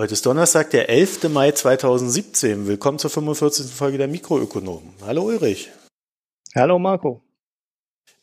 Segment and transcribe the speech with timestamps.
[0.00, 1.24] Heute ist Donnerstag, der 11.
[1.28, 2.66] Mai 2017.
[2.66, 3.66] Willkommen zur 45.
[3.66, 4.94] Folge der Mikroökonomen.
[5.04, 5.70] Hallo Ulrich.
[6.54, 7.22] Hallo Marco.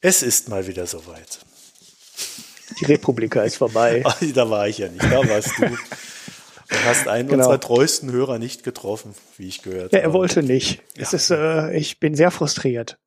[0.01, 1.37] Es ist mal wieder soweit.
[2.79, 4.01] Die Republika ist vorbei.
[4.05, 5.67] Ach, da war ich ja nicht, da warst du.
[5.67, 7.43] Du hast einen genau.
[7.43, 10.07] unserer treuesten Hörer nicht getroffen, wie ich gehört ja, habe.
[10.07, 10.81] Er wollte nicht.
[10.95, 11.03] Ja.
[11.03, 12.97] Es ist, äh, ich bin sehr frustriert.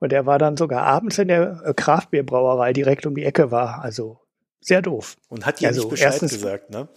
[0.00, 3.80] Und er war dann sogar abends in der äh, Kraftbierbrauerei direkt um die Ecke war.
[3.80, 4.18] Also
[4.60, 5.18] sehr doof.
[5.28, 6.88] Und hat dir also, nicht Bescheid erstens, gesagt, ne?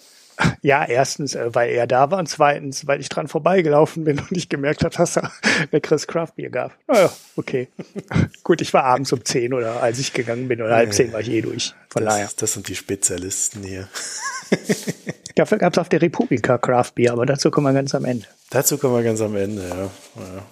[0.61, 4.31] Ja, erstens, äh, weil er da war und zweitens, weil ich dran vorbeigelaufen bin und
[4.31, 5.31] ich gemerkt habe, dass er
[5.71, 6.73] leckeres Craftbier gab.
[6.87, 7.69] Naja, okay.
[8.43, 11.21] Gut, ich war abends um zehn oder als ich gegangen bin oder halb zehn war
[11.21, 11.73] ich eh durch.
[11.89, 12.29] Von das, daher.
[12.37, 13.87] Das sind die Spezialisten hier.
[15.35, 18.25] Dafür gab es auf der Republika Craftbier, aber dazu kommen wir ganz am Ende.
[18.49, 19.75] Dazu kommen wir ganz am Ende, ja.
[19.75, 20.45] ja.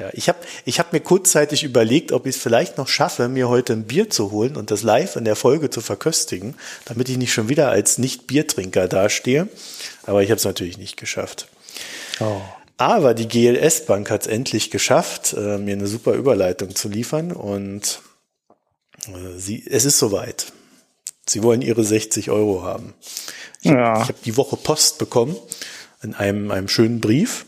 [0.00, 3.50] Ja, ich habe ich hab mir kurzzeitig überlegt, ob ich es vielleicht noch schaffe, mir
[3.50, 6.54] heute ein Bier zu holen und das live in der Folge zu verköstigen,
[6.86, 9.48] damit ich nicht schon wieder als Nicht-Biertrinker dastehe.
[10.04, 11.48] Aber ich habe es natürlich nicht geschafft.
[12.18, 12.40] Oh.
[12.78, 17.30] Aber die GLS Bank hat es endlich geschafft, äh, mir eine super Überleitung zu liefern
[17.30, 18.00] und
[19.06, 20.46] äh, sie, es ist soweit.
[21.26, 22.94] Sie wollen ihre 60 Euro haben.
[23.60, 24.00] Ich, ja.
[24.00, 25.36] ich habe die Woche Post bekommen
[26.02, 27.44] in einem, einem schönen Brief,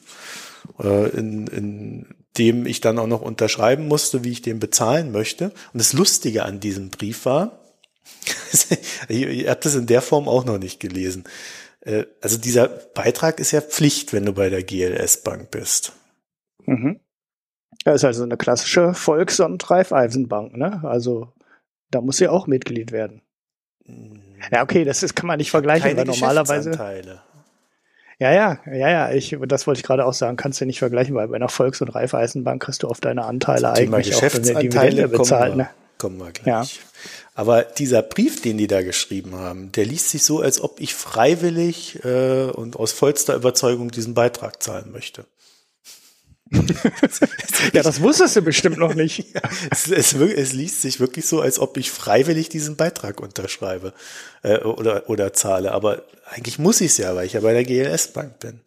[0.79, 5.47] äh, in, in dem ich dann auch noch unterschreiben musste, wie ich den bezahlen möchte.
[5.73, 7.59] Und das Lustige an diesem Brief war,
[9.09, 11.25] ihr habt das in der Form auch noch nicht gelesen.
[11.81, 15.93] Äh, also dieser Beitrag ist ja Pflicht, wenn du bei der GLS Bank bist.
[16.65, 17.01] Mhm.
[17.85, 20.81] Das ist also eine klassische Volks- und Raiffeisenbank, ne?
[20.85, 21.33] Also
[21.91, 23.23] da muss sie auch Mitglied werden.
[24.51, 26.71] Ja, okay, das ist, kann man nicht vergleichen, Keine weil normalerweise.
[28.23, 31.17] Ja, ja, ja, ja, ich, das wollte ich gerade auch sagen, kannst du nicht vergleichen,
[31.17, 34.41] weil bei einer Volks- und Raiffeisenbank kriegst du auf deine Anteile Zum eigentlich auch eine
[34.41, 35.57] Dividende bezahlt.
[35.57, 35.69] Ne?
[35.99, 36.47] Kommen wir gleich.
[36.47, 36.65] Ja.
[37.35, 40.95] Aber dieser Brief, den die da geschrieben haben, der liest sich so, als ob ich
[40.95, 45.25] freiwillig äh, und aus vollster Überzeugung diesen Beitrag zahlen möchte.
[47.73, 49.25] Ja, das wusstest du bestimmt noch nicht.
[49.35, 49.41] Ja,
[49.71, 53.95] es, es, es, liest sich wirklich so, als ob ich freiwillig diesen Beitrag unterschreibe
[54.43, 55.73] äh, oder, oder zahle.
[55.73, 58.61] Aber eigentlich muss ich es ja, weil ich ja bei der GLS-Bank bin.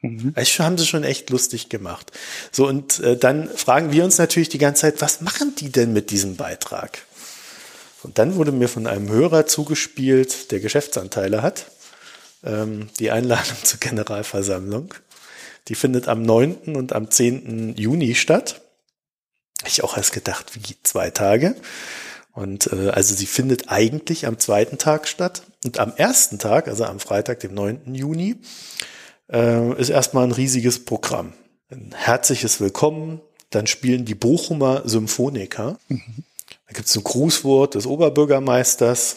[0.00, 0.32] Mhm.
[0.34, 2.12] Das haben sie schon echt lustig gemacht.
[2.52, 5.92] So, und äh, dann fragen wir uns natürlich die ganze Zeit, was machen die denn
[5.92, 6.98] mit diesem Beitrag?
[8.02, 11.66] Und dann wurde mir von einem Hörer zugespielt, der Geschäftsanteile hat,
[12.44, 14.94] ähm, die Einladung zur Generalversammlung.
[15.68, 16.76] Die findet am 9.
[16.76, 17.74] und am 10.
[17.76, 18.60] Juni statt.
[19.66, 21.56] Ich auch erst gedacht, wie zwei Tage.
[22.32, 25.42] Und äh, also sie findet eigentlich am zweiten Tag statt.
[25.64, 27.94] Und am ersten Tag, also am Freitag, dem 9.
[27.94, 28.36] Juni,
[29.32, 31.32] äh, ist erstmal ein riesiges Programm.
[31.70, 33.20] Ein herzliches Willkommen.
[33.50, 35.78] Dann spielen die Bochumer Symphoniker.
[35.88, 36.24] Mhm.
[36.68, 39.16] Da gibt es ein Grußwort des Oberbürgermeisters,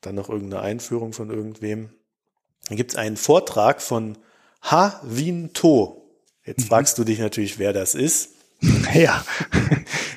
[0.00, 1.90] dann noch irgendeine Einführung von irgendwem.
[2.68, 4.16] Dann gibt es einen Vortrag von
[4.64, 6.02] Ha Win To.
[6.44, 6.68] Jetzt mhm.
[6.68, 8.30] fragst du dich natürlich, wer das ist.
[8.94, 9.24] Ja.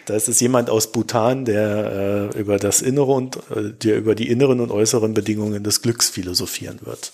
[0.06, 4.30] Das ist jemand aus Bhutan, der äh, über das Innere und äh, der über die
[4.30, 7.12] inneren und äußeren Bedingungen des Glücks philosophieren wird.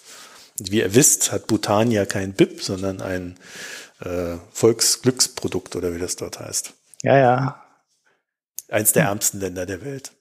[0.60, 3.36] Und wie ihr wisst, hat Bhutan ja kein BIP, sondern ein
[4.02, 6.74] äh, Volksglücksprodukt oder wie das dort heißt.
[7.02, 7.64] Ja, ja.
[8.70, 10.12] Eins der ärmsten Länder der Welt.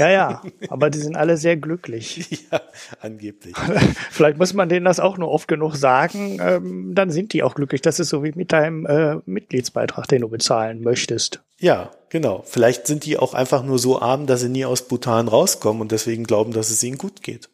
[0.00, 2.46] Ja, ja, aber die sind alle sehr glücklich.
[2.50, 2.60] Ja,
[3.00, 3.54] angeblich.
[4.10, 7.54] Vielleicht muss man denen das auch nur oft genug sagen, ähm, dann sind die auch
[7.54, 7.80] glücklich.
[7.80, 11.42] Das ist so wie mit deinem äh, Mitgliedsbeitrag, den du bezahlen möchtest.
[11.58, 12.42] Ja, genau.
[12.44, 15.92] Vielleicht sind die auch einfach nur so arm, dass sie nie aus Bhutan rauskommen und
[15.92, 17.48] deswegen glauben, dass es ihnen gut geht.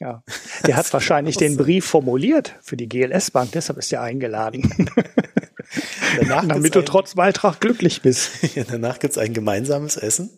[0.00, 0.22] Ja,
[0.66, 4.90] der hat wahrscheinlich den Brief formuliert für die GLS-Bank, deshalb ist er eingeladen.
[6.18, 8.30] Danach Damit du trotz Beitrag glücklich bist.
[8.56, 10.30] Ja, danach gibt's ein gemeinsames Essen.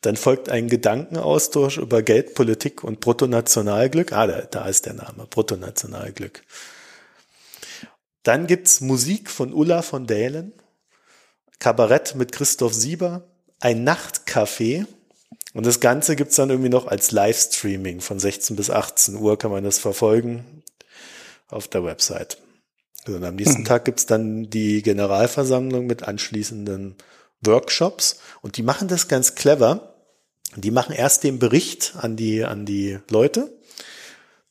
[0.00, 4.12] Dann folgt ein Gedankenaustausch über Geld, Politik und Bruttonationalglück.
[4.12, 6.42] Ah, da, da ist der Name, Bruttonationalglück.
[8.22, 10.52] Dann gibt's Musik von Ulla von Dählen,
[11.58, 13.24] Kabarett mit Christoph Sieber,
[13.58, 14.86] ein Nachtcafé
[15.54, 19.50] und das Ganze gibt's dann irgendwie noch als Livestreaming von 16 bis 18 Uhr kann
[19.50, 20.62] man das verfolgen
[21.48, 22.38] auf der Website.
[23.06, 23.64] Und am nächsten hm.
[23.64, 26.96] Tag gibt's dann die Generalversammlung mit anschließenden
[27.40, 29.87] Workshops und die machen das ganz clever.
[30.60, 33.52] Die machen erst den Bericht an die, an die Leute.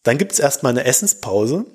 [0.04, 1.66] Dann gibt's erstmal eine Essenspause.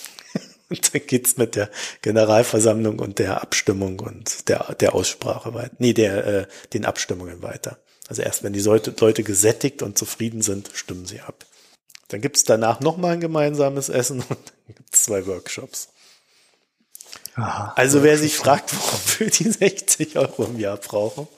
[0.68, 1.70] Und dann geht's mit der
[2.00, 5.74] Generalversammlung und der Abstimmung und der, der Aussprache weiter.
[5.76, 7.78] Nee, der, äh, den Abstimmungen weiter.
[8.08, 11.44] Also erst wenn die Leute, Leute gesättigt und zufrieden sind, stimmen sie ab.
[12.08, 15.88] Dann gibt's danach nochmal ein gemeinsames Essen und dann gibt's zwei Workshops.
[17.34, 21.28] Aha, also wer sich fragt, warum wir die 60 Euro im Jahr brauchen.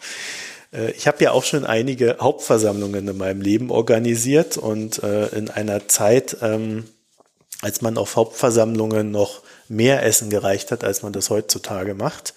[0.74, 5.50] Äh, ich habe ja auch schon einige Hauptversammlungen in meinem Leben organisiert und äh, in
[5.50, 6.84] einer Zeit, ähm,
[7.62, 12.34] als man auf Hauptversammlungen noch mehr Essen gereicht hat, als man das heutzutage macht.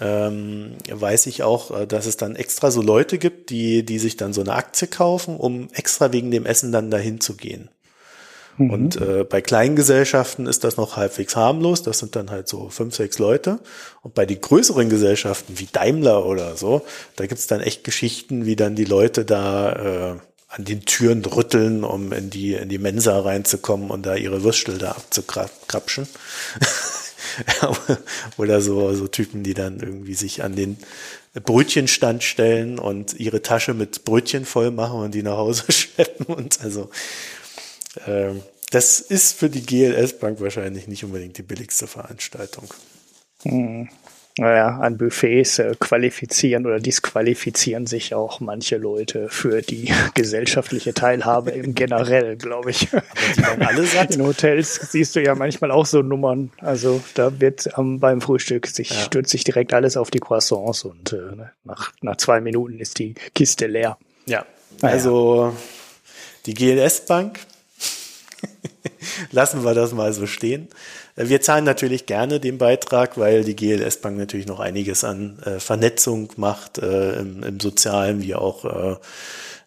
[0.00, 4.16] Ähm, weiß ich auch, äh, dass es dann extra so Leute gibt, die, die sich
[4.16, 7.68] dann so eine Aktie kaufen, um extra wegen dem Essen dann dahin zu gehen.
[8.56, 8.70] Mhm.
[8.70, 11.82] Und äh, bei kleinen Gesellschaften ist das noch halbwegs harmlos.
[11.82, 13.60] Das sind dann halt so fünf, sechs Leute.
[14.02, 16.82] Und bei den größeren Gesellschaften wie Daimler oder so,
[17.16, 20.16] da gibt's dann echt Geschichten, wie dann die Leute da äh,
[20.48, 24.78] an den Türen rütteln, um in die, in die Mensa reinzukommen und da ihre Würstel
[24.78, 26.08] da abzukrapschen.
[28.36, 30.76] Oder so, so Typen, die dann irgendwie sich an den
[31.34, 36.60] Brötchenstand stellen und ihre Tasche mit Brötchen voll machen und die nach Hause schleppen und
[36.60, 36.90] also,
[38.70, 42.72] das ist für die GLS Bank wahrscheinlich nicht unbedingt die billigste Veranstaltung.
[43.42, 43.88] Hm
[44.38, 51.50] naja, an Buffets äh, qualifizieren oder disqualifizieren sich auch manche Leute für die gesellschaftliche Teilhabe
[51.50, 52.88] im generell, glaube ich.
[54.14, 56.50] In Hotels siehst du ja manchmal auch so Nummern.
[56.58, 58.96] Also da wird ähm, beim Frühstück sich ja.
[58.96, 62.98] stürzt sich direkt alles auf die Croissants und äh, ne, nach, nach zwei Minuten ist
[62.98, 63.98] die Kiste leer.
[64.26, 64.46] Ja,
[64.80, 65.54] also
[66.46, 67.40] die GLS Bank
[69.30, 70.68] lassen wir das mal so stehen.
[71.16, 75.38] Äh, wir zahlen natürlich gerne den Beitrag, weil die GLS Bank natürlich noch einiges an
[75.40, 78.96] äh, Vernetzung macht äh, im, im, sozialen wie auch äh,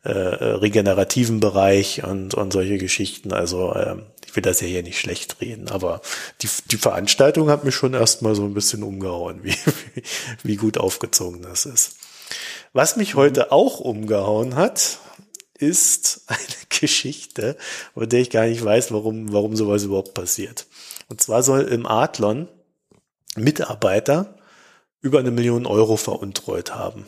[0.04, 3.32] äh, regenerativen Bereich und, und solche Geschichten.
[3.34, 3.96] Also äh,
[4.28, 6.02] ich will das ja hier nicht schlecht reden, aber
[6.42, 9.56] die, die Veranstaltung hat mich schon erstmal so ein bisschen umgehauen, wie,
[9.94, 10.04] wie,
[10.44, 11.98] wie gut aufgezogen das ist.
[12.74, 14.98] Was mich heute auch umgehauen hat,
[15.68, 16.40] ist eine
[16.70, 17.58] Geschichte,
[17.94, 20.68] von der ich gar nicht weiß, warum, warum sowas überhaupt passiert.
[21.10, 22.48] Und zwar soll im Adlon
[23.36, 24.38] Mitarbeiter
[25.02, 27.06] über eine Million Euro veruntreut haben.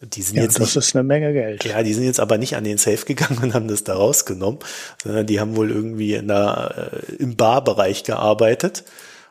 [0.00, 1.64] Die sind ja, jetzt das nicht, ist eine Menge Geld.
[1.64, 4.60] Ja, die sind jetzt aber nicht an den Safe gegangen und haben das da rausgenommen,
[5.02, 8.84] sondern die haben wohl irgendwie in der, äh, im Barbereich gearbeitet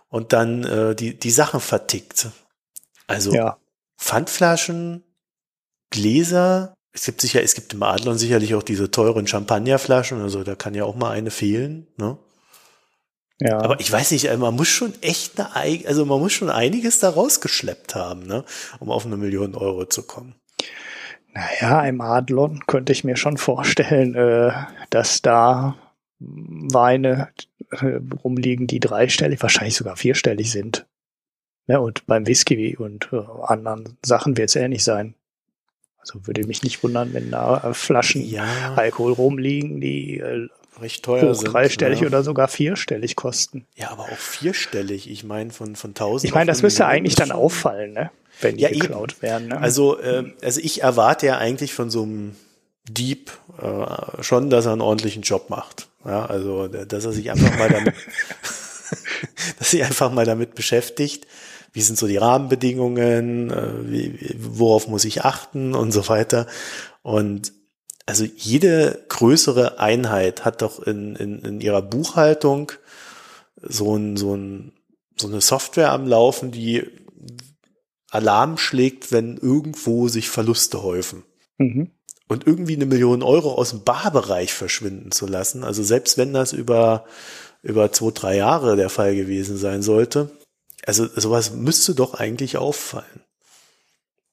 [0.10, 2.30] und dann äh, die, die Sachen vertickt.
[3.06, 3.58] Also ja.
[3.98, 5.04] Pfandflaschen,
[5.92, 10.56] Gläser, es gibt sicher, es gibt im Adlon sicherlich auch diese teuren Champagnerflaschen, also da
[10.56, 12.18] kann ja auch mal eine fehlen, ne?
[13.42, 13.60] Ja.
[13.60, 17.10] Aber ich weiß nicht, man muss schon echt eine, also man muss schon einiges da
[17.10, 18.46] rausgeschleppt haben, ne,
[18.80, 20.36] um auf eine Million Euro zu kommen.
[21.34, 24.54] Naja, im Adlon könnte ich mir schon vorstellen, äh,
[24.90, 25.76] dass da
[26.20, 27.28] Weine
[27.72, 30.88] äh, rumliegen, die dreistellig, wahrscheinlich sogar vierstellig sind.
[31.68, 35.16] Ja, und beim Whisky und äh, anderen Sachen wird es ähnlich sein.
[36.06, 38.74] Also würde mich nicht wundern, wenn da Flaschen ja.
[38.76, 40.22] Alkohol rumliegen, die
[40.82, 41.54] recht teuer hoch sind.
[41.54, 42.08] Dreistellig ja.
[42.08, 43.66] oder sogar vierstellig kosten.
[43.76, 45.10] Ja, aber auch vierstellig.
[45.10, 46.30] Ich meine, von, von 1000.
[46.30, 48.12] Ich meine, das müsste eigentlich dann auffallen, ne?
[48.42, 49.22] Wenn die ja, geklaut eben.
[49.22, 49.48] werden.
[49.48, 49.62] Ne?
[49.62, 52.36] Also, äh, also ich erwarte ja eigentlich von so einem
[52.90, 53.32] Dieb
[53.62, 55.88] äh, schon, dass er einen ordentlichen Job macht.
[56.04, 57.96] Ja, also, dass er sich einfach mal damit,
[59.60, 61.26] dass sich einfach mal damit beschäftigt.
[61.76, 63.52] Wie sind so die Rahmenbedingungen?
[63.52, 66.48] Äh, wie, worauf muss ich achten und so weiter?
[67.04, 67.52] Und
[68.06, 72.72] also jede größere Einheit hat doch in, in, in ihrer Buchhaltung
[73.62, 74.72] so, ein, so, ein,
[75.20, 76.84] so eine Software am Laufen, die
[78.10, 81.24] Alarm schlägt, wenn irgendwo sich Verluste häufen.
[81.58, 81.92] Mhm.
[82.30, 86.54] Und irgendwie eine Million Euro aus dem Barbereich verschwinden zu lassen, also selbst wenn das
[86.54, 87.04] über,
[87.64, 90.32] über zwei, drei Jahre der Fall gewesen sein sollte,
[90.86, 93.22] also sowas müsste doch eigentlich auffallen.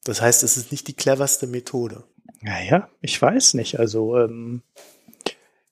[0.04, 2.04] Das heißt, es ist nicht die cleverste Methode.
[2.40, 3.78] Naja, ich weiß nicht.
[3.78, 4.62] Also ähm,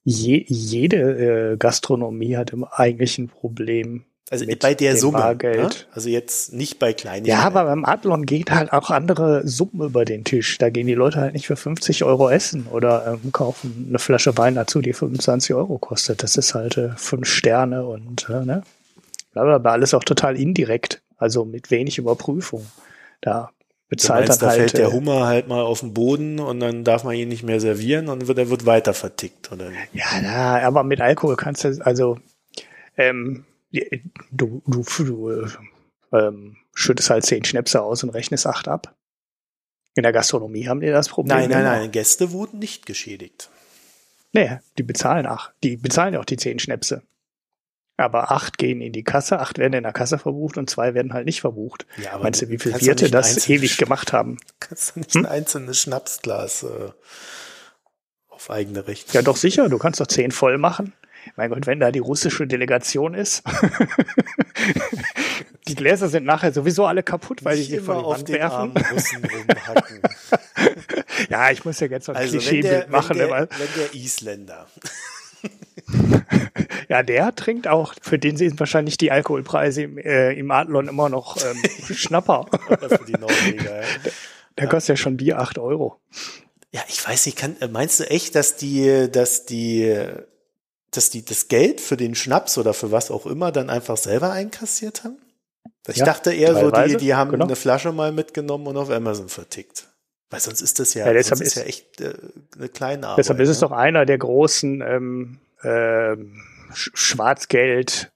[0.04, 4.04] je, jede äh, Gastronomie hat im eigentlich ein Problem.
[4.30, 5.18] Also bei der Summe.
[5.18, 5.58] Bargeld.
[5.58, 5.70] Ne?
[5.92, 7.26] Also jetzt nicht bei kleinen.
[7.26, 10.56] Ja, aber beim Adlon geht halt auch andere Summen über den Tisch.
[10.58, 14.38] Da gehen die Leute halt nicht für 50 Euro essen oder ähm, kaufen eine Flasche
[14.38, 16.22] Wein dazu, die 25 Euro kostet.
[16.22, 18.62] Das ist halt äh, fünf Sterne und äh, ne?
[19.34, 21.02] Aber alles auch total indirekt.
[21.16, 22.66] Also mit wenig Überprüfung.
[23.20, 23.50] Da
[23.90, 24.70] bezahlt meinst, dann da halt.
[24.70, 27.42] fällt der äh, Hummer halt mal auf den Boden und dann darf man ihn nicht
[27.42, 29.70] mehr servieren und wird, er wird weiter vertickt, oder?
[29.92, 32.18] Ja, na, aber mit Alkohol kannst du, also,
[32.96, 33.44] ähm,
[34.30, 35.46] du, du, du
[36.12, 38.94] ähm, schüttest halt zehn Schnäpse aus und rechnest acht ab.
[39.96, 41.36] In der Gastronomie haben die das Problem.
[41.36, 43.50] Nein, nein, nein, Gäste wurden nicht geschädigt.
[44.32, 47.02] Nee, die bezahlen ach, die bezahlen ja auch die zehn Schnäpse.
[48.00, 51.12] Aber acht gehen in die Kasse, acht werden in der Kasse verbucht und zwei werden
[51.12, 51.84] halt nicht verbucht.
[52.02, 54.38] Ja, aber Meinst du, wie viele Wirte das ewig gemacht haben?
[54.58, 55.26] Kannst du nicht hm?
[55.26, 56.92] ein einzelnes Schnapsglas äh,
[58.28, 59.12] auf eigene Rechnung?
[59.12, 59.68] Ja, doch sicher.
[59.68, 60.94] Du kannst doch zehn voll machen.
[61.36, 63.42] Mein Gott, wenn da die russische Delegation ist.
[65.68, 68.72] die Gläser sind nachher sowieso alle kaputt, weil ich sie vor die Wand werfen.
[71.28, 73.18] ja, ich muss ja jetzt so ein also Klischeebild machen.
[73.18, 74.66] Wenn der, wenn der Isländer
[76.90, 77.94] Ja, der trinkt auch.
[78.02, 81.62] Für den sind wahrscheinlich die Alkoholpreise im, äh, im Adlon immer noch ähm,
[81.94, 82.46] Schnapper.
[82.50, 83.86] für die Norweger, ja.
[84.58, 84.70] Der ja.
[84.70, 86.00] kostet ja schon Bier acht Euro.
[86.72, 89.96] Ja, ich weiß nicht, kann, meinst du echt, dass die, dass die,
[90.90, 94.32] dass die das Geld für den Schnaps oder für was auch immer dann einfach selber
[94.32, 95.18] einkassiert haben?
[95.86, 97.44] Ich ja, dachte eher so, die, die haben genau.
[97.44, 99.86] eine Flasche mal mitgenommen und auf Amazon vertickt.
[100.28, 102.14] Weil sonst ist das ja, ja deshalb ist, ja echt äh,
[102.56, 103.18] eine kleine Arbeit.
[103.18, 103.68] Deshalb ist es ne?
[103.68, 106.16] doch einer der großen ähm, äh,
[106.74, 108.12] Schwarzgeld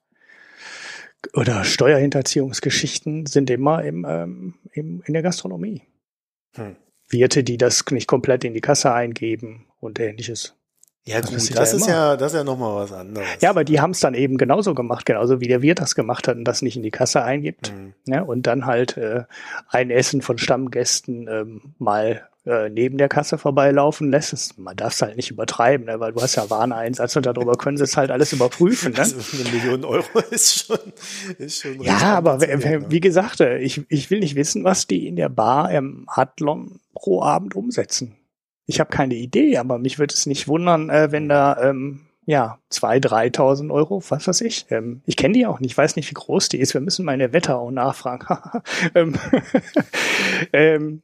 [1.33, 5.83] oder Steuerhinterziehungsgeschichten sind immer im, ähm, im, in der Gastronomie.
[6.53, 6.75] Hm.
[7.09, 10.55] Wirte, die das nicht komplett in die Kasse eingeben und ähnliches.
[11.07, 13.27] Ja gut, das, das ist ja, das ist ja nochmal was anderes.
[13.39, 16.27] Ja, aber die haben es dann eben genauso gemacht, genauso wie der Wirt das gemacht
[16.27, 17.71] hat und das nicht in die Kasse eingibt.
[17.71, 17.93] Mhm.
[18.07, 19.25] Ja, und dann halt äh,
[19.67, 24.33] ein Essen von Stammgästen ähm, mal äh, neben der Kasse vorbeilaufen lässt.
[24.33, 27.55] Das, man darf es halt nicht übertreiben, ne, weil du hast ja Wareneinsatz und darüber
[27.55, 28.91] können sie es halt alles überprüfen.
[28.93, 28.99] Ne?
[29.05, 30.77] Also eine Million Euro ist schon,
[31.37, 32.85] ist schon Ja, aber ne?
[32.89, 36.79] wie gesagt, äh, ich, ich will nicht wissen, was die in der Bar im Adlon
[36.93, 38.15] pro Abend umsetzen.
[38.67, 42.59] Ich habe keine Idee, aber mich würde es nicht wundern, äh, wenn da ähm, ja
[42.69, 44.65] zwei, dreitausend Euro, was weiß ich.
[44.69, 46.73] Ähm, ich kenne die auch nicht, ich weiß nicht, wie groß die ist.
[46.73, 48.27] Wir müssen meine Wetterau nachfragen.
[48.95, 49.15] ähm,
[50.53, 51.01] ähm,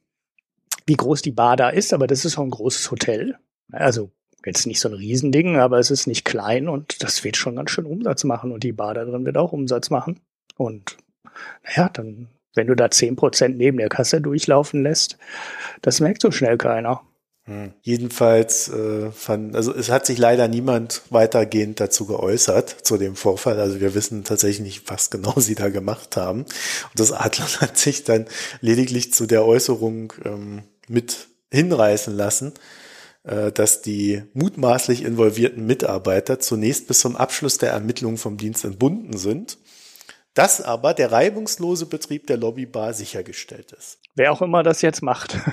[0.86, 3.36] wie groß die Bar da ist, aber das ist auch ein großes Hotel.
[3.70, 4.10] Also
[4.44, 7.70] jetzt nicht so ein Riesending, aber es ist nicht klein und das wird schon ganz
[7.70, 10.20] schön Umsatz machen und die Bar da drin wird auch Umsatz machen.
[10.56, 10.96] Und
[11.64, 15.18] naja, dann, wenn du da zehn Prozent neben der Kasse durchlaufen lässt,
[15.80, 17.02] das merkt so schnell keiner.
[17.44, 17.72] Hm.
[17.82, 23.58] Jedenfalls äh, fand, also es hat sich leider niemand weitergehend dazu geäußert zu dem Vorfall.
[23.58, 26.42] Also wir wissen tatsächlich nicht, was genau sie da gemacht haben.
[26.42, 28.26] Und das Adler hat sich dann
[28.60, 32.54] lediglich zu der Äußerung ähm, mit hinreißen lassen,
[33.24, 39.16] äh, dass die mutmaßlich involvierten Mitarbeiter zunächst bis zum Abschluss der Ermittlungen vom Dienst entbunden
[39.16, 39.58] sind.
[40.34, 43.98] Dass aber der reibungslose Betrieb der Lobbybar sichergestellt ist.
[44.14, 45.36] Wer auch immer das jetzt macht.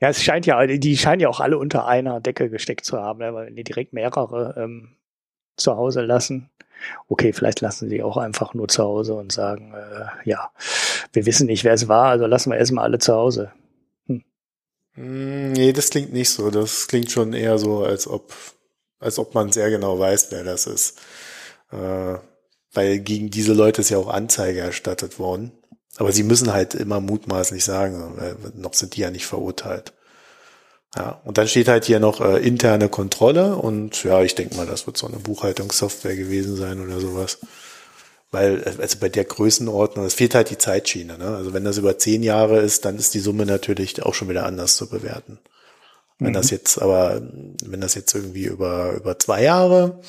[0.00, 3.20] Ja, es scheint ja, die scheinen ja auch alle unter einer Decke gesteckt zu haben,
[3.20, 3.32] ne?
[3.32, 4.96] weil die direkt mehrere ähm,
[5.56, 6.50] zu Hause lassen.
[7.08, 10.50] Okay, vielleicht lassen sie auch einfach nur zu Hause und sagen, äh, ja,
[11.14, 13.52] wir wissen nicht, wer es war, also lassen wir erstmal alle zu Hause.
[14.96, 15.52] Hm.
[15.52, 16.50] Nee, das klingt nicht so.
[16.50, 18.32] Das klingt schon eher so, als ob,
[18.98, 20.98] als ob man sehr genau weiß, wer das ist.
[21.70, 22.16] Äh,
[22.72, 25.52] weil gegen diese Leute ist ja auch Anzeige erstattet worden.
[25.98, 29.94] Aber sie müssen halt immer mutmaßlich sagen, weil noch sind die ja nicht verurteilt.
[30.94, 34.66] Ja, und dann steht halt hier noch äh, interne Kontrolle und ja, ich denke mal,
[34.66, 37.38] das wird so eine Buchhaltungssoftware gewesen sein oder sowas.
[38.30, 41.16] Weil, also bei der Größenordnung, es fehlt halt die Zeitschiene.
[41.16, 41.36] Ne?
[41.36, 44.46] Also wenn das über zehn Jahre ist, dann ist die Summe natürlich auch schon wieder
[44.46, 45.38] anders zu bewerten.
[46.18, 46.34] Wenn mhm.
[46.34, 47.22] das jetzt aber,
[47.64, 50.00] wenn das jetzt irgendwie über, über zwei Jahre,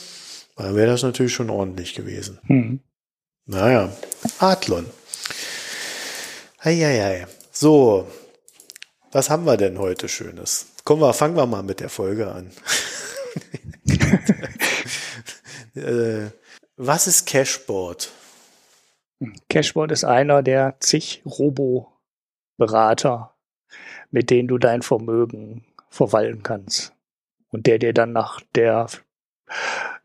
[0.55, 2.39] dann wäre das natürlich schon ordentlich gewesen.
[2.43, 2.79] Mhm.
[3.45, 3.91] Naja,
[4.39, 4.85] Adlon.
[6.59, 7.27] Eieiei.
[7.51, 8.07] So,
[9.11, 10.67] was haben wir denn heute Schönes?
[10.83, 12.51] Kommen wir, fangen wir mal mit der Folge an.
[15.75, 16.27] äh,
[16.77, 18.11] was ist Cashboard?
[19.49, 23.33] Cashboard ist einer der zig Robo-Berater,
[24.11, 26.93] mit denen du dein Vermögen verwalten kannst.
[27.49, 28.87] Und der dir dann nach der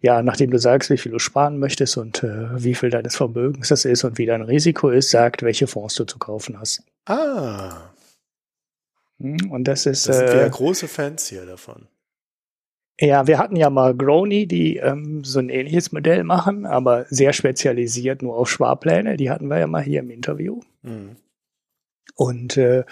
[0.01, 3.69] ja, nachdem du sagst, wie viel du sparen möchtest und äh, wie viel deines Vermögens
[3.69, 6.83] das ist und wie dein Risiko ist, sagt, welche Fonds du zu kaufen hast.
[7.07, 7.91] Ah.
[9.21, 10.09] Hm, und das ist.
[10.09, 11.87] Das sind äh, ja große Fans hier davon.
[13.01, 17.33] Ja, wir hatten ja mal Grony, die ähm, so ein ähnliches Modell machen, aber sehr
[17.33, 19.17] spezialisiert nur auf Sparpläne.
[19.17, 20.61] Die hatten wir ja mal hier im Interview.
[20.83, 21.17] Mhm.
[22.15, 22.85] Und äh,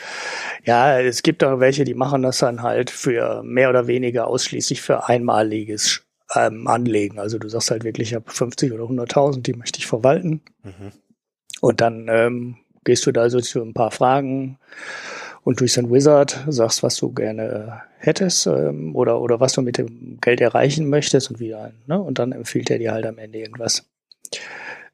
[0.65, 4.81] ja, es gibt auch welche, die machen das dann halt für mehr oder weniger ausschließlich
[4.81, 6.03] für einmaliges
[6.35, 7.19] ähm, anlegen.
[7.19, 10.41] Also du sagst halt wirklich, ich habe 50 oder 100.000, die möchte ich verwalten.
[10.63, 10.93] Mhm.
[11.61, 14.59] Und dann ähm, gehst du da so zu ein paar Fragen
[15.45, 19.79] und durch ein Wizard sagst, was du gerne hättest ähm, oder, oder was du mit
[19.79, 21.73] dem Geld erreichen möchtest und wieder.
[21.87, 22.01] Ne?
[22.01, 23.89] Und dann empfiehlt er dir halt am Ende irgendwas.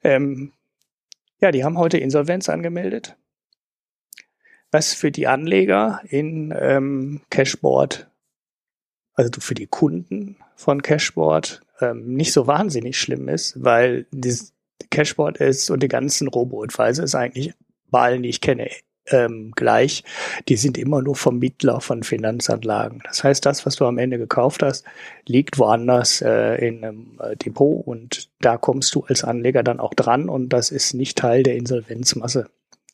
[0.04, 0.52] Ähm,
[1.40, 3.16] ja, die haben heute Insolvenz angemeldet.
[4.70, 8.08] Was für die Anleger in ähm, Cashboard,
[9.14, 14.52] also für die Kunden von Cashboard ähm, nicht so wahnsinnig schlimm ist, weil das
[14.90, 17.54] Cashboard ist und die ganzen Robo-Advisor ist eigentlich
[17.90, 18.68] bei allen, die ich kenne,
[19.10, 20.04] ähm, gleich.
[20.48, 23.02] Die sind immer nur Vermittler von Finanzanlagen.
[23.04, 24.84] Das heißt, das, was du am Ende gekauft hast,
[25.26, 29.94] liegt woanders äh, in einem äh, Depot und da kommst du als Anleger dann auch
[29.94, 32.48] dran und das ist nicht Teil der Insolvenzmasse.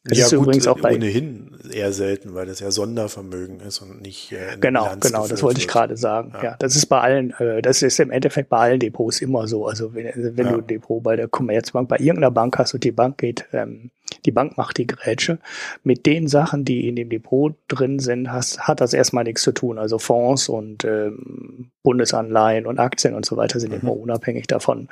[0.05, 3.81] Das ja, ist gut, übrigens auch bei ohnehin eher selten, weil das ja Sondervermögen ist
[3.83, 6.33] und nicht äh, Genau, Bilanz genau, das wollte ich gerade sagen.
[6.35, 6.43] Ja.
[6.43, 6.57] Ja.
[6.59, 9.67] das ist bei allen, äh, das ist im Endeffekt bei allen Depots immer so.
[9.67, 10.53] Also wenn, wenn Ja.
[10.53, 13.91] du ein Depot bei der Commerzbank, bei irgendeiner Bank hast und die Bank geht, ähm,
[14.27, 15.39] die Bank macht die Grätsche,
[15.85, 19.53] mit den Sachen, die in dem Depot drin sind, hast, hat das erstmal nichts zu
[19.53, 19.79] tun.
[19.79, 23.81] Also Fonds und ähm, Bundesanleihen und Aktien und so weiter sind Mhm.
[23.81, 24.89] immer unabhängig davon.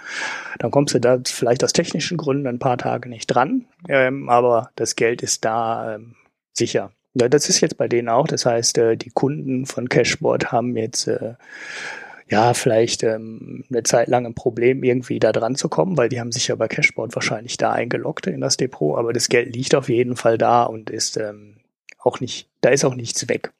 [0.59, 4.71] Dann kommst du da vielleicht aus technischen Gründen ein paar Tage nicht dran, ähm, aber
[4.77, 6.15] das Geld ist da ähm,
[6.53, 6.91] sicher.
[7.15, 8.27] Ja, das ist jetzt bei denen auch.
[8.29, 11.35] Das heißt, äh, die Kunden von Cashboard haben jetzt äh,
[12.29, 16.21] ja vielleicht ähm, eine Zeit lang ein Problem, irgendwie da dran zu kommen, weil die
[16.21, 19.75] haben sich ja bei Cashboard wahrscheinlich da eingeloggt in das Depot, aber das Geld liegt
[19.75, 21.57] auf jeden Fall da und ist ähm,
[21.99, 23.51] auch nicht, da ist auch nichts weg.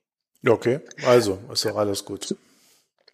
[0.47, 2.35] Okay, also ist doch alles gut.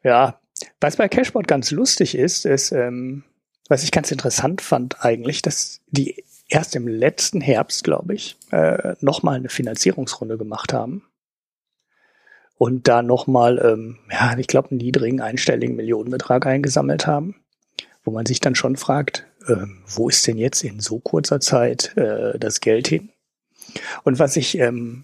[0.06, 0.40] Ja,
[0.80, 3.24] was bei Cashboard ganz lustig ist, ist, ähm,
[3.68, 8.94] was ich ganz interessant fand eigentlich, dass die erst im letzten Herbst, glaube ich, äh,
[9.00, 11.02] nochmal eine Finanzierungsrunde gemacht haben.
[12.56, 17.34] Und da nochmal, ähm, ja, ich glaube, einen niedrigen einstelligen Millionenbetrag eingesammelt haben,
[18.04, 21.96] wo man sich dann schon fragt, ähm, wo ist denn jetzt in so kurzer Zeit
[21.96, 23.10] äh, das Geld hin?
[24.04, 25.02] Und was ich ähm,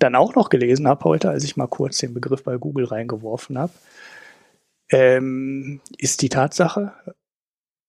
[0.00, 3.56] dann auch noch gelesen habe heute, als ich mal kurz den Begriff bei Google reingeworfen
[3.56, 3.72] habe,
[4.92, 6.92] ähm, ist die Tatsache,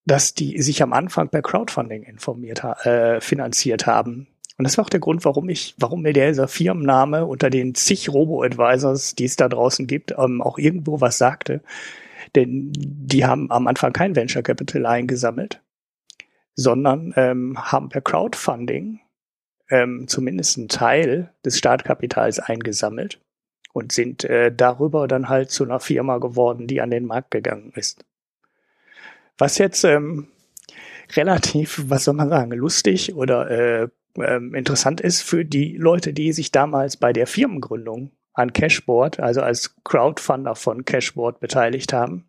[0.06, 4.26] dass die sich am Anfang per Crowdfunding informiert äh, finanziert haben.
[4.56, 8.08] Und das war auch der Grund, warum ich, warum mir dieser Firmenname unter den zig
[8.08, 11.60] Robo-Advisors, die es da draußen gibt, ähm, auch irgendwo was sagte.
[12.34, 15.60] Denn die haben am Anfang kein Venture Capital eingesammelt,
[16.54, 19.00] sondern ähm, haben per Crowdfunding
[19.70, 23.20] ähm, zumindest einen Teil des Startkapitals eingesammelt
[23.74, 27.72] und sind äh, darüber dann halt zu einer Firma geworden, die an den Markt gegangen
[27.74, 28.04] ist.
[29.36, 30.28] Was jetzt ähm,
[31.16, 36.32] relativ, was soll man sagen, lustig oder äh, ähm, interessant ist für die Leute, die
[36.32, 42.28] sich damals bei der Firmengründung an Cashboard, also als Crowdfunder von Cashboard beteiligt haben.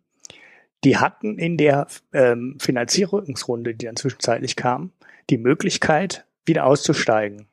[0.82, 4.90] Die hatten in der ähm, Finanzierungsrunde, die dann zwischenzeitlich kam,
[5.30, 7.46] die Möglichkeit, wieder auszusteigen.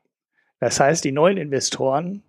[0.59, 2.23] Das heißt, die neuen Investoren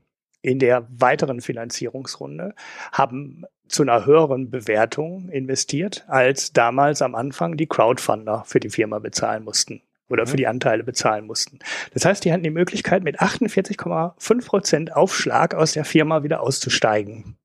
[0.44, 2.54] in der weiteren Finanzierungsrunde
[2.92, 8.98] haben zu einer höheren Bewertung investiert, als damals am Anfang die Crowdfunder für die Firma
[8.98, 9.80] bezahlen mussten
[10.11, 11.61] oder für die Anteile bezahlen mussten.
[11.94, 17.38] Das heißt, die hatten die Möglichkeit, mit 48,5 Prozent Aufschlag aus der Firma wieder auszusteigen.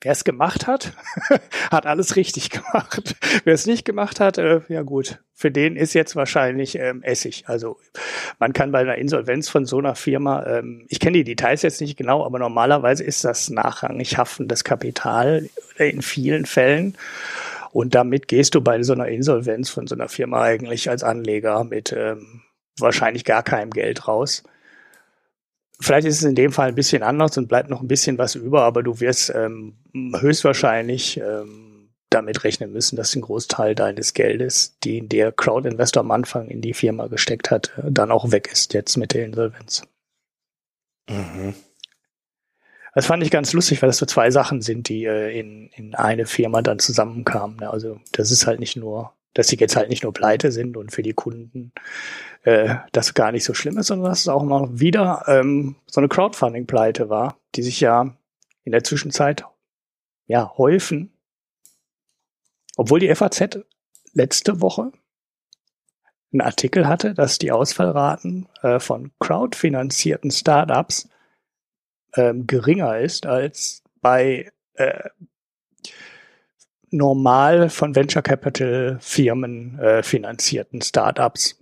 [0.00, 0.92] Wer es gemacht hat,
[1.70, 3.16] hat alles richtig gemacht.
[3.44, 7.44] Wer es nicht gemacht hat, äh, ja gut, für den ist jetzt wahrscheinlich ähm, Essig.
[7.46, 7.78] Also
[8.38, 11.80] man kann bei einer Insolvenz von so einer Firma, ähm, ich kenne die Details jetzt
[11.80, 16.96] nicht genau, aber normalerweise ist das nachrangig haftendes Kapital in vielen Fällen.
[17.72, 21.64] Und damit gehst du bei so einer Insolvenz von so einer Firma eigentlich als Anleger
[21.64, 22.42] mit ähm,
[22.78, 24.44] wahrscheinlich gar keinem Geld raus.
[25.80, 28.34] Vielleicht ist es in dem Fall ein bisschen anders und bleibt noch ein bisschen was
[28.34, 34.78] über, aber du wirst ähm, höchstwahrscheinlich ähm, damit rechnen müssen, dass ein Großteil deines Geldes,
[34.84, 38.72] den der Crowd-Investor am Anfang in die Firma gesteckt hat, äh, dann auch weg ist
[38.72, 39.82] jetzt mit der Insolvenz.
[41.08, 41.54] Mhm.
[42.94, 45.96] Das fand ich ganz lustig, weil das so zwei Sachen sind, die äh, in, in
[45.96, 47.56] eine Firma dann zusammenkamen.
[47.56, 47.68] Ne?
[47.68, 50.92] Also das ist halt nicht nur, dass sie jetzt halt nicht nur pleite sind und
[50.92, 51.72] für die Kunden
[52.44, 56.00] äh, das gar nicht so schlimm ist, sondern dass es auch mal wieder ähm, so
[56.00, 58.16] eine Crowdfunding-Pleite war, die sich ja
[58.62, 59.44] in der Zwischenzeit
[60.26, 61.12] ja häufen.
[62.76, 63.58] Obwohl die FAZ
[64.12, 64.92] letzte Woche
[66.32, 71.08] einen Artikel hatte, dass die Ausfallraten äh, von crowdfinanzierten Startups
[72.14, 75.08] ähm, geringer ist als bei äh,
[76.94, 81.60] normal von Venture Capital Firmen äh, finanzierten Startups.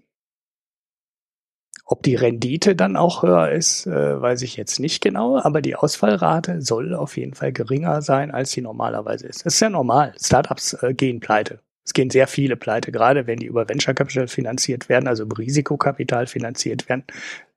[1.85, 5.77] Ob die Rendite dann auch höher ist, äh, weiß ich jetzt nicht genau, aber die
[5.77, 9.45] Ausfallrate soll auf jeden Fall geringer sein, als sie normalerweise ist.
[9.45, 10.15] Das ist ja normal.
[10.19, 11.61] Startups äh, gehen pleite.
[11.85, 15.39] Es gehen sehr viele pleite, gerade wenn die über Venture Capital finanziert werden, also über
[15.39, 17.05] Risikokapital finanziert werden.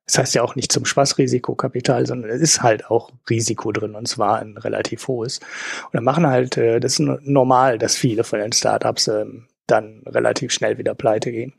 [0.05, 3.95] Das heißt ja auch nicht zum Spaß Risikokapital, sondern es ist halt auch Risiko drin
[3.95, 5.39] und zwar ein relativ hohes.
[5.85, 10.03] Und dann machen halt, äh, das ist normal, dass viele von den Startups ähm, dann
[10.05, 11.53] relativ schnell wieder pleite gehen.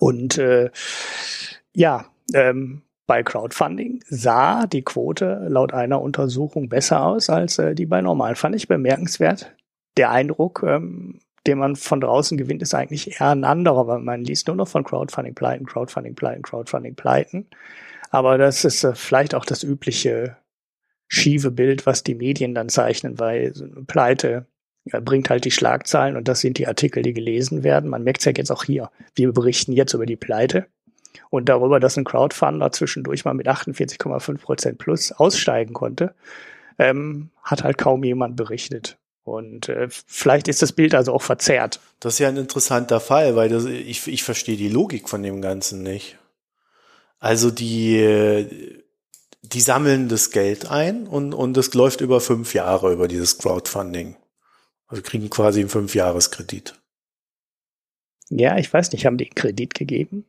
[0.00, 0.70] Und äh,
[1.72, 7.86] ja, ähm, bei Crowdfunding sah die Quote laut einer Untersuchung besser aus als äh, die
[7.86, 8.34] bei normal.
[8.34, 9.54] Fand ich bemerkenswert.
[9.96, 14.24] Der Eindruck, ähm, den man von draußen gewinnt, ist eigentlich eher ein anderer, weil man
[14.24, 17.46] liest nur noch von Crowdfunding-Pleiten, Crowdfunding-Pleiten, Crowdfunding-Pleiten.
[18.10, 20.36] Aber das ist äh, vielleicht auch das übliche
[21.08, 24.46] schiefe Bild, was die Medien dann zeichnen, weil so eine Pleite
[24.84, 27.90] ja, bringt halt die Schlagzeilen und das sind die Artikel, die gelesen werden.
[27.90, 28.90] Man merkt es ja jetzt auch hier.
[29.14, 30.66] Wir berichten jetzt über die Pleite.
[31.30, 36.14] Und darüber, dass ein Crowdfunder zwischendurch mal mit 48,5 Prozent plus aussteigen konnte,
[36.78, 38.98] ähm, hat halt kaum jemand berichtet.
[39.26, 41.80] Und äh, vielleicht ist das Bild also auch verzerrt.
[41.98, 45.42] Das ist ja ein interessanter Fall, weil das, ich, ich verstehe die Logik von dem
[45.42, 46.16] Ganzen nicht.
[47.18, 48.84] Also die,
[49.42, 54.14] die sammeln das Geld ein und, und es läuft über fünf Jahre über dieses Crowdfunding.
[54.86, 56.80] Also kriegen quasi einen Fünfjahreskredit.
[58.28, 60.24] Ja, ich weiß nicht, haben die einen Kredit gegeben?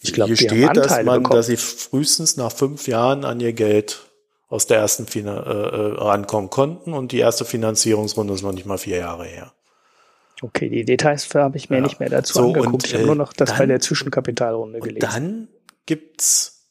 [0.00, 1.38] Ich glaube, hier steht, dass man, bekommen.
[1.38, 4.13] dass sie frühestens nach fünf Jahren an ihr Geld
[4.54, 8.66] aus der ersten Fina äh, äh, rankommen konnten und die erste Finanzierungsrunde ist noch nicht
[8.66, 9.52] mal vier Jahre her.
[10.42, 11.82] Okay, die Details habe ich mir ja.
[11.82, 12.72] nicht mehr dazu so, angeguckt.
[12.72, 15.00] Und, ich habe nur noch das dann, bei der Zwischenkapitalrunde gelesen.
[15.00, 15.48] Dann
[15.86, 16.70] gibt's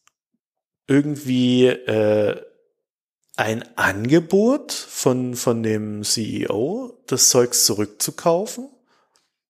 [0.87, 2.41] irgendwie äh,
[3.35, 8.69] ein Angebot von, von dem CEO, das Zeugs zurückzukaufen.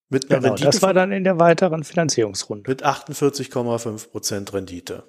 [0.09, 2.67] Mit einer genau, Rendite das war dann in der weiteren Finanzierungsrunde.
[2.67, 5.03] Mit 48,5 Prozent Rendite.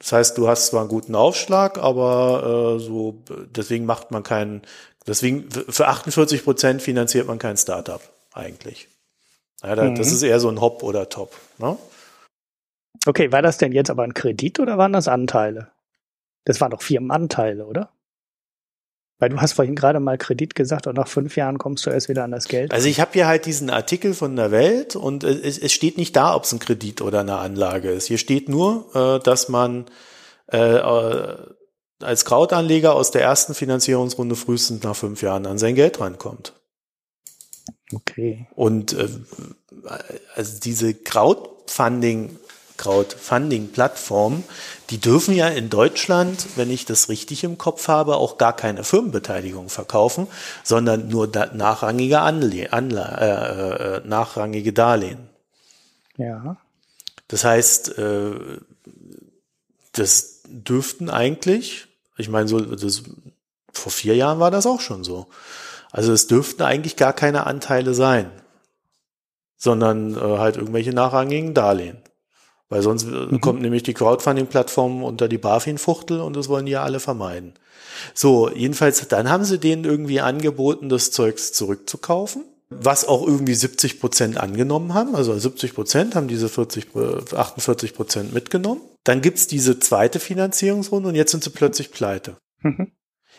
[0.00, 3.22] Das heißt, du hast zwar einen guten Aufschlag, aber äh, so
[3.54, 4.62] deswegen macht man keinen,
[5.06, 8.00] deswegen für 48 Prozent finanziert man kein Startup
[8.32, 8.88] eigentlich.
[9.62, 9.94] Ja, da, mhm.
[9.94, 11.36] Das ist eher so ein Hop oder Top.
[11.58, 11.76] Ne?
[13.06, 15.70] Okay, war das denn jetzt aber ein Kredit oder waren das Anteile?
[16.44, 17.90] Das waren doch Firmenanteile, oder?
[19.20, 22.08] Weil du hast vorhin gerade mal Kredit gesagt und nach fünf Jahren kommst du erst
[22.08, 22.72] wieder an das Geld.
[22.72, 26.16] Also ich habe hier halt diesen Artikel von der Welt und es, es steht nicht
[26.16, 28.06] da, ob es ein Kredit oder eine Anlage ist.
[28.06, 29.84] Hier steht nur, äh, dass man
[30.48, 30.80] äh,
[32.00, 36.54] als Krautanleger aus der ersten Finanzierungsrunde frühestens nach fünf Jahren an sein Geld rankommt.
[37.92, 38.46] Okay.
[38.54, 39.08] Und äh,
[40.34, 42.38] also diese Crowdfunding
[42.80, 44.42] Crowdfunding-Plattformen,
[44.88, 48.84] die dürfen ja in Deutschland, wenn ich das richtig im Kopf habe, auch gar keine
[48.84, 50.28] Firmenbeteiligung verkaufen,
[50.64, 55.28] sondern nur nachrangige, Anle Anle äh, äh, nachrangige Darlehen.
[56.16, 56.56] Ja.
[57.28, 58.32] Das heißt, äh,
[59.92, 63.02] das dürften eigentlich, ich meine, so das,
[63.72, 65.26] vor vier Jahren war das auch schon so.
[65.92, 68.30] Also es dürften eigentlich gar keine Anteile sein,
[69.58, 71.98] sondern äh, halt irgendwelche nachrangigen Darlehen.
[72.70, 73.40] Weil sonst mhm.
[73.40, 77.54] kommt nämlich die Crowdfunding-Plattform unter die BaFin-Fuchtel und das wollen die ja alle vermeiden.
[78.14, 83.98] So, jedenfalls, dann haben sie denen irgendwie angeboten, das Zeugs zurückzukaufen, was auch irgendwie 70
[84.00, 85.16] Prozent angenommen haben.
[85.16, 86.86] Also 70 Prozent haben diese 40,
[87.34, 88.80] 48 Prozent mitgenommen.
[89.02, 92.36] Dann gibt's diese zweite Finanzierungsrunde und jetzt sind sie plötzlich pleite.
[92.62, 92.92] Mhm.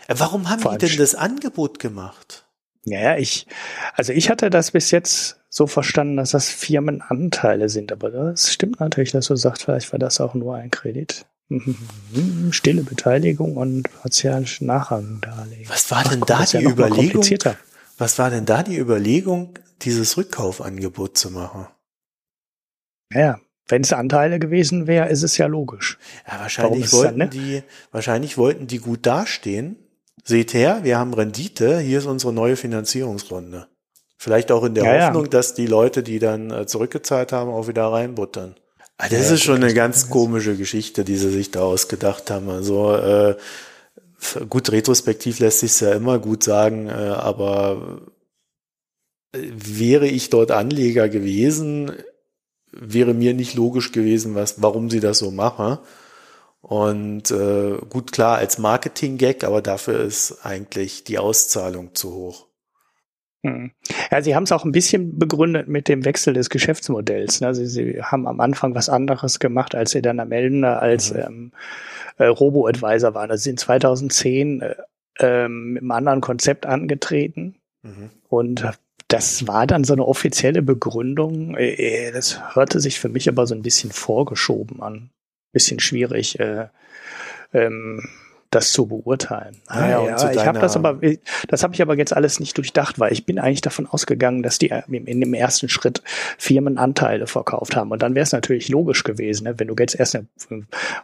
[0.07, 0.79] Äh, warum haben Falsch.
[0.79, 2.45] die denn das Angebot gemacht?
[2.83, 3.47] Naja, ich,
[3.93, 8.79] also ich hatte das bis jetzt so verstanden, dass das Firmenanteile sind, aber das stimmt
[8.79, 11.25] natürlich, dass du sagst, vielleicht war das auch nur ein Kredit.
[11.49, 12.53] Mhm.
[12.53, 15.67] Stille Beteiligung und partialische Nachrangdarlehen.
[15.67, 17.23] Was war denn Ach, da die ja Überlegung?
[17.97, 21.67] Was war denn da die Überlegung, dieses Rückkaufangebot zu machen?
[23.09, 25.99] Naja, wenn es Anteile gewesen wäre, ist es ja logisch.
[26.25, 27.33] Ja, wahrscheinlich wollten dann, ne?
[27.33, 29.75] die, wahrscheinlich wollten die gut dastehen
[30.23, 33.67] seht her, wir haben Rendite, hier ist unsere neue Finanzierungsrunde.
[34.21, 35.29] Vielleicht auch in der ja, Hoffnung, ja.
[35.31, 38.53] dass die Leute, die dann äh, zurückgezahlt haben, auch wieder reinbuttern.
[38.99, 42.47] Ah, das ja, ist schon eine ganz komische Geschichte, die sie sich da ausgedacht haben.
[42.51, 43.35] Also äh,
[44.47, 48.03] gut, retrospektiv lässt sich ja immer gut sagen, äh, aber
[49.33, 51.91] äh, wäre ich dort Anleger gewesen,
[52.71, 55.79] wäre mir nicht logisch gewesen, was, warum sie das so machen.
[56.61, 62.50] Und äh, gut, klar, als Marketing-Gag, aber dafür ist eigentlich die Auszahlung zu hoch.
[63.43, 63.71] Hm.
[64.11, 67.41] Ja, Sie haben es auch ein bisschen begründet mit dem Wechsel des Geschäftsmodells.
[67.41, 67.55] Ne?
[67.55, 71.19] Sie, Sie haben am Anfang was anderes gemacht, als Sie dann am Ende als mhm.
[71.19, 71.51] ähm,
[72.17, 73.31] äh, Robo-Advisor waren.
[73.31, 74.75] Also Sie sind 2010 äh,
[75.19, 78.09] ähm, mit einem anderen Konzept angetreten mhm.
[78.29, 78.63] und
[79.07, 81.55] das war dann so eine offizielle Begründung.
[81.57, 81.73] Äh,
[82.07, 85.09] äh, das hörte sich für mich aber so ein bisschen vorgeschoben an
[85.51, 86.67] bisschen schwierig, äh,
[87.53, 88.07] ähm,
[88.51, 89.57] das zu beurteilen.
[89.67, 90.99] Ah, ja, ja, ich habe das aber,
[91.47, 94.59] das habe ich aber jetzt alles nicht durchdacht, weil ich bin eigentlich davon ausgegangen, dass
[94.59, 96.03] die in dem ersten Schritt
[96.37, 97.91] Firmenanteile verkauft haben.
[97.91, 99.57] Und dann wäre es natürlich logisch gewesen, ne?
[99.57, 100.27] wenn du jetzt erst eine,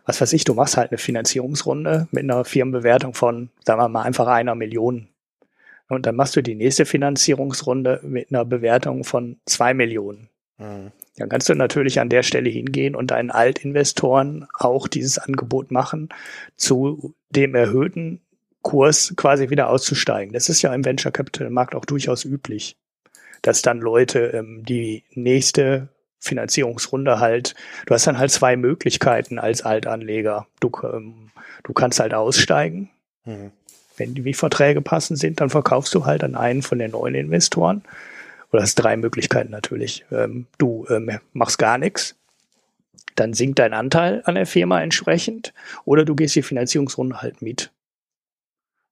[0.05, 4.03] was weiß ich, du machst halt eine Finanzierungsrunde mit einer Firmenbewertung von, sagen wir mal,
[4.03, 5.07] einfach einer Million.
[5.89, 10.29] Und dann machst du die nächste Finanzierungsrunde mit einer Bewertung von zwei Millionen.
[10.57, 10.91] Mhm.
[11.17, 16.09] Dann kannst du natürlich an der Stelle hingehen und deinen Altinvestoren auch dieses Angebot machen,
[16.55, 18.21] zu dem erhöhten
[18.61, 20.33] Kurs quasi wieder auszusteigen.
[20.33, 22.77] Das ist ja im Venture Capital Markt auch durchaus üblich,
[23.41, 29.63] dass dann Leute ähm, die nächste Finanzierungsrunde halt, du hast dann halt zwei Möglichkeiten als
[29.63, 30.47] Altanleger.
[30.59, 31.31] Du, ähm,
[31.63, 32.89] du kannst halt aussteigen.
[33.25, 33.51] Mhm.
[33.95, 37.83] Wenn die Verträge passend sind, dann verkaufst du halt an einen von den neuen Investoren
[38.51, 40.05] oder hast drei Möglichkeiten natürlich.
[40.11, 42.15] Ähm, du ähm, machst gar nichts,
[43.15, 45.53] dann sinkt dein Anteil an der Firma entsprechend,
[45.85, 47.71] oder du gehst die Finanzierungsrunde halt mit.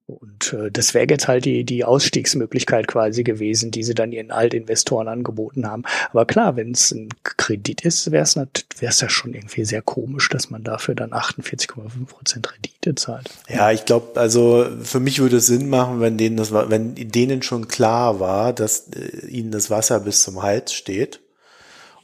[0.06, 4.30] Und äh, das wäre jetzt halt die, die Ausstiegsmöglichkeit quasi gewesen, die sie dann ihren
[4.30, 5.82] Altinvestoren angeboten haben.
[6.10, 8.36] Aber klar, wenn es ein Kredit ist, wäre es
[8.78, 13.28] wär's ja schon irgendwie sehr komisch, dass man dafür dann 48,5 Prozent Rendite zahlt.
[13.48, 17.42] Ja, ich glaube, also für mich würde es Sinn machen, wenn denen das, wenn denen
[17.42, 21.18] schon klar war, dass äh, ihnen das Wasser bis zum Hals steht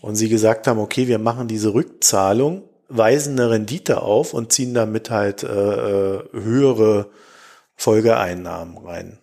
[0.01, 4.75] und sie gesagt haben, okay, wir machen diese Rückzahlung, weisen eine Rendite auf und ziehen
[4.75, 7.07] damit halt äh, äh höhere
[7.83, 9.19] Folgeeinnahmen rein.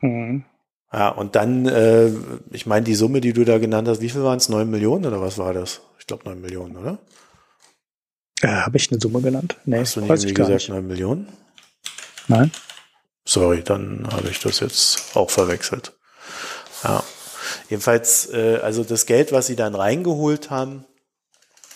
[0.00, 0.44] Mhm.
[0.92, 2.10] Ja, und dann, äh,
[2.52, 4.48] ich meine, die Summe, die du da genannt hast, wie viel waren es?
[4.48, 5.80] Neun Millionen oder was war das?
[5.98, 6.98] Ich glaube neun Millionen, oder?
[8.40, 9.56] Äh, Habe ich eine Summe genannt?
[9.64, 11.28] Nee, Hast du nicht irgendwie gesagt neun Millionen?
[12.28, 12.52] Nein.
[13.24, 15.92] Sorry, dann habe ich das jetzt auch verwechselt.
[16.84, 17.02] Ja.
[17.68, 20.84] Jedenfalls, äh, also das Geld, was sie dann reingeholt haben,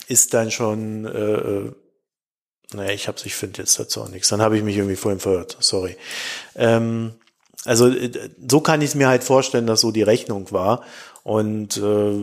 [0.07, 1.71] ist dann schon äh, äh
[2.73, 4.29] naja, ich hab's, ich finde jetzt dazu auch nichts.
[4.29, 5.57] Dann habe ich mich irgendwie vorhin verirrt.
[5.59, 5.97] Sorry.
[6.55, 7.13] Ähm,
[7.65, 8.11] also äh,
[8.47, 10.83] so kann ich es mir halt vorstellen, dass so die Rechnung war.
[11.23, 12.13] Und äh,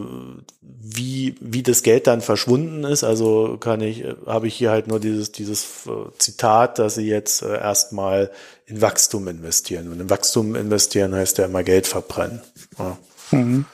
[0.61, 4.89] wie, wie das Geld dann verschwunden ist, also kann ich, äh, habe ich hier halt
[4.89, 8.31] nur dieses, dieses äh, Zitat, dass sie jetzt äh, erstmal
[8.67, 9.93] in Wachstum investieren.
[9.93, 12.41] Und in Wachstum investieren heißt ja immer Geld verbrennen.
[12.79, 12.99] Ja.
[13.33, 13.67] Mhm.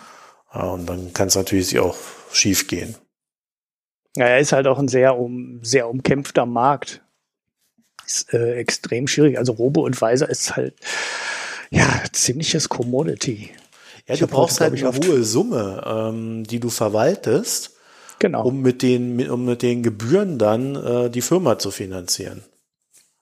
[0.54, 1.96] Ja, und dann kann es natürlich auch
[2.32, 2.94] schief gehen.
[4.16, 7.02] Ja, er ist halt auch ein sehr um sehr umkämpfter Markt.
[8.06, 9.38] Ist äh, extrem schwierig.
[9.38, 10.74] Also Robo und Weiser ist halt
[11.70, 13.50] ja ziemliches Commodity.
[14.06, 17.76] Ja, ich du brauchst heute, halt eine hohe Summe, ähm, die du verwaltest,
[18.18, 18.44] genau.
[18.44, 22.42] um mit den um mit den Gebühren dann äh, die Firma zu finanzieren.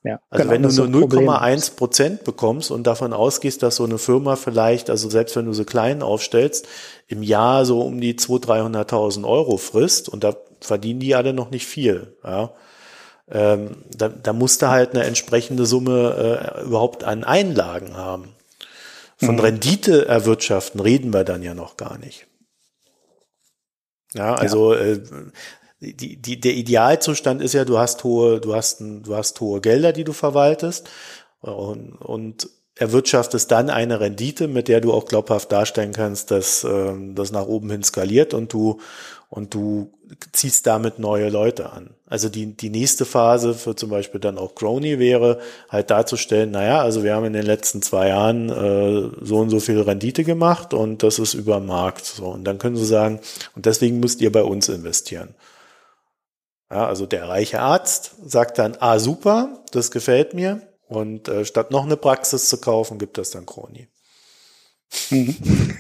[0.03, 3.99] Ja, also genau, wenn du nur 0,1 Prozent bekommst und davon ausgehst, dass so eine
[3.99, 6.67] Firma vielleicht, also selbst wenn du so klein aufstellst,
[7.07, 11.51] im Jahr so um die 200.000, 300.000 Euro frisst und da verdienen die alle noch
[11.51, 12.17] nicht viel.
[12.25, 12.53] Ja.
[13.31, 18.35] Ähm, da, da musst du halt eine entsprechende Summe äh, überhaupt an Einlagen haben.
[19.17, 19.41] Von mhm.
[19.41, 22.27] Rendite erwirtschaften reden wir dann ja noch gar nicht.
[24.15, 24.81] Ja, also ja.
[24.81, 25.01] Äh,
[25.81, 29.61] die, die, der Idealzustand ist ja, du hast hohe, du hast, ein, du hast hohe
[29.61, 30.91] Gelder, die du verwaltest
[31.41, 37.15] und, und erwirtschaftest dann eine Rendite, mit der du auch glaubhaft darstellen kannst, dass ähm,
[37.15, 38.81] das nach oben hin skaliert und du
[39.29, 39.93] und du
[40.33, 41.91] ziehst damit neue Leute an.
[42.07, 45.39] Also die, die nächste Phase für zum Beispiel dann auch Crony wäre,
[45.69, 49.61] halt darzustellen, naja, also wir haben in den letzten zwei Jahren äh, so und so
[49.61, 52.07] viel Rendite gemacht und das ist über Markt.
[52.07, 53.21] So, und dann können sie sagen,
[53.55, 55.35] und deswegen müsst ihr bei uns investieren.
[56.71, 60.63] Ja, also der reiche Arzt sagt dann, ah super, das gefällt mir.
[60.91, 63.47] Und äh, statt noch eine Praxis zu kaufen, gibt das dann.
[65.11, 65.37] Mhm.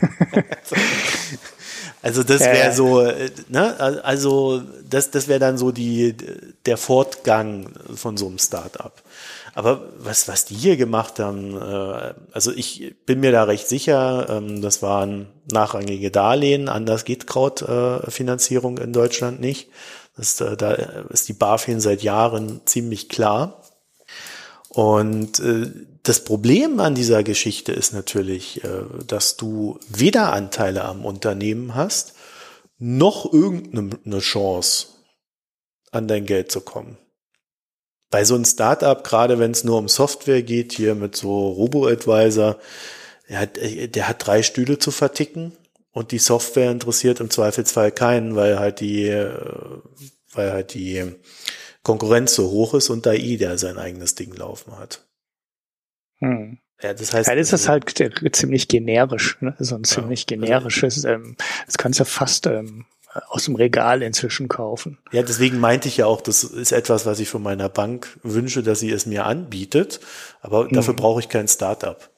[2.02, 6.16] Also das wäre so, äh, ne, also das, das wäre dann so die,
[6.64, 8.92] der Fortgang von so einem Startup.
[9.54, 14.28] Aber was, was die hier gemacht haben, äh, also ich bin mir da recht sicher,
[14.30, 19.68] ähm, das waren nachrangige Darlehen, anders geht Krautfinanzierung in Deutschland nicht.
[20.16, 23.62] Das, äh, da ist die BaFin seit Jahren ziemlich klar.
[24.72, 25.42] Und
[26.02, 32.14] das Problem an dieser Geschichte ist natürlich, äh, dass du weder Anteile am Unternehmen hast,
[32.78, 34.86] noch irgendeine Chance,
[35.92, 36.98] an dein Geld zu kommen.
[38.10, 42.58] Bei so einem Startup, gerade wenn es nur um Software geht, hier mit so Robo-Advisor,
[43.28, 45.52] der hat, äh, der hat drei Stühle zu verticken
[45.92, 49.36] und die Software interessiert im Zweifelsfall keinen, weil halt die, äh,
[50.32, 51.12] weil halt die
[51.82, 55.06] Konkurrenz so hoch ist und AI, der sein eigenes Ding laufen hat.
[56.18, 56.58] Hm.
[56.82, 57.28] Ja, das heißt.
[57.28, 57.92] Ja, das ist halt
[58.32, 59.54] ziemlich generisch, ne?
[59.58, 62.86] So ein ziemlich ja, also generisches, ähm, das kannst du fast ähm,
[63.28, 64.98] aus dem Regal inzwischen kaufen.
[65.12, 68.62] Ja, deswegen meinte ich ja auch, das ist etwas, was ich von meiner Bank wünsche,
[68.62, 70.00] dass sie es mir anbietet,
[70.40, 70.96] aber dafür hm.
[70.96, 72.08] brauche ich kein Startup.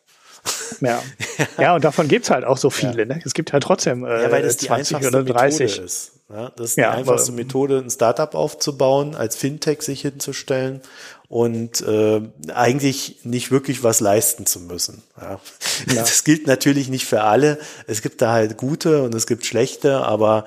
[0.81, 1.03] Ja.
[1.59, 3.01] ja, und davon gibt's halt auch so viele.
[3.01, 3.15] Ja.
[3.15, 3.23] Ne?
[3.25, 5.61] Es gibt halt trotzdem äh, ja, weil das 20 die oder 30.
[5.61, 6.12] Methode ist.
[6.33, 10.81] Ja, das ist die einfachste Methode, ein Startup aufzubauen, als Fintech sich hinzustellen
[11.29, 15.03] und äh, eigentlich nicht wirklich was leisten zu müssen.
[15.21, 15.33] Ja.
[15.33, 15.41] ja.
[15.95, 17.59] Das gilt natürlich nicht für alle.
[17.87, 20.47] Es gibt da halt gute und es gibt schlechte, aber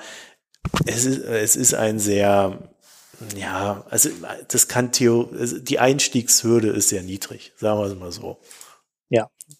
[0.86, 2.60] es ist, es ist ein sehr,
[3.36, 4.10] ja, also
[4.48, 8.40] das kann Theo, die Einstiegshürde ist sehr niedrig, sagen wir es mal so.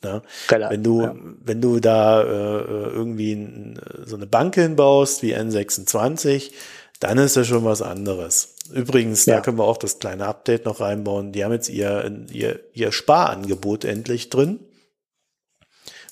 [0.06, 0.22] Ja.
[0.52, 0.70] ja.
[0.70, 1.16] Wenn du, ja.
[1.44, 6.52] wenn du da äh, irgendwie so eine Bank hinbaust wie N26,
[7.00, 8.56] dann ist das schon was anderes.
[8.72, 9.36] Übrigens, ja.
[9.36, 11.32] da können wir auch das kleine Update noch reinbauen.
[11.32, 14.60] Die haben jetzt ihr, ihr, ihr Sparangebot endlich drin.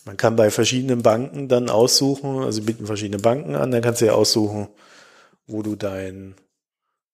[0.05, 4.05] Man kann bei verschiedenen Banken dann aussuchen, also bieten verschiedene Banken an, dann kannst du
[4.05, 4.67] ja aussuchen,
[5.47, 6.35] wo du dein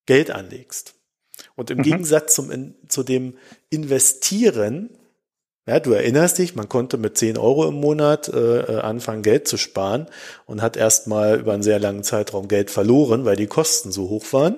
[0.07, 0.95] Geld anlegst.
[1.55, 1.83] Und im mhm.
[1.83, 3.37] Gegensatz zum, zu dem
[3.69, 4.89] Investieren,
[5.67, 9.47] ja, du erinnerst dich, man konnte mit 10 Euro im Monat äh, äh, anfangen, Geld
[9.47, 10.07] zu sparen
[10.45, 14.25] und hat erstmal über einen sehr langen Zeitraum Geld verloren, weil die Kosten so hoch
[14.33, 14.57] waren.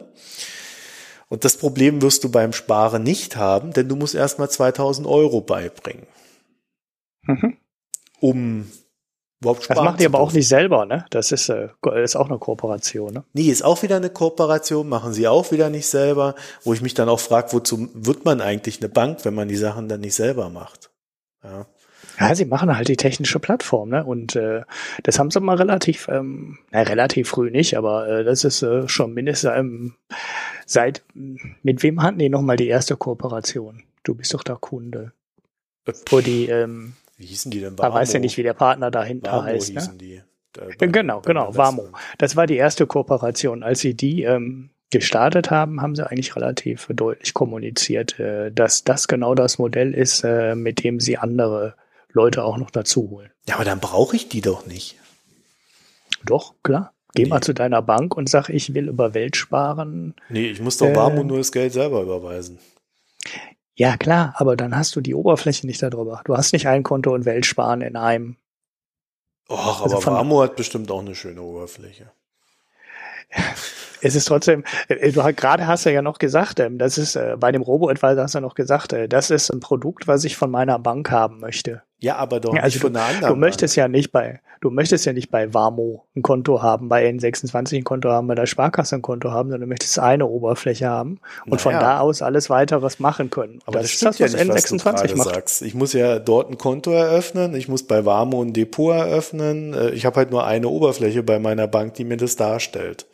[1.27, 5.41] Und das Problem wirst du beim Sparen nicht haben, denn du musst erstmal 2000 Euro
[5.41, 6.07] beibringen.
[7.23, 7.57] Mhm
[8.21, 8.71] um
[9.41, 11.05] überhaupt Spaß Das macht ihr aber auch nicht selber, ne?
[11.09, 11.69] Das ist, äh,
[12.01, 13.23] ist auch eine Kooperation, ne?
[13.33, 16.93] Nee, ist auch wieder eine Kooperation, machen sie auch wieder nicht selber, wo ich mich
[16.93, 20.15] dann auch frage, wozu wird man eigentlich eine Bank, wenn man die Sachen dann nicht
[20.15, 20.90] selber macht?
[21.43, 21.65] Ja.
[22.19, 24.03] Ja, sie machen halt die technische Plattform, ne?
[24.03, 24.63] Und äh,
[25.03, 28.87] das haben sie mal relativ, ähm, na, relativ früh nicht, aber äh, das ist äh,
[28.87, 29.93] schon mindestens ähm,
[30.65, 33.83] seit mit wem hatten die nochmal die erste Kooperation?
[34.03, 35.13] Du bist doch da Kunde.
[36.09, 37.75] Wo die, ähm, wie hießen die denn?
[37.75, 39.73] Man weiß ja nicht, wie der Partner dahinter Warmo heißt.
[39.73, 39.79] Ne?
[39.79, 39.97] Hießen ne?
[39.97, 40.21] die.
[40.53, 41.89] Da, bei, genau, genau, Warmo.
[42.17, 43.63] Das war die erste Kooperation.
[43.63, 49.07] Als sie die ähm, gestartet haben, haben sie eigentlich relativ deutlich kommuniziert, äh, dass das
[49.07, 51.75] genau das Modell ist, äh, mit dem sie andere
[52.11, 53.31] Leute auch noch dazu holen.
[53.47, 54.97] Ja, aber dann brauche ich die doch nicht.
[56.25, 56.93] Doch, klar.
[57.13, 57.29] Geh nee.
[57.29, 60.13] mal zu deiner Bank und sag, ich will über Welt sparen.
[60.29, 62.59] Nee, ich muss doch äh, Warmo nur das Geld selber überweisen.
[63.75, 66.21] Ja, klar, aber dann hast du die Oberfläche nicht darüber.
[66.25, 68.37] Du hast nicht ein Konto und Weltsparen in einem.
[69.49, 72.11] Och, also aber Warmo hat bestimmt auch eine schöne Oberfläche.
[74.01, 77.51] Es ist trotzdem, äh, du gerade hast ja noch gesagt, ähm, das ist äh, bei
[77.51, 80.51] dem Robo-Advisor hast du ja noch gesagt, äh, das ist ein Produkt, was ich von
[80.51, 81.83] meiner Bank haben möchte.
[81.99, 83.33] Ja, aber doch ja, also nicht von einer anderen.
[83.35, 83.83] Du möchtest Bank.
[83.83, 87.83] ja nicht bei, du möchtest ja nicht bei Warmo ein Konto haben, bei N26 ein
[87.83, 91.51] Konto haben, bei der Sparkasse ein Konto haben, sondern du möchtest eine Oberfläche haben und
[91.51, 91.59] naja.
[91.59, 93.59] von da aus alles weiteres machen können.
[93.67, 95.35] Aber das, das ist das, was ja nicht, N26 was macht.
[95.35, 95.61] Sagst.
[95.61, 99.75] Ich muss ja dort ein Konto eröffnen, ich muss bei Warmo ein Depot eröffnen.
[99.93, 103.05] Ich habe halt nur eine Oberfläche bei meiner Bank, die mir das darstellt.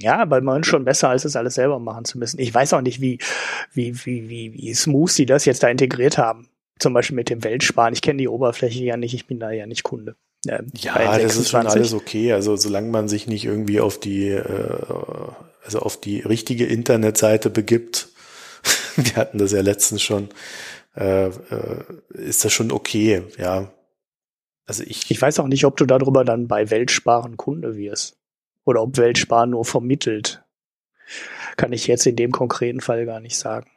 [0.00, 2.40] Ja, aber man schon besser, als es alles selber machen zu müssen.
[2.40, 3.18] Ich weiß auch nicht, wie,
[3.72, 6.48] wie, wie, wie, wie smooth sie das jetzt da integriert haben.
[6.80, 7.94] Zum Beispiel mit dem Weltsparen.
[7.94, 10.16] Ich kenne die Oberfläche ja nicht, ich bin da ja nicht Kunde.
[10.48, 12.32] Ähm, ja, das ist schon alles okay.
[12.32, 14.42] Also solange man sich nicht irgendwie auf die, äh,
[15.64, 18.08] also auf die richtige Internetseite begibt,
[18.96, 20.30] wir hatten das ja letztens schon,
[20.96, 23.70] äh, äh, ist das schon okay, ja.
[24.66, 25.10] Also ich.
[25.10, 28.16] Ich weiß auch nicht, ob du darüber dann bei Weltsparen Kunde wirst
[28.64, 30.42] oder ob Weltsparen nur vermittelt.
[31.56, 33.70] Kann ich jetzt in dem konkreten Fall gar nicht sagen.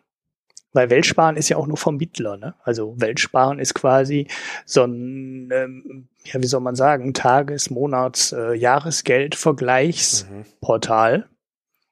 [0.73, 2.55] Weil Weltsparen ist ja auch nur Vermittler, ne?
[2.63, 4.27] Also Weltsparen ist quasi
[4.65, 11.17] so ein, ähm, ja, wie soll man sagen, Tages-, Monats-, äh, Jahresgeldvergleichsportal.
[11.17, 11.23] Mhm.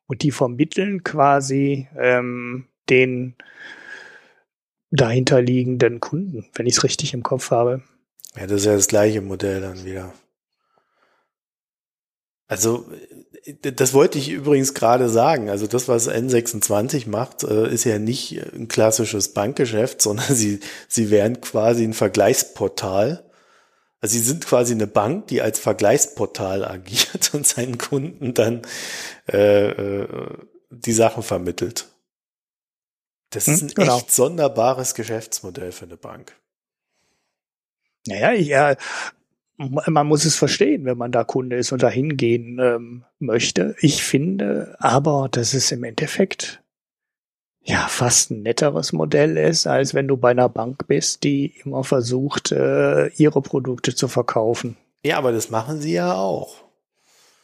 [0.08, 3.36] Und die vermitteln quasi ähm, den
[4.92, 7.82] dahinterliegenden Kunden, wenn ich es richtig im Kopf habe.
[8.36, 10.14] Ja, das ist ja das gleiche Modell dann wieder.
[12.48, 12.86] Also
[13.62, 15.50] das wollte ich übrigens gerade sagen.
[15.50, 21.10] Also das, was N26 macht, äh, ist ja nicht ein klassisches Bankgeschäft, sondern sie, sie
[21.10, 23.30] wären quasi ein Vergleichsportal.
[24.02, 28.62] Also sie sind quasi eine Bank, die als Vergleichsportal agiert und seinen Kunden dann
[29.32, 30.38] äh, äh,
[30.70, 31.88] die Sachen vermittelt.
[33.32, 33.98] Das ist hm, ein genau.
[33.98, 36.36] echt sonderbares Geschäftsmodell für eine Bank.
[38.08, 38.76] Naja, ja,
[39.58, 43.76] man muss es verstehen, wenn man da Kunde ist und da hingehen ähm, möchte.
[43.80, 46.62] Ich finde aber, dass es im Endeffekt
[47.62, 51.84] ja fast ein netteres Modell ist, als wenn du bei einer Bank bist, die immer
[51.84, 54.78] versucht, äh, ihre Produkte zu verkaufen.
[55.04, 56.65] Ja, aber das machen sie ja auch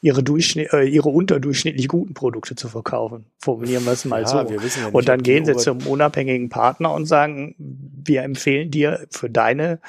[0.01, 3.25] ihre, Durchschnitt, äh, ihre unterdurchschnittlich guten Produkte zu verkaufen.
[3.39, 4.49] Formulieren wir es mal ja, so.
[4.49, 9.29] Wir ja und dann gehen sie zum unabhängigen Partner und sagen, wir empfehlen dir für
[9.29, 9.79] deine,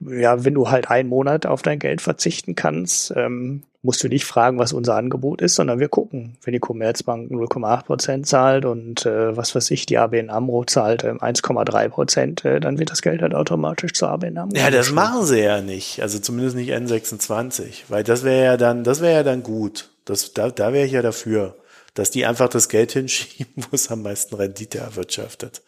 [0.00, 4.24] ja, wenn du halt einen Monat auf dein Geld verzichten kannst, ähm, musst du nicht
[4.24, 6.36] fragen, was unser Angebot ist, sondern wir gucken.
[6.42, 11.04] Wenn die Commerzbank 0,8 Prozent zahlt und äh, was weiß ich, die ABN AMRO zahlt
[11.04, 14.56] äh, 1,3 Prozent, äh, dann wird das Geld halt automatisch zur ABN AMRO.
[14.56, 16.00] Ja, das machen sie ja nicht.
[16.00, 19.90] Also zumindest nicht N26, weil das wäre ja dann, das wäre ja dann gut.
[20.06, 21.54] Das, da, da wäre ich ja dafür,
[21.92, 25.62] dass die einfach das Geld hinschieben, wo es am meisten Rendite erwirtschaftet.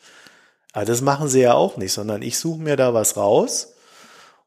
[0.73, 3.75] Aber das machen sie ja auch nicht, sondern ich suche mir da was raus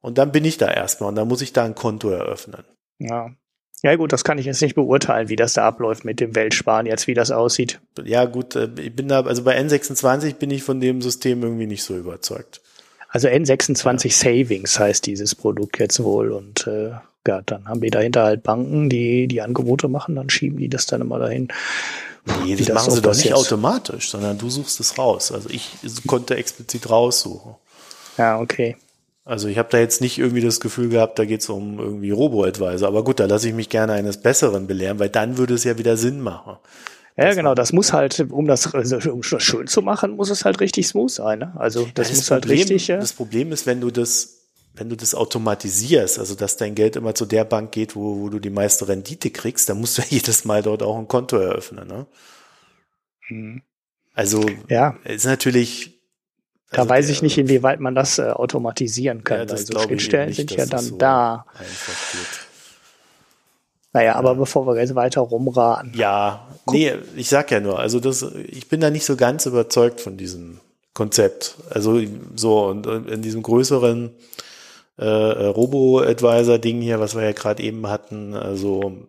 [0.01, 2.63] und dann bin ich da erstmal und dann muss ich da ein Konto eröffnen.
[2.97, 3.29] Ja,
[3.81, 6.85] ja gut, das kann ich jetzt nicht beurteilen, wie das da abläuft mit dem Weltsparen
[6.85, 7.79] jetzt, wie das aussieht.
[8.03, 11.67] Ja gut, äh, ich bin da, also bei N26 bin ich von dem System irgendwie
[11.67, 12.61] nicht so überzeugt.
[13.09, 14.11] Also N26 ja.
[14.11, 16.91] Savings heißt dieses Produkt jetzt wohl und äh,
[17.27, 20.85] ja, dann haben wir dahinter halt Banken, die die Angebote machen, dann schieben die das
[20.85, 21.49] dann immer dahin.
[22.43, 25.31] Nee, das, das machen sie doch nicht automatisch, sondern du suchst es raus.
[25.31, 25.71] Also ich
[26.05, 27.55] konnte explizit raussuchen.
[28.17, 28.75] Ja, okay.
[29.29, 32.09] Also ich habe da jetzt nicht irgendwie das Gefühl gehabt, da geht es um irgendwie
[32.09, 32.87] Robo-Advisor.
[32.87, 35.77] Aber gut, da lasse ich mich gerne eines Besseren belehren, weil dann würde es ja
[35.77, 36.57] wieder Sinn machen.
[37.15, 40.59] Ja, genau, das muss halt, um das, also, um schön zu machen, muss es halt
[40.61, 41.39] richtig smooth sein.
[41.39, 41.53] Ne?
[41.57, 42.87] Also das, ja, das muss halt Problem, halt richtig.
[42.87, 42.97] Ja.
[42.97, 47.13] Das Problem ist, wenn du das, wenn du das automatisierst, also dass dein Geld immer
[47.13, 50.07] zu der Bank geht, wo, wo du die meiste Rendite kriegst, dann musst du ja
[50.11, 51.87] jedes Mal dort auch ein Konto eröffnen.
[51.87, 52.07] Ne?
[53.27, 53.61] Hm.
[54.15, 54.97] Also ja.
[55.03, 55.98] ist natürlich
[56.71, 59.39] da also weiß ich nicht, inwieweit man das äh, automatisieren kann.
[59.39, 61.45] Ja, das also Schnittstellen sind ja dann so da.
[63.91, 65.93] Naja, aber bevor wir jetzt weiter rumraten.
[65.95, 66.75] Ja, Guck.
[66.75, 70.15] nee, ich sag ja nur, also das, ich bin da nicht so ganz überzeugt von
[70.15, 70.59] diesem
[70.93, 71.55] Konzept.
[71.71, 71.99] Also
[72.35, 74.11] so, und in diesem größeren
[74.97, 79.07] äh, Robo-Advisor-Ding hier, was wir ja gerade eben hatten, also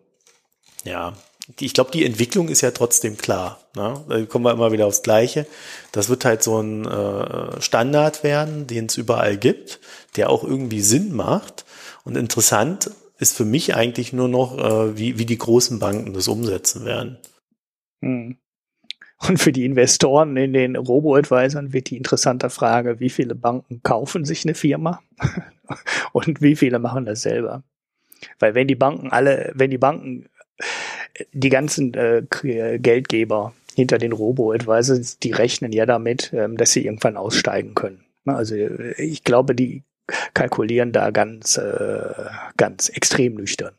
[0.83, 1.13] ja,
[1.59, 3.59] ich glaube, die Entwicklung ist ja trotzdem klar.
[3.75, 4.03] Ne?
[4.07, 5.45] Da kommen wir immer wieder aufs Gleiche.
[5.91, 9.79] Das wird halt so ein äh, Standard werden, den es überall gibt,
[10.15, 11.65] der auch irgendwie Sinn macht.
[12.03, 16.27] Und interessant ist für mich eigentlich nur noch, äh, wie, wie die großen Banken das
[16.27, 17.17] umsetzen werden.
[18.01, 18.37] Hm.
[19.27, 24.25] Und für die Investoren in den Robo-Advisern wird die interessante Frage, wie viele Banken kaufen
[24.25, 25.01] sich eine Firma
[26.11, 27.63] und wie viele machen das selber?
[28.39, 30.27] Weil wenn die Banken alle, wenn die Banken
[31.33, 37.17] die ganzen äh, Geldgeber hinter den Robo-Advisors, die rechnen ja damit, ähm, dass sie irgendwann
[37.17, 38.03] aussteigen können.
[38.25, 39.83] Ne, also äh, ich glaube, die
[40.33, 42.09] kalkulieren da ganz, äh,
[42.57, 43.73] ganz extrem nüchtern.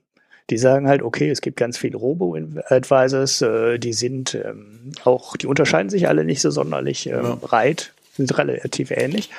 [0.51, 5.47] Die sagen halt, okay, es gibt ganz viele Robo-Advisors, äh, die sind ähm, auch, die
[5.47, 7.35] unterscheiden sich alle nicht so sonderlich ähm, ja.
[7.37, 9.31] breit, sind relativ ähnlich.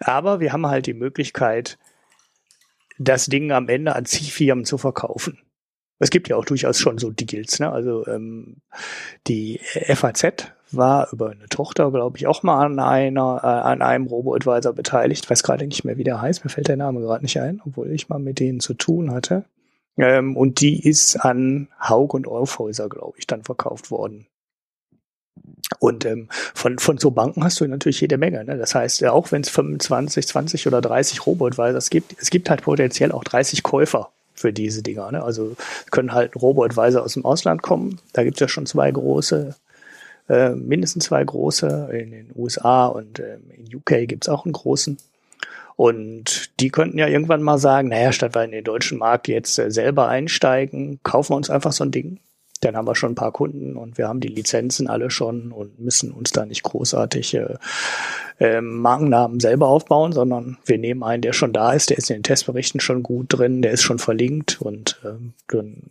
[0.00, 1.78] Aber wir haben halt die Möglichkeit,
[2.98, 5.38] das Ding am Ende an Ziehfirmen zu verkaufen.
[5.98, 7.58] Es gibt ja auch durchaus schon so Deals.
[7.60, 7.70] Ne?
[7.70, 8.58] Also ähm,
[9.26, 14.06] die FAZ war über eine Tochter, glaube ich, auch mal an einer, äh, an einem
[14.06, 15.24] Robo-Advisor beteiligt.
[15.24, 16.44] Ich weiß gerade nicht mehr, wie der heißt.
[16.44, 19.44] Mir fällt der Name gerade nicht ein, obwohl ich mal mit denen zu tun hatte.
[19.96, 24.26] Ähm, und die ist an Haug und Aufhäuser, glaube ich, dann verkauft worden.
[25.80, 28.44] Und ähm, von, von so Banken hast du natürlich jede Menge.
[28.44, 28.56] Ne?
[28.56, 33.12] Das heißt, auch wenn es 25, 20 oder 30 Robo-Advisors gibt, es gibt halt potenziell
[33.12, 35.10] auch 30 Käufer für diese Dinger.
[35.10, 35.22] Ne?
[35.22, 35.56] Also
[35.90, 38.00] können halt Robo-Advisor aus dem Ausland kommen.
[38.12, 39.54] Da gibt es ja schon zwei große,
[40.28, 41.88] äh, mindestens zwei große.
[41.92, 44.98] In den USA und äh, in UK gibt es auch einen großen.
[45.76, 49.58] Und die könnten ja irgendwann mal sagen, naja, statt wir in den deutschen Markt jetzt
[49.58, 52.18] äh, selber einsteigen, kaufen wir uns einfach so ein Ding
[52.60, 55.78] dann haben wir schon ein paar Kunden und wir haben die Lizenzen alle schon und
[55.78, 57.54] müssen uns da nicht großartig äh,
[58.38, 62.18] äh, Markennamen selber aufbauen, sondern wir nehmen einen, der schon da ist, der ist in
[62.18, 65.82] den Testberichten schon gut drin, der ist schon verlinkt und äh, dann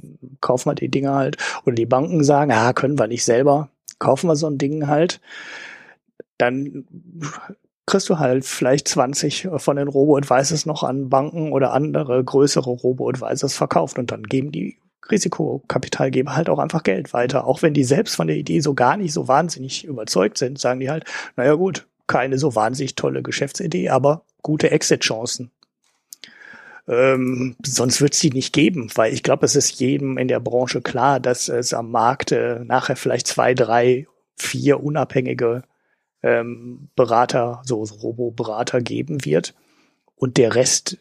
[0.41, 1.37] kaufen wir die Dinge halt.
[1.65, 5.21] Oder die Banken sagen, ah, können wir nicht selber, kaufen wir so ein Ding halt.
[6.37, 6.85] Dann
[7.85, 13.55] kriegst du halt vielleicht 20 von den Robo-Advisors noch an Banken oder andere größere Robo-Advisors
[13.55, 14.77] verkauft und dann geben die
[15.09, 17.45] Risikokapitalgeber halt auch einfach Geld weiter.
[17.45, 20.79] Auch wenn die selbst von der Idee so gar nicht so wahnsinnig überzeugt sind, sagen
[20.79, 25.51] die halt, naja gut, keine so wahnsinnig tolle Geschäftsidee, aber gute Exit-Chancen.
[26.87, 30.39] Ähm, sonst wird es die nicht geben, weil ich glaube, es ist jedem in der
[30.39, 35.63] Branche klar, dass es am Markt äh, nachher vielleicht zwei, drei, vier unabhängige
[36.23, 39.53] ähm, Berater, so, so Robo-Berater geben wird.
[40.15, 40.97] Und der Rest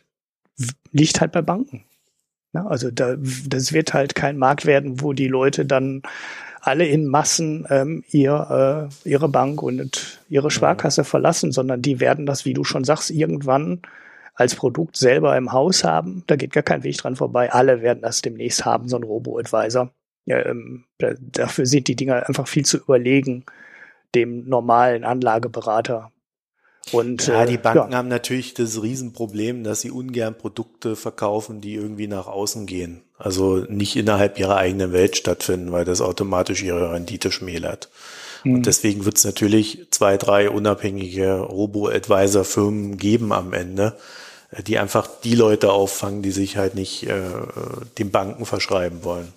[0.90, 1.84] liegt halt bei Banken.
[2.56, 2.70] Ne?
[2.70, 6.02] Also da, das wird halt kein Markt werden, wo die Leute dann
[6.60, 12.26] alle in Massen ähm, ihr, äh, ihre Bank und ihre Sparkasse verlassen, sondern die werden
[12.26, 13.82] das, wie du schon sagst, irgendwann
[14.34, 16.24] als Produkt selber im Haus haben.
[16.26, 17.52] Da geht gar kein Weg dran vorbei.
[17.52, 19.90] Alle werden das demnächst haben, so ein Robo-Advisor.
[20.24, 23.44] Ja, ähm, dafür sind die Dinger einfach viel zu überlegen
[24.14, 26.10] dem normalen Anlageberater.
[26.92, 27.98] Und, ja, die äh, Banken ja.
[27.98, 33.02] haben natürlich das Riesenproblem, dass sie ungern Produkte verkaufen, die irgendwie nach außen gehen.
[33.18, 37.88] Also nicht innerhalb ihrer eigenen Welt stattfinden, weil das automatisch ihre Rendite schmälert.
[38.44, 38.56] Mhm.
[38.56, 43.96] Und deswegen wird es natürlich zwei, drei unabhängige Robo-Advisor-Firmen geben am Ende,
[44.52, 47.20] äh, die einfach die Leute auffangen, die sich halt nicht äh,
[47.98, 49.32] den Banken verschreiben wollen.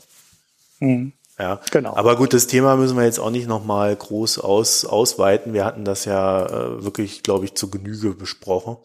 [0.79, 1.13] Mhm.
[1.39, 1.95] Ja, genau.
[1.95, 5.53] Aber gut, das Thema müssen wir jetzt auch nicht nochmal groß aus, ausweiten.
[5.53, 8.75] Wir hatten das ja äh, wirklich, glaube ich, zu Genüge besprochen.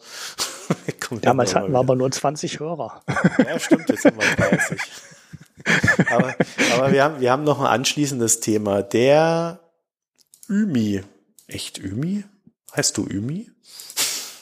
[1.21, 3.03] Damals hatten wir aber nur 20 Hörer.
[3.45, 4.79] ja, stimmt, jetzt haben wir 30.
[6.09, 6.35] aber,
[6.73, 8.83] aber wir haben, wir haben noch ein anschließendes Thema.
[8.83, 9.59] Der
[10.47, 11.03] Ümi.
[11.47, 12.23] Echt Ümi?
[12.73, 13.51] Heißt du Ümi?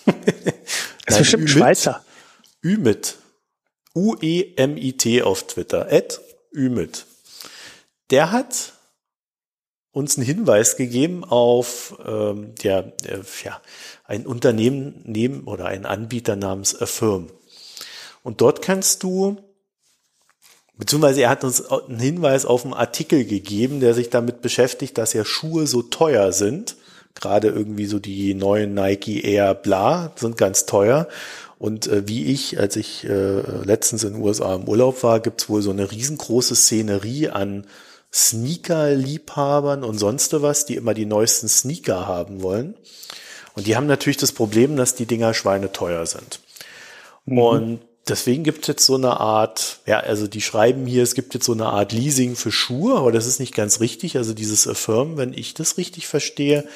[0.06, 0.16] das
[1.08, 1.50] ist bestimmt Ümit.
[1.50, 2.06] Schweizer.
[2.64, 3.16] Ümit.
[3.96, 5.92] U-E-M-I-T auf Twitter.
[5.92, 6.22] Ed
[6.56, 7.08] Ümit
[8.14, 8.74] der hat
[9.92, 13.60] uns einen Hinweis gegeben auf ähm, ja, äh, ja,
[14.06, 17.32] ein Unternehmen neben oder einen Anbieter namens Affirm.
[18.22, 19.38] Und dort kannst du,
[20.76, 25.14] beziehungsweise er hat uns einen Hinweis auf einen Artikel gegeben, der sich damit beschäftigt, dass
[25.14, 26.76] ja Schuhe so teuer sind.
[27.16, 31.08] Gerade irgendwie so die neuen Nike Air Bla sind ganz teuer.
[31.58, 35.50] Und äh, wie ich, als ich äh, letztens in den USA im Urlaub war, gibt's
[35.50, 37.66] wohl so eine riesengroße Szenerie an
[38.14, 42.76] Sneaker-Liebhabern und sonst was, die immer die neuesten Sneaker haben wollen.
[43.56, 46.40] Und die haben natürlich das Problem, dass die Dinger schweineteuer sind.
[47.26, 47.38] Mhm.
[47.38, 51.34] Und deswegen gibt es jetzt so eine Art, ja, also die schreiben hier, es gibt
[51.34, 54.18] jetzt so eine Art Leasing für Schuhe, aber das ist nicht ganz richtig.
[54.18, 56.68] Also dieses Affirm, wenn ich das richtig verstehe,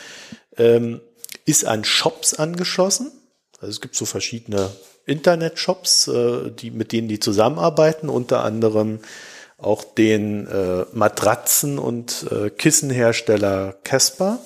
[0.58, 1.02] ähm,
[1.46, 3.12] ist an Shops angeschlossen.
[3.60, 4.72] Also es gibt so verschiedene
[5.06, 9.00] Internet-Shops, äh, die, mit denen die zusammenarbeiten, unter anderem
[9.58, 14.40] auch den äh, Matratzen- und äh, Kissenhersteller Casper.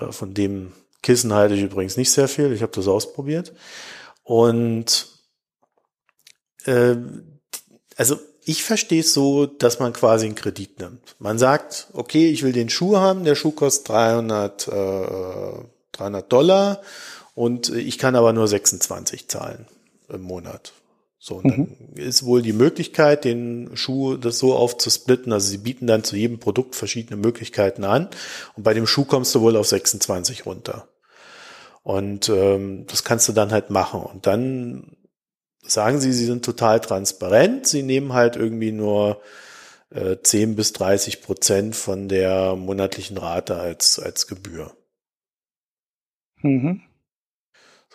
[0.00, 0.72] Äh, von dem
[1.02, 2.52] Kissen halte ich übrigens nicht sehr viel.
[2.52, 3.52] Ich habe das ausprobiert.
[4.22, 5.08] Und
[6.66, 6.96] äh,
[7.96, 11.16] also ich verstehe es so, dass man quasi einen Kredit nimmt.
[11.18, 15.52] Man sagt, okay, ich will den Schuh haben, der Schuh kostet 300, äh,
[15.92, 16.80] 300 Dollar
[17.34, 19.66] und ich kann aber nur 26 zahlen
[20.08, 20.72] im Monat.
[21.20, 21.96] So, und dann mhm.
[21.96, 25.32] ist wohl die Möglichkeit, den Schuh das so aufzusplitten.
[25.32, 28.08] Also sie bieten dann zu jedem Produkt verschiedene Möglichkeiten an.
[28.56, 30.88] Und bei dem Schuh kommst du wohl auf 26 runter.
[31.82, 34.00] Und ähm, das kannst du dann halt machen.
[34.00, 34.96] Und dann
[35.62, 37.66] sagen sie, sie sind total transparent.
[37.66, 39.20] Sie nehmen halt irgendwie nur
[39.90, 44.72] äh, 10 bis 30 Prozent von der monatlichen Rate als, als Gebühr.
[46.42, 46.82] Mhm.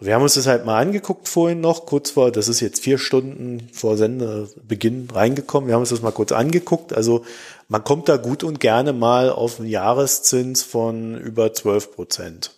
[0.06, 2.98] Wir haben uns das halt mal angeguckt vorhin noch, kurz vor, das ist jetzt vier
[2.98, 5.68] Stunden vor Sendebeginn reingekommen.
[5.68, 6.94] Wir haben uns das mal kurz angeguckt.
[6.94, 7.26] Also
[7.70, 12.52] man kommt da gut und gerne mal auf einen Jahreszins von über 12 Prozent.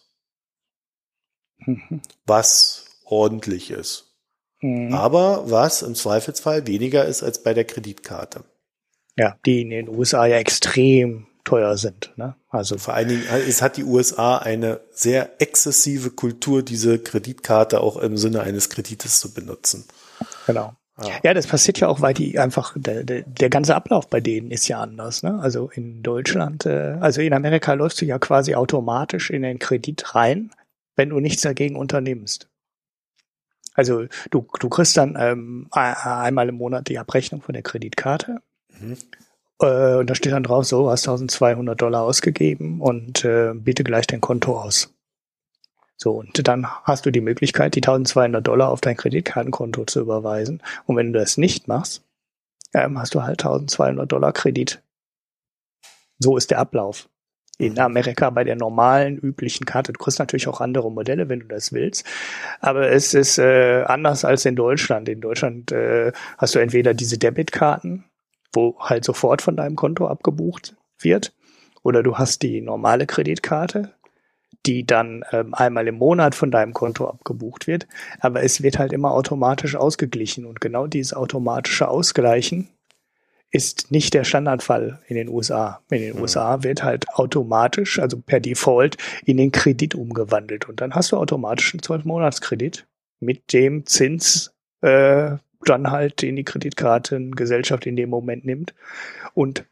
[1.66, 2.02] Mhm.
[2.26, 4.16] Was ordentlich ist.
[4.62, 4.94] Mhm.
[4.94, 8.44] Aber was im Zweifelsfall weniger ist als bei der Kreditkarte.
[9.18, 12.12] Ja, die in den USA ja extrem teuer sind.
[12.18, 12.36] Ne?
[12.56, 17.98] Also vor allen Dingen, es hat die USA eine sehr exzessive Kultur, diese Kreditkarte auch
[17.98, 19.86] im Sinne eines Kredites zu benutzen.
[20.48, 20.74] Genau.
[21.02, 21.10] Ja.
[21.24, 24.50] ja, das passiert ja auch, weil die einfach, der, der, der ganze Ablauf bei denen
[24.50, 25.24] ist ja anders.
[25.24, 25.38] Ne?
[25.42, 30.16] Also in Deutschland, äh, also in Amerika läufst du ja quasi automatisch in den Kredit
[30.16, 30.52] rein,
[30.96, 32.48] wenn du nichts dagegen unternimmst.
[33.74, 38.38] Also du, du kriegst dann ähm, einmal im Monat die Abrechnung von der Kreditkarte.
[38.80, 38.98] Mhm.
[39.62, 44.08] Äh, und da steht dann drauf, so, hast 1200 Dollar ausgegeben und äh, biete gleich
[44.08, 44.94] dein Konto aus.
[45.98, 50.62] So, und dann hast du die Möglichkeit, die 1200 Dollar auf dein Kreditkartenkonto zu überweisen.
[50.86, 52.04] Und wenn du das nicht machst,
[52.74, 54.82] ähm, hast du halt 1200 Dollar Kredit.
[56.20, 57.10] So ist der Ablauf.
[57.58, 57.80] In mhm.
[57.80, 59.94] Amerika bei der normalen, üblichen Karte.
[59.94, 62.06] Du kriegst natürlich auch andere Modelle, wenn du das willst.
[62.60, 65.08] Aber es ist äh, anders als in Deutschland.
[65.08, 68.04] In Deutschland äh, hast du entweder diese Debitkarten,
[68.56, 71.34] wo halt sofort von deinem Konto abgebucht wird.
[71.84, 73.94] Oder du hast die normale Kreditkarte,
[74.66, 77.88] die dann ähm, einmal im Monat von deinem Konto abgebucht wird.
[78.20, 80.46] Aber es wird halt immer automatisch ausgeglichen.
[80.46, 82.70] Und genau dieses automatische Ausgleichen
[83.52, 85.82] ist nicht der Standardfall in den USA.
[85.90, 86.22] In den mhm.
[86.22, 90.68] USA wird halt automatisch, also per Default, in den Kredit umgewandelt.
[90.68, 92.86] Und dann hast du automatisch einen 12-Monats-Kredit
[93.20, 98.74] mit dem Zins, äh, dann halt in die Kreditkartengesellschaft in dem Moment nimmt.
[99.34, 99.66] Und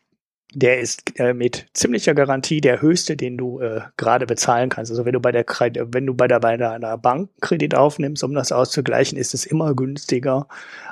[0.56, 4.92] der ist äh, mit ziemlicher Garantie der höchste, den du äh, gerade bezahlen kannst.
[4.92, 8.34] Also wenn du bei der wenn du bei der bei einer Bank Kredit aufnimmst, um
[8.34, 10.48] das auszugleichen, ist es immer günstiger,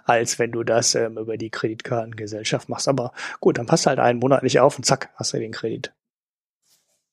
[0.05, 2.87] als wenn du das ähm, über die Kreditkartengesellschaft machst.
[2.87, 5.93] Aber gut, dann passt halt einen Monat nicht auf und zack, hast du den Kredit.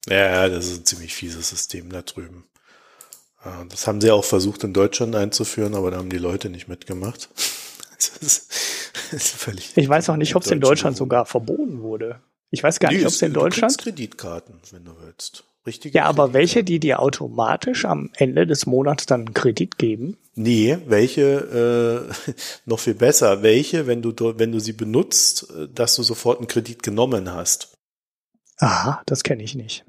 [0.09, 2.47] Ja, das ist ein ziemlich fieses System da drüben.
[3.69, 7.29] Das haben sie auch versucht in Deutschland einzuführen, aber da haben die Leute nicht mitgemacht.
[9.77, 12.21] Ich weiß auch nicht, ob es in Deutschland sogar verboten wurde.
[12.51, 13.79] Ich weiß gar nee, nicht, ob es in Deutschland.
[13.79, 15.45] Du Kreditkarten, wenn du willst.
[15.67, 20.17] Richtige ja, aber welche, die dir automatisch am Ende des Monats dann einen Kredit geben?
[20.35, 22.33] Nee, welche, äh,
[22.65, 26.49] noch viel besser, welche, wenn du, wenn du sie benutzt, äh, dass du sofort einen
[26.49, 27.77] Kredit genommen hast.
[28.57, 29.85] Aha, das kenne ich nicht.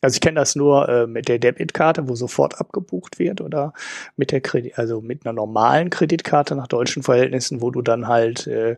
[0.00, 3.74] Also ich kenne das nur äh, mit der Debitkarte, wo sofort abgebucht wird oder
[4.16, 8.46] mit der Kredit, also mit einer normalen Kreditkarte nach deutschen Verhältnissen, wo du dann halt
[8.46, 8.76] äh,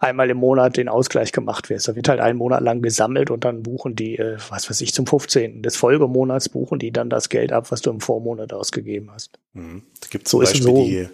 [0.00, 1.86] einmal im Monat den Ausgleich gemacht wirst.
[1.86, 4.92] Da wird halt einen Monat lang gesammelt und dann buchen die, äh, was weiß ich,
[4.92, 5.62] zum 15.
[5.62, 9.38] des Folgemonats buchen die dann das Geld ab, was du im Vormonat ausgegeben hast.
[9.52, 9.82] Mhm.
[10.00, 11.08] Da gibt zum so Beispiel so die,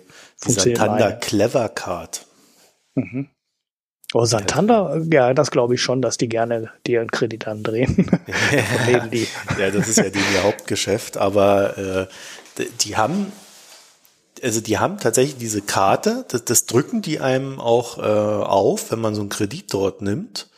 [0.46, 2.26] die Santander Clever Card.
[2.94, 3.28] Mhm.
[4.12, 8.10] Oh, Santander, ja, das glaube ich schon, dass die gerne dir einen Kredit andrehen.
[8.90, 9.28] ja, die.
[9.58, 12.08] ja, das ist ja ihr Hauptgeschäft, aber
[12.58, 13.30] äh, die haben,
[14.42, 19.00] also die haben tatsächlich diese Karte, das, das drücken die einem auch äh, auf, wenn
[19.00, 20.49] man so einen Kredit dort nimmt.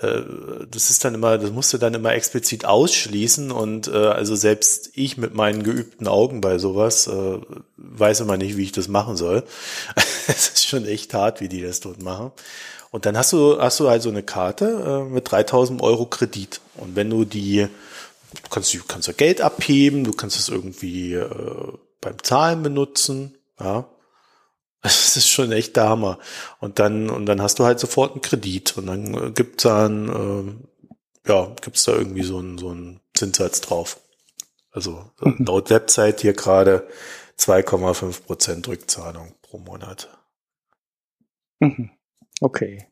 [0.00, 0.22] Äh,
[0.70, 4.90] das ist dann immer, das musst du dann immer explizit ausschließen und äh, also selbst
[4.94, 7.38] ich mit meinen geübten Augen bei sowas äh,
[7.76, 9.44] weiß immer nicht, wie ich das machen soll.
[10.26, 12.30] Es ist schon echt hart, wie die das dort machen.
[12.92, 16.94] Und dann hast du hast du also eine Karte äh, mit 3000 Euro Kredit und
[16.96, 17.66] wenn du die
[18.50, 21.28] kannst du kannst du Geld abheben, du kannst es irgendwie äh,
[22.00, 23.88] beim Zahlen benutzen, ja.
[24.82, 26.18] Das ist schon echt der Hammer.
[26.58, 30.08] Und dann, und dann hast du halt sofort einen Kredit und dann äh, gibt's dann,
[30.08, 34.00] äh, ja, gibt's da irgendwie so einen, so einen Zinssatz drauf.
[34.70, 35.44] Also mhm.
[35.46, 36.88] laut Website hier gerade
[37.38, 40.08] 2,5 Prozent Rückzahlung pro Monat.
[41.58, 41.90] Mhm.
[42.40, 42.86] Okay.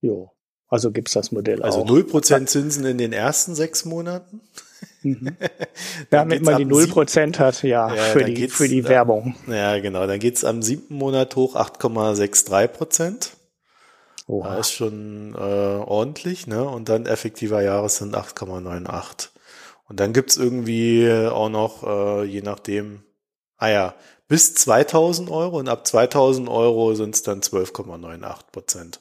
[0.00, 0.32] Jo.
[0.68, 1.88] Also gibt's das Modell also auch.
[1.88, 4.40] Also 0% Zinsen in den ersten sechs Monaten?
[5.02, 5.36] Mhm.
[6.10, 9.36] Damit man die 0% hat, ja, ja für, die, für die Werbung.
[9.46, 10.06] Ja, genau.
[10.06, 13.36] Dann geht's am siebten Monat hoch 8,63 Prozent.
[14.26, 14.56] Oha.
[14.56, 16.64] Das ist schon äh, ordentlich, ne?
[16.64, 19.28] Und dann effektiver Jahres sind 8,98.
[19.88, 23.02] Und dann gibt's irgendwie auch noch, äh, je nachdem,
[23.58, 23.94] ah ja,
[24.28, 29.00] bis 2000 Euro und ab 2000 Euro sind's dann 12,98 Prozent.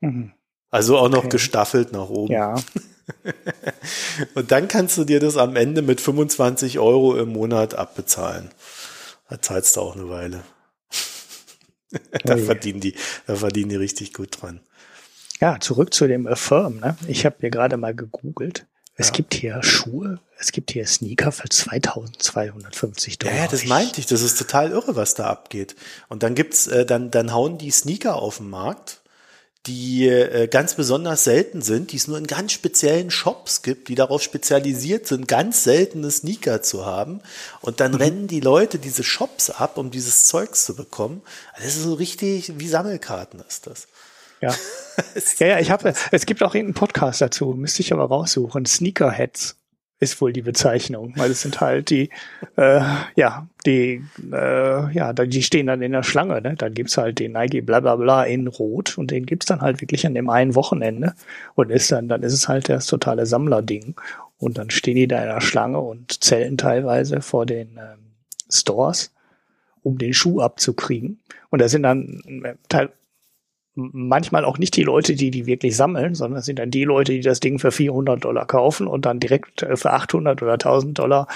[0.00, 0.32] Mhm.
[0.70, 1.28] Also auch noch okay.
[1.28, 2.32] gestaffelt nach oben.
[2.32, 2.56] Ja.
[4.34, 8.50] Und dann kannst du dir das am Ende mit 25 Euro im Monat abbezahlen.
[9.28, 10.42] Da zahlst du auch eine Weile.
[12.24, 12.94] da, verdienen die,
[13.26, 14.60] da verdienen die richtig gut dran.
[15.40, 16.78] Ja, zurück zu dem Affirm.
[16.80, 16.96] Ne?
[17.08, 18.66] Ich habe mir gerade mal gegoogelt.
[18.94, 19.14] Es ja.
[19.14, 23.34] gibt hier Schuhe, es gibt hier Sneaker für 2250 Dollar.
[23.34, 24.06] Ja, das meinte ich.
[24.06, 25.74] Das ist total irre, was da abgeht.
[26.08, 29.01] Und dann gibt's, äh, dann, dann hauen die Sneaker auf den Markt
[29.66, 33.94] die äh, ganz besonders selten sind, die es nur in ganz speziellen Shops gibt, die
[33.94, 37.20] darauf spezialisiert sind, ganz seltene Sneaker zu haben.
[37.60, 37.98] Und dann mhm.
[37.98, 41.22] rennen die Leute diese Shops ab, um dieses Zeugs zu bekommen.
[41.52, 43.86] Also das ist so richtig, wie Sammelkarten ist das.
[44.40, 44.52] Ja.
[45.38, 48.66] ja, ja, ich habe, es gibt auch irgendeinen Podcast dazu, müsste ich aber raussuchen.
[48.66, 49.56] Sneakerheads
[50.02, 52.10] ist wohl die Bezeichnung, weil es sind halt die,
[52.56, 52.80] äh,
[53.14, 56.56] ja, die, äh, ja, die stehen dann in der Schlange, ne?
[56.56, 59.80] Dann gibt's halt den Nike bla bla bla in Rot und den gibt's dann halt
[59.80, 61.14] wirklich an dem einen Wochenende
[61.54, 63.94] und ist dann, dann ist es halt das totale Sammlerding.
[64.38, 68.00] Und dann stehen die da in der Schlange und zählen teilweise vor den ähm,
[68.50, 69.14] Stores,
[69.84, 71.20] um den Schuh abzukriegen.
[71.50, 72.88] Und da sind dann äh,
[73.74, 77.12] manchmal auch nicht die Leute, die die wirklich sammeln, sondern es sind dann die Leute,
[77.12, 80.98] die das Ding für 400 Dollar kaufen und dann direkt äh, für 800 oder 1000
[80.98, 81.26] Dollar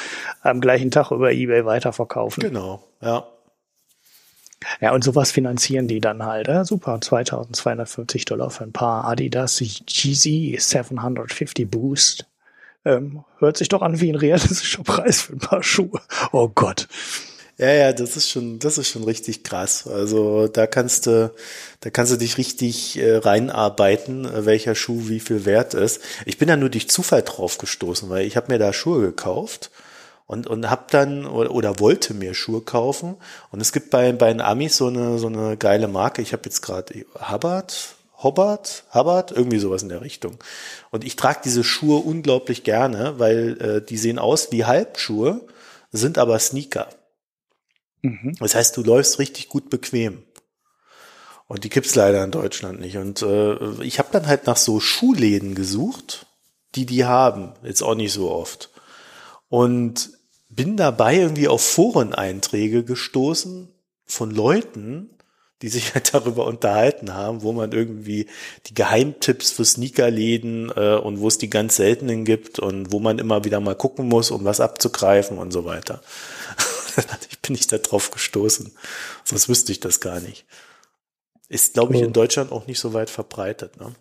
[0.42, 2.42] am gleichen Tag über eBay weiterverkaufen.
[2.42, 3.26] Genau, ja.
[4.80, 6.48] Ja, und sowas finanzieren die dann halt.
[6.48, 10.22] Ja, super, 2250 Dollar für ein paar Adidas GZ
[10.60, 12.26] 750 Boost.
[12.84, 16.00] Ähm, hört sich doch an wie ein realistischer Preis für ein paar Schuhe.
[16.32, 16.88] Oh Gott.
[17.58, 19.86] Ja, ja, das ist schon, das ist schon richtig krass.
[19.86, 21.32] Also da kannst du,
[21.80, 26.02] da kannst du dich richtig äh, reinarbeiten, welcher Schuh wie viel wert ist.
[26.26, 29.70] Ich bin da nur durch Zufall drauf gestoßen, weil ich habe mir da Schuhe gekauft
[30.26, 33.16] und und hab dann oder, oder wollte mir Schuhe kaufen
[33.52, 36.20] und es gibt bei bei den Amis so eine so eine geile Marke.
[36.22, 40.38] Ich habe jetzt gerade Hubbard Hobbart, Hubbard, irgendwie sowas in der Richtung.
[40.90, 45.42] Und ich trage diese Schuhe unglaublich gerne, weil äh, die sehen aus wie Halbschuhe,
[45.92, 46.88] sind aber Sneaker.
[48.02, 48.36] Mhm.
[48.38, 50.22] Das heißt, du läufst richtig gut bequem.
[51.48, 52.96] Und die gibt's leider in Deutschland nicht.
[52.96, 56.26] Und äh, ich habe dann halt nach so Schuhläden gesucht,
[56.74, 57.52] die die haben.
[57.62, 58.70] Jetzt auch nicht so oft.
[59.48, 60.10] Und
[60.48, 63.68] bin dabei irgendwie auf Foreneinträge gestoßen
[64.06, 65.10] von Leuten,
[65.62, 68.26] die sich halt darüber unterhalten haben, wo man irgendwie
[68.66, 73.18] die Geheimtipps für Sneakerläden äh, und wo es die ganz seltenen gibt und wo man
[73.18, 76.00] immer wieder mal gucken muss, um was abzugreifen und so weiter.
[77.42, 78.72] bin ich da drauf gestoßen.
[79.24, 80.46] Sonst wüsste ich das gar nicht.
[81.48, 83.78] Ist, glaube ich, in Deutschland auch nicht so weit verbreitet.
[83.78, 83.94] Ne?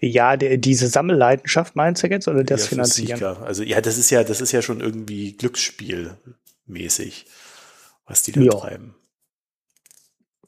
[0.00, 3.22] Ja, der, diese Sammelleidenschaft meinst du jetzt oder das ja, Finanzieren?
[3.42, 7.26] Also ja, das ist ja, das ist ja schon irgendwie Glücksspielmäßig,
[8.06, 8.52] was die da ja.
[8.52, 8.94] treiben.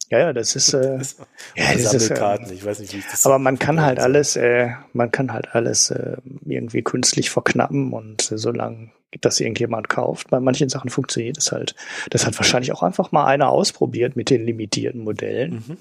[0.09, 0.99] Ja, ja, das ist, äh,
[1.57, 4.37] ja, das ist äh, ich weiß nicht, wie ich das Aber man kann halt alles,
[4.37, 8.91] äh, man kann halt alles äh, irgendwie künstlich verknappen und äh, solange
[9.21, 10.31] das irgendjemand kauft.
[10.31, 11.75] Bei manchen Sachen funktioniert es halt.
[12.11, 15.65] Das hat wahrscheinlich auch einfach mal einer ausprobiert mit den limitierten Modellen.
[15.67, 15.77] Mhm.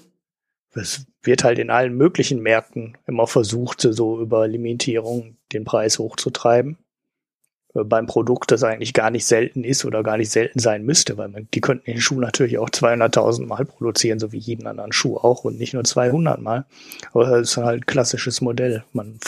[0.72, 6.78] Es wird halt in allen möglichen Märkten immer versucht, so über Limitierung den Preis hochzutreiben.
[7.74, 11.16] Äh, beim Produkt, das eigentlich gar nicht selten ist oder gar nicht selten sein müsste,
[11.18, 14.92] weil man, die könnten den Schuh natürlich auch 200.000 Mal produzieren, so wie jeden anderen
[14.92, 16.64] Schuh auch und nicht nur 200 Mal.
[17.12, 18.84] Aber das ist halt ein klassisches Modell.
[18.92, 19.18] Man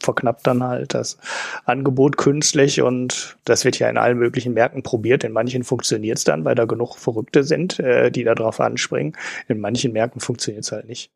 [0.00, 1.18] verknappt dann halt das
[1.64, 5.24] Angebot künstlich und das wird ja in allen möglichen Märkten probiert.
[5.24, 9.16] In manchen funktioniert es dann, weil da genug Verrückte sind, äh, die da drauf anspringen.
[9.48, 11.10] In manchen Märkten funktioniert es halt nicht.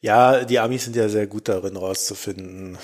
[0.00, 2.76] Ja, die Amis sind ja sehr gut darin rauszufinden,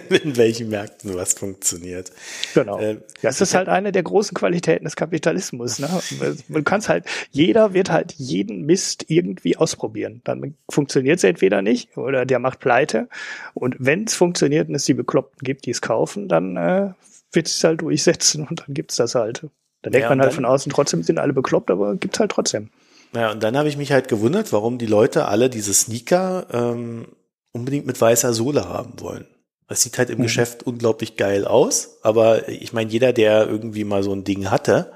[0.22, 2.12] in welchen Märkten was funktioniert.
[2.54, 2.78] Genau.
[2.78, 5.78] Äh, das ist halt eine der großen Qualitäten des Kapitalismus.
[5.78, 5.88] Ne?
[6.48, 10.20] Man kann halt, jeder wird halt jeden Mist irgendwie ausprobieren.
[10.24, 13.08] Dann funktioniert es entweder nicht oder der macht pleite.
[13.54, 16.90] Und wenn es funktioniert und es die Bekloppten gibt, die es kaufen, dann äh,
[17.32, 19.46] wird es halt durchsetzen und dann gibt's das halt.
[19.82, 22.70] Da denkt ja, man halt von außen, trotzdem sind alle bekloppt, aber gibt's halt trotzdem.
[23.14, 27.08] Ja, und dann habe ich mich halt gewundert, warum die Leute alle diese Sneaker ähm,
[27.52, 29.26] unbedingt mit weißer Sohle haben wollen.
[29.72, 30.22] Es sieht halt im mhm.
[30.22, 34.92] Geschäft unglaublich geil aus, aber ich meine, jeder, der irgendwie mal so ein Ding hatte,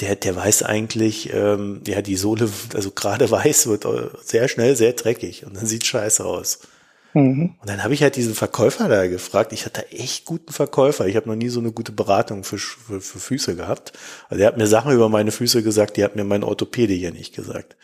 [0.00, 3.86] der, der weiß eigentlich, ähm, ja, die Sohle, also gerade weiß, wird
[4.22, 6.60] sehr schnell sehr dreckig und dann sieht scheiße aus.
[7.14, 7.54] Mhm.
[7.60, 9.52] Und dann habe ich halt diesen Verkäufer da gefragt.
[9.52, 11.06] Ich hatte echt guten Verkäufer.
[11.06, 13.92] Ich habe noch nie so eine gute Beratung für, für, für Füße gehabt.
[14.28, 17.12] Also er hat mir Sachen über meine Füße gesagt, die hat mir mein Orthopäde hier
[17.12, 17.76] nicht gesagt.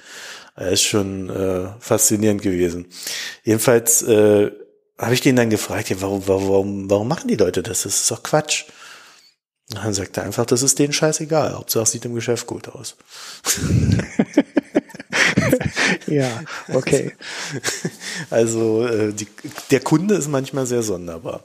[0.56, 2.86] Er ist schon äh, faszinierend gewesen.
[3.44, 4.50] Jedenfalls äh,
[5.00, 7.82] habe ich den dann gefragt, ja, warum, warum, warum machen die Leute das?
[7.82, 8.64] Das ist doch Quatsch.
[9.70, 11.54] Und dann sagt er einfach, das ist denen scheißegal.
[11.54, 12.96] Hauptsache es sieht im Geschäft gut aus.
[16.06, 16.42] ja,
[16.72, 17.14] okay.
[18.30, 19.28] Also äh, die,
[19.70, 21.44] der Kunde ist manchmal sehr sonderbar.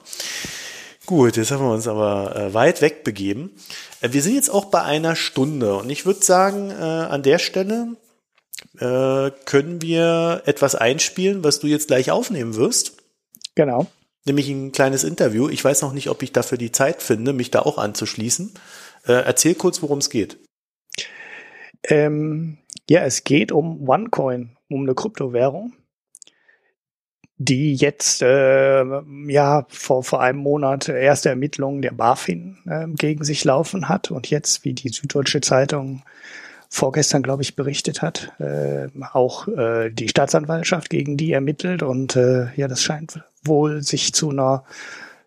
[1.06, 3.51] Gut, jetzt haben wir uns aber äh, weit weg begeben.
[4.01, 7.38] Äh, wir sind jetzt auch bei einer Stunde und ich würde sagen, äh, an der
[7.38, 7.95] Stelle
[8.80, 12.93] äh, können wir etwas einspielen, was du jetzt gleich aufnehmen wirst.
[13.56, 13.88] Genau.
[14.26, 15.49] Nämlich ein kleines Interview.
[15.49, 18.53] Ich weiß noch nicht, ob ich dafür die Zeit finde, mich da auch anzuschließen.
[19.06, 20.38] Äh, erzähl kurz, worum es geht.
[21.84, 22.58] Ähm,
[22.89, 25.74] ja, es geht um OneCoin, um eine Kryptowährung,
[27.38, 28.84] die jetzt äh,
[29.28, 34.30] ja vor, vor einem Monat erste Ermittlungen der BaFin äh, gegen sich laufen hat und
[34.30, 36.03] jetzt, wie die Süddeutsche Zeitung
[36.70, 42.47] vorgestern, glaube ich, berichtet hat, äh, auch äh, die Staatsanwaltschaft gegen die ermittelt und äh,
[42.55, 44.63] ja, das scheint wohl sich zu einer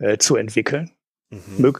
[0.00, 0.90] äh, äh, zu entwickeln.
[1.30, 1.74] Mhm.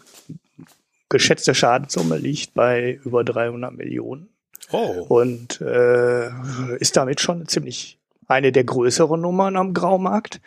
[1.09, 4.29] Geschätzte Schadenssumme liegt bei über 300 Millionen.
[4.71, 5.07] Oh.
[5.09, 6.29] Und äh,
[6.77, 10.41] ist damit schon ziemlich eine der größeren Nummern am Graumarkt.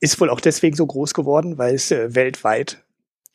[0.00, 2.82] Ist wohl auch deswegen so groß geworden, weil es äh, weltweit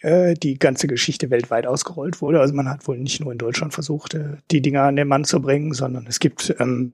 [0.02, 2.39] äh, die ganze Geschichte weltweit ausgerollt wurde.
[2.39, 5.24] Also man hat wohl nicht nur in Deutschland versucht, äh, die Dinger an den Mann
[5.24, 6.93] zu bringen, sondern es gibt ähm,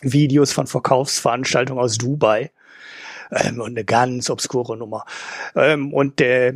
[0.00, 2.50] Videos von Verkaufsveranstaltungen aus Dubai
[3.30, 5.04] ähm, und eine ganz obskure Nummer.
[5.54, 6.54] Ähm, und der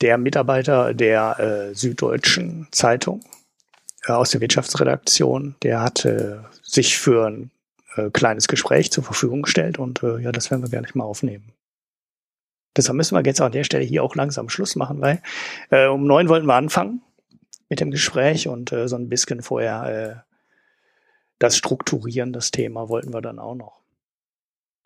[0.00, 3.20] der Mitarbeiter der äh, Süddeutschen Zeitung
[4.06, 7.50] äh, aus der Wirtschaftsredaktion, der hatte sich für ein
[7.96, 11.52] äh, kleines Gespräch zur Verfügung gestellt und äh, ja, das werden wir gerne mal aufnehmen.
[12.76, 15.22] Deshalb müssen wir jetzt an der Stelle hier auch langsam Schluss machen, weil
[15.70, 17.02] äh, um neun wollten wir anfangen
[17.68, 20.30] mit dem Gespräch und äh, so ein bisschen vorher äh,
[21.38, 23.80] das Strukturieren, das Thema wollten wir dann auch noch.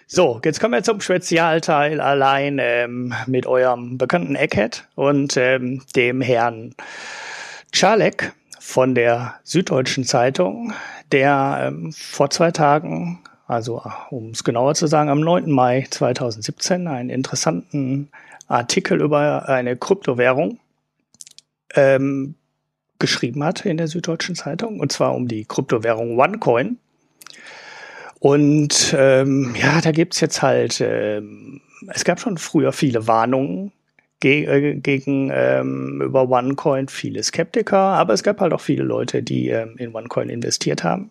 [0.07, 6.21] So, jetzt kommen wir zum Spezialteil allein ähm, mit eurem bekannten Eckhead und ähm, dem
[6.21, 6.75] Herrn
[7.73, 10.75] Czalek von der Süddeutschen Zeitung,
[11.11, 15.51] der ähm, vor zwei Tagen, also um es genauer zu sagen, am 9.
[15.51, 18.11] Mai 2017 einen interessanten
[18.49, 20.59] Artikel über eine Kryptowährung
[21.75, 22.35] ähm,
[22.99, 26.79] geschrieben hat in der Süddeutschen Zeitung, und zwar um die Kryptowährung OneCoin.
[28.19, 33.73] Und ähm, ja, da gibt's jetzt halt, ähm, es gab schon früher viele Warnungen
[34.21, 39.23] ge äh, gegen ähm, über OneCoin, viele Skeptiker, aber es gab halt auch viele Leute,
[39.23, 41.11] die ähm, in OneCoin investiert haben.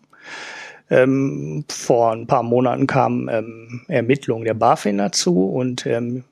[0.90, 6.24] Ähm, vor ein paar Monaten kamen ähm, Ermittlungen der BaFin dazu und ähm,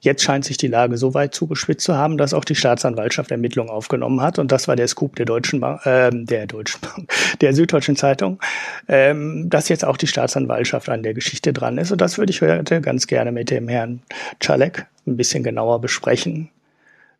[0.00, 3.70] Jetzt scheint sich die Lage so weit zugespitzt zu haben, dass auch die Staatsanwaltschaft Ermittlungen
[3.70, 4.38] aufgenommen hat.
[4.38, 8.40] Und das war der Scoop der Deutschen Bank, äh, der Deutschen Bank, der Süddeutschen Zeitung,
[8.88, 11.92] ähm, dass jetzt auch die Staatsanwaltschaft an der Geschichte dran ist.
[11.92, 14.02] Und das würde ich heute ganz gerne mit dem Herrn
[14.40, 16.50] Czalek ein bisschen genauer besprechen,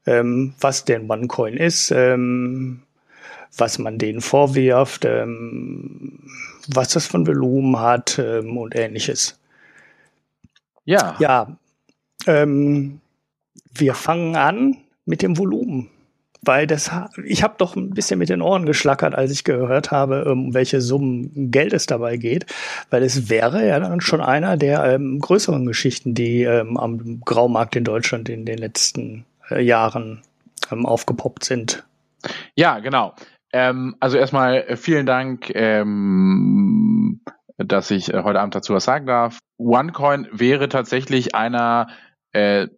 [0.07, 2.82] ähm, was denn OneCoin ist, ähm,
[3.57, 6.18] was man denen vorwirft, ähm,
[6.75, 9.39] was das von Volumen hat ähm, und ähnliches.
[10.85, 11.17] Ja.
[11.19, 11.57] Ja,
[12.27, 13.01] ähm,
[13.73, 15.91] wir fangen an mit dem Volumen.
[16.47, 16.91] weil das,
[17.25, 20.81] ich habe doch ein bisschen mit den Ohren geschlackert, als ich gehört habe, um welche
[20.81, 22.47] Summen Geld es dabei geht,
[22.91, 27.77] weil es wäre ja dann schon einer der ähm, größeren Geschichten, die ähm, am Graumarkt
[27.77, 30.23] in Deutschland in den letzten äh, Jahren
[30.71, 31.85] ähm, aufgepoppt sind.
[32.55, 33.14] Ja, genau.
[33.53, 37.22] Ähm, also erstmal äh, vielen Dank, ähm,
[37.57, 39.38] dass ich äh, heute Abend dazu was sagen darf.
[39.59, 41.88] OneCoin wäre tatsächlich einer
[42.32, 42.68] äh,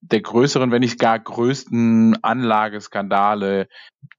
[0.00, 3.68] der größeren, wenn nicht gar größten Anlageskandale,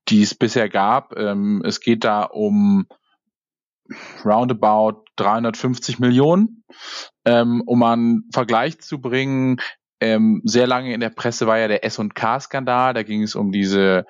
[0.09, 1.17] die es bisher gab.
[1.17, 2.87] Ähm, es geht da um
[4.25, 6.63] roundabout 350 Millionen.
[7.25, 9.59] Ähm, um einen Vergleich zu bringen,
[9.99, 12.93] ähm, sehr lange in der Presse war ja der S&K-Skandal.
[12.93, 14.05] Da ging es um diese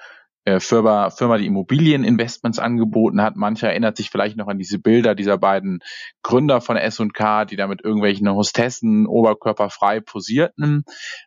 [0.60, 3.36] Firma, Firma, die Immobilieninvestments angeboten hat.
[3.36, 5.80] Mancher erinnert sich vielleicht noch an diese Bilder dieser beiden
[6.24, 10.84] Gründer von S&K, die da mit irgendwelchen Hostessen oberkörperfrei posierten.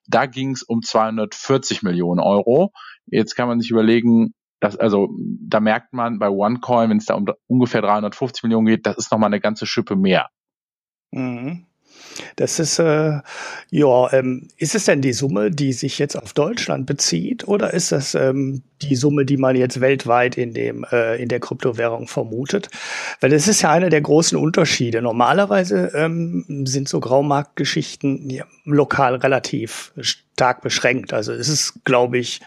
[0.06, 2.72] Da ging es um 240 Millionen Euro.
[3.06, 7.14] Jetzt kann man sich überlegen, dass, also da merkt man bei OneCoin, wenn es da
[7.14, 10.28] um ungefähr 350 Millionen geht, das ist nochmal eine ganze Schippe mehr.
[11.12, 11.66] Mhm.
[12.36, 13.20] Das ist, äh,
[13.70, 17.92] ja, ähm, ist es denn die Summe, die sich jetzt auf Deutschland bezieht, oder ist
[17.92, 22.68] das ähm, die Summe, die man jetzt weltweit in dem äh, in der Kryptowährung vermutet?
[23.20, 25.02] Weil das ist ja einer der großen Unterschiede.
[25.02, 31.12] Normalerweise ähm, sind so Graumarktgeschichten ja, lokal relativ stark beschränkt.
[31.12, 32.40] Also es ist, glaube ich,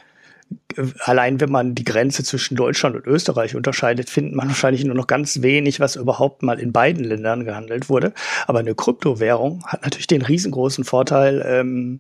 [1.00, 5.08] allein wenn man die Grenze zwischen Deutschland und Österreich unterscheidet, findet man wahrscheinlich nur noch
[5.08, 8.14] ganz wenig, was überhaupt mal in beiden Ländern gehandelt wurde.
[8.48, 12.00] Aber eine Kryptowährung hat natürlich den riesengroßen Vorteil, ähm,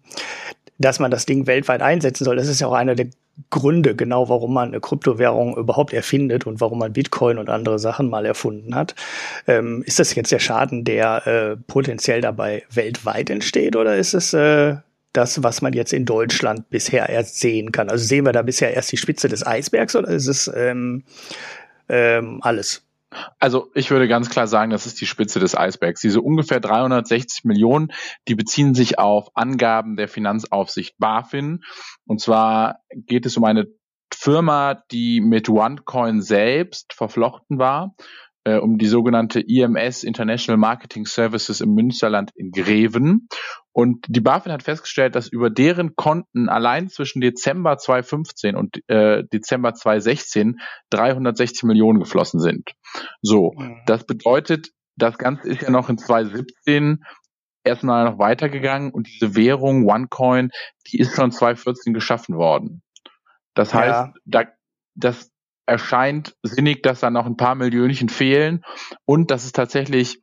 [0.78, 2.36] dass man das Ding weltweit einsetzen soll.
[2.36, 3.08] Das ist ja auch einer der
[3.49, 8.10] Gründe, genau warum man eine Kryptowährung überhaupt erfindet und warum man Bitcoin und andere Sachen
[8.10, 8.95] mal erfunden hat.
[9.47, 14.34] Ähm, ist das jetzt der Schaden, der äh, potenziell dabei weltweit entsteht, oder ist es
[14.34, 14.76] äh,
[15.14, 17.89] das, was man jetzt in Deutschland bisher erst sehen kann?
[17.89, 21.03] Also sehen wir da bisher erst die Spitze des Eisbergs oder ist es ähm,
[21.88, 22.86] ähm, alles?
[23.39, 26.01] Also ich würde ganz klar sagen, das ist die Spitze des Eisbergs.
[26.01, 27.91] Diese ungefähr 360 Millionen,
[28.28, 31.64] die beziehen sich auf Angaben der Finanzaufsicht BaFin.
[32.05, 33.68] Und zwar geht es um eine
[34.11, 37.95] Firma, die mit OneCoin selbst verflochten war
[38.46, 43.28] äh, um die sogenannte IMS International Marketing Services im Münsterland in Greven.
[43.72, 49.24] Und die BaFin hat festgestellt, dass über deren Konten allein zwischen Dezember 2015 und äh,
[49.32, 50.60] Dezember 2016
[50.91, 52.72] 360 Millionen geflossen sind.
[53.22, 53.82] So, mhm.
[53.86, 57.04] das bedeutet, das Ganze ist ja noch in 2017
[57.64, 60.52] erstmal noch weitergegangen und diese Währung OneCoin,
[60.88, 62.84] die ist schon 2014 geschaffen worden.
[63.56, 64.14] Das heißt, ja.
[64.26, 64.44] da,
[64.96, 65.32] das,
[65.66, 68.64] erscheint sinnig, dass da noch ein paar Millionchen fehlen
[69.05, 70.22] und dass es tatsächlich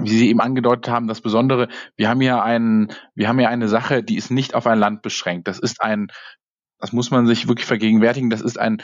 [0.00, 3.68] wie Sie eben angedeutet haben, das Besondere, wir haben ja einen, wir haben ja eine
[3.68, 5.48] Sache, die ist nicht auf ein Land beschränkt.
[5.48, 6.06] Das ist ein,
[6.78, 8.80] das muss man sich wirklich vergegenwärtigen, das ist ein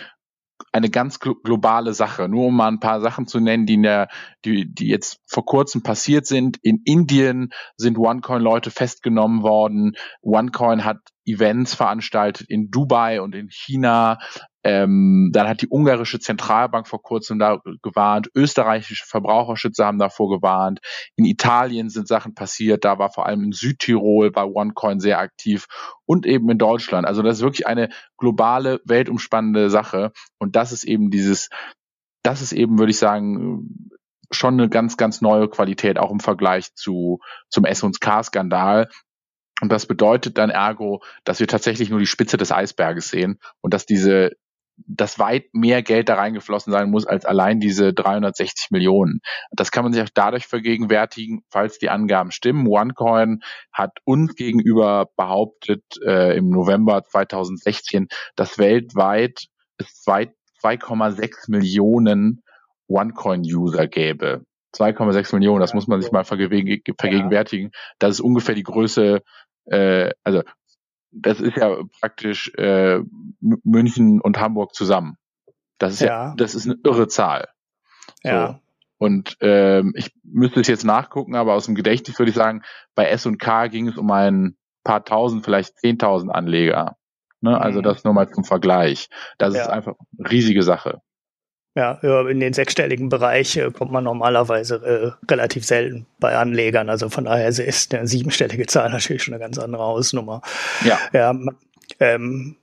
[0.72, 2.28] eine ganz globale Sache.
[2.28, 4.08] Nur um mal ein paar Sachen zu nennen, die in der,
[4.44, 6.58] die, die jetzt vor kurzem passiert sind.
[6.62, 9.92] In Indien sind OneCoin-Leute festgenommen worden.
[10.22, 14.18] OneCoin hat Events veranstaltet in Dubai und in China.
[14.64, 18.30] Ähm, dann hat die ungarische Zentralbank vor kurzem da gewarnt.
[18.34, 20.80] Österreichische Verbraucherschützer haben davor gewarnt.
[21.16, 22.84] In Italien sind Sachen passiert.
[22.84, 25.66] Da war vor allem in Südtirol bei OneCoin sehr aktiv
[26.06, 27.06] und eben in Deutschland.
[27.06, 30.12] Also das ist wirklich eine globale, weltumspannende Sache.
[30.38, 31.50] Und das ist eben dieses,
[32.22, 33.90] das ist eben, würde ich sagen,
[34.30, 38.88] schon eine ganz, ganz neue Qualität, auch im Vergleich zu, zum S&K-Skandal.
[39.60, 43.72] Und das bedeutet dann ergo, dass wir tatsächlich nur die Spitze des Eisberges sehen und
[43.74, 44.32] dass diese
[44.76, 49.20] dass weit mehr Geld da reingeflossen sein muss als allein diese 360 Millionen.
[49.52, 52.66] Das kann man sich auch dadurch vergegenwärtigen, falls die Angaben stimmen.
[52.66, 53.40] OneCoin
[53.72, 59.46] hat uns gegenüber behauptet äh, im November 2016, dass weltweit
[59.78, 62.42] es 2,6 Millionen
[62.88, 64.44] OneCoin-User gäbe.
[64.74, 67.70] 2,6 Millionen, das muss man sich mal vergegenwärtigen.
[67.98, 69.22] Das ist ungefähr die Größe,
[69.66, 70.42] äh, also
[71.14, 73.00] das ist ja praktisch äh,
[73.40, 75.16] München und Hamburg zusammen.
[75.78, 77.48] Das ist ja, ja das ist eine irre Zahl.
[78.22, 78.28] So.
[78.28, 78.60] Ja.
[78.98, 82.62] Und ähm, ich müsste es jetzt nachgucken, aber aus dem Gedächtnis würde ich sagen,
[82.94, 86.96] bei S und K ging es um ein paar tausend, vielleicht zehntausend Anleger.
[87.40, 87.60] Ne?
[87.60, 87.84] Also mhm.
[87.84, 89.08] das nur mal zum Vergleich.
[89.38, 89.62] Das ja.
[89.62, 91.00] ist einfach eine riesige Sache.
[91.76, 91.94] Ja,
[92.28, 96.88] in den sechsstelligen Bereich äh, kommt man normalerweise äh, relativ selten bei Anlegern.
[96.88, 100.40] Also von daher ist eine siebenstellige Zahl natürlich schon eine ganz andere Hausnummer.
[100.84, 100.98] Ja.
[101.12, 101.34] ja
[102.00, 102.56] ähm,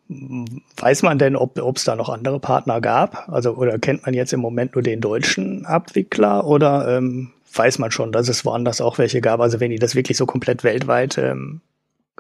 [0.77, 3.29] weiß man denn, ob es da noch andere Partner gab?
[3.29, 7.91] Also oder kennt man jetzt im Moment nur den deutschen Abwickler oder ähm, weiß man
[7.91, 9.39] schon, dass es woanders auch welche gab?
[9.41, 11.61] Also wenn die das wirklich so komplett weltweit ähm,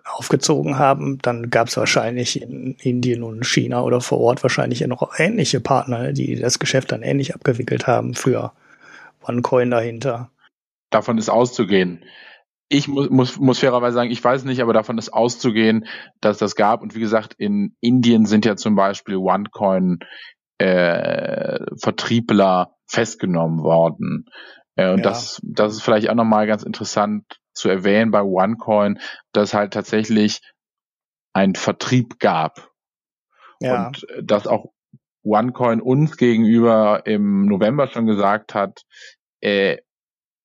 [0.05, 5.19] aufgezogen haben, dann gab es wahrscheinlich in Indien und China oder vor Ort wahrscheinlich noch
[5.19, 8.51] ähnliche Partner, die das Geschäft dann ähnlich abgewickelt haben für
[9.23, 10.29] OneCoin dahinter.
[10.89, 12.03] Davon ist auszugehen.
[12.67, 15.85] Ich muss, muss, muss fairerweise sagen, ich weiß nicht, aber davon ist auszugehen,
[16.21, 16.81] dass das gab.
[16.81, 19.99] Und wie gesagt, in Indien sind ja zum Beispiel OneCoin
[20.57, 24.25] äh, Vertriebler festgenommen worden.
[24.75, 25.03] Äh, und ja.
[25.03, 28.99] das, das ist vielleicht auch nochmal ganz interessant zu erwähnen bei OneCoin,
[29.33, 30.41] dass halt tatsächlich
[31.33, 32.71] ein Vertrieb gab.
[33.59, 33.87] Ja.
[33.87, 34.71] Und äh, dass auch
[35.23, 38.83] OneCoin uns gegenüber im November schon gesagt hat,
[39.41, 39.77] äh,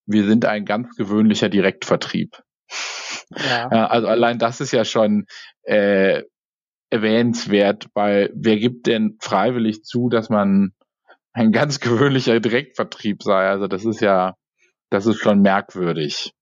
[0.06, 2.42] wir sind ein ganz gewöhnlicher Direktvertrieb.
[3.34, 3.68] Ja.
[3.68, 5.26] Also allein das ist ja schon
[5.62, 6.22] äh,
[6.90, 10.72] erwähnenswert, weil wer gibt denn freiwillig zu, dass man
[11.32, 13.48] ein ganz gewöhnlicher Direktvertrieb sei?
[13.48, 14.34] Also das ist ja,
[14.90, 16.32] das ist schon merkwürdig.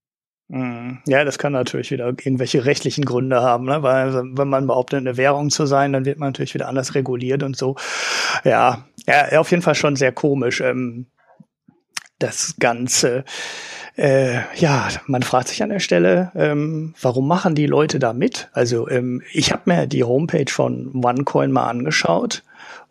[0.49, 0.99] Mhm.
[1.07, 3.83] Ja, das kann natürlich wieder irgendwelche rechtlichen Gründe haben, ne?
[3.83, 7.43] weil wenn man behauptet, eine Währung zu sein, dann wird man natürlich wieder anders reguliert
[7.43, 7.77] und so.
[8.45, 10.61] Ja, ja auf jeden Fall schon sehr komisch.
[10.61, 11.07] Ähm,
[12.19, 13.25] das Ganze.
[13.97, 18.49] Äh, ja, man fragt sich an der Stelle, ähm, warum machen die Leute da mit?
[18.53, 22.43] Also ähm, ich habe mir die Homepage von OneCoin mal angeschaut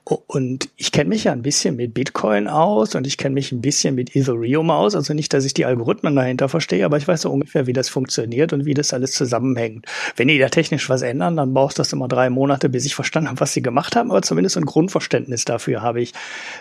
[0.06, 3.62] und ich kenne mich ja ein bisschen mit Bitcoin aus und ich kenne mich ein
[3.62, 4.96] bisschen mit Ethereum aus.
[4.96, 7.88] Also nicht, dass ich die Algorithmen dahinter verstehe, aber ich weiß so ungefähr, wie das
[7.88, 9.86] funktioniert und wie das alles zusammenhängt.
[10.18, 12.96] Wenn die da technisch was ändern, dann brauchst du das immer drei Monate, bis ich
[12.96, 14.12] verstanden habe, was sie gemacht haben.
[14.12, 16.14] Aber zumindest ein Grundverständnis dafür habe ich.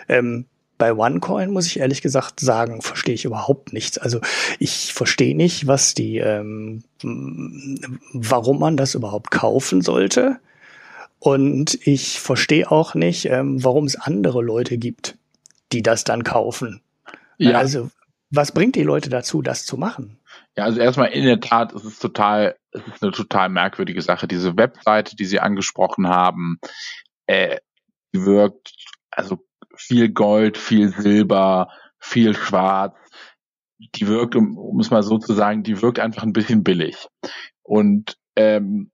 [0.07, 0.45] Ähm,
[0.77, 3.97] bei OneCoin muss ich ehrlich gesagt sagen, verstehe ich überhaupt nichts.
[3.97, 4.21] Also
[4.57, 6.83] ich verstehe nicht, was die, ähm,
[8.13, 10.39] warum man das überhaupt kaufen sollte
[11.23, 15.17] und ich verstehe auch nicht, ähm, warum es andere Leute gibt,
[15.71, 16.81] die das dann kaufen.
[17.37, 17.57] Ja.
[17.57, 17.89] Also,
[18.29, 20.19] was bringt die Leute dazu, das zu machen?
[20.57, 24.27] Ja, also erstmal in der Tat ist es total, es ist eine total merkwürdige Sache.
[24.27, 26.59] Diese Webseite, die Sie angesprochen haben,
[27.27, 27.59] äh,
[28.11, 28.75] wirkt
[29.09, 29.39] also
[29.77, 31.69] viel Gold, viel Silber,
[31.99, 32.97] viel Schwarz.
[33.95, 37.07] Die wirkt, um, um es mal so zu sagen, die wirkt einfach ein bisschen billig.
[37.61, 38.91] Und ähm,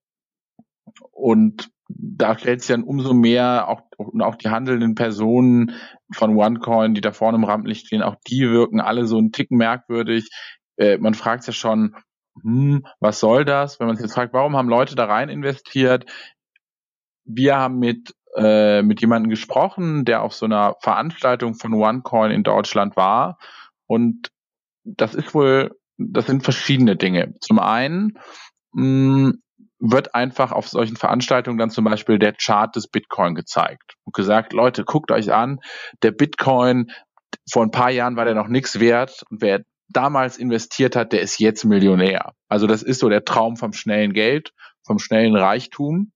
[1.10, 5.74] und da stellt sich dann umso mehr auch, und auch die handelnden Personen
[6.14, 9.58] von OneCoin, die da vorne im Rampenlicht stehen, auch die wirken alle so einen Ticken
[9.58, 10.30] merkwürdig.
[10.78, 11.96] Äh, man fragt ja schon,
[12.42, 13.80] hm, was soll das?
[13.80, 16.06] Wenn man sich jetzt fragt, warum haben Leute da rein investiert?
[17.26, 22.44] Wir haben mit äh, mit jemandem gesprochen, der auf so einer Veranstaltung von OneCoin in
[22.44, 23.40] Deutschland war
[23.88, 24.30] und
[24.84, 27.34] das ist wohl, das sind verschiedene Dinge.
[27.42, 28.20] Zum einen
[28.74, 29.42] mh, hm,
[29.80, 34.54] wird einfach auf solchen Veranstaltungen dann zum Beispiel der Chart des Bitcoin gezeigt und gesagt,
[34.54, 35.60] Leute, guckt euch an,
[36.04, 36.92] der Bitcoin,
[37.50, 41.22] vor ein paar Jahren war der noch nichts wert und wer damals investiert hat, der
[41.22, 42.34] ist jetzt Millionär.
[42.48, 44.54] Also das ist so der Traum vom schnellen Geld,
[44.86, 46.12] vom schnellen Reichtum.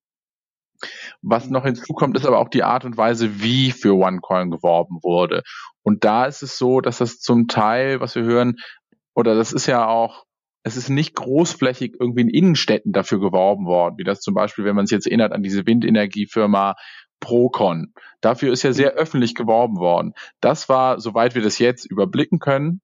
[1.22, 5.44] Was noch hinzukommt, ist aber auch die Art und Weise, wie für OneCoin geworben wurde.
[5.82, 8.58] Und da ist es so, dass das zum Teil, was wir hören,
[9.16, 10.26] oder das ist ja auch
[10.64, 14.76] es ist nicht großflächig irgendwie in Innenstädten dafür geworben worden, wie das zum Beispiel, wenn
[14.76, 16.76] man sich jetzt erinnert an diese Windenergiefirma
[17.20, 17.94] Procon.
[18.22, 20.14] Dafür ist ja sehr öffentlich geworben worden.
[20.42, 22.82] Das war, soweit wir das jetzt überblicken können,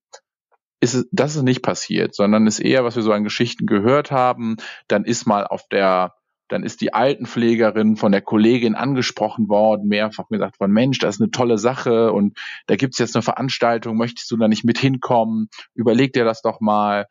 [0.82, 4.12] ist es, das ist nicht passiert, sondern ist eher, was wir so an Geschichten gehört
[4.12, 4.56] haben.
[4.88, 6.14] Dann ist mal auf der,
[6.48, 11.22] dann ist die Altenpflegerin von der Kollegin angesprochen worden, mehrfach gesagt von Mensch, das ist
[11.22, 15.50] eine tolle Sache und da gibt's jetzt eine Veranstaltung, möchtest du da nicht mit hinkommen?
[15.74, 17.08] Überleg dir das doch mal.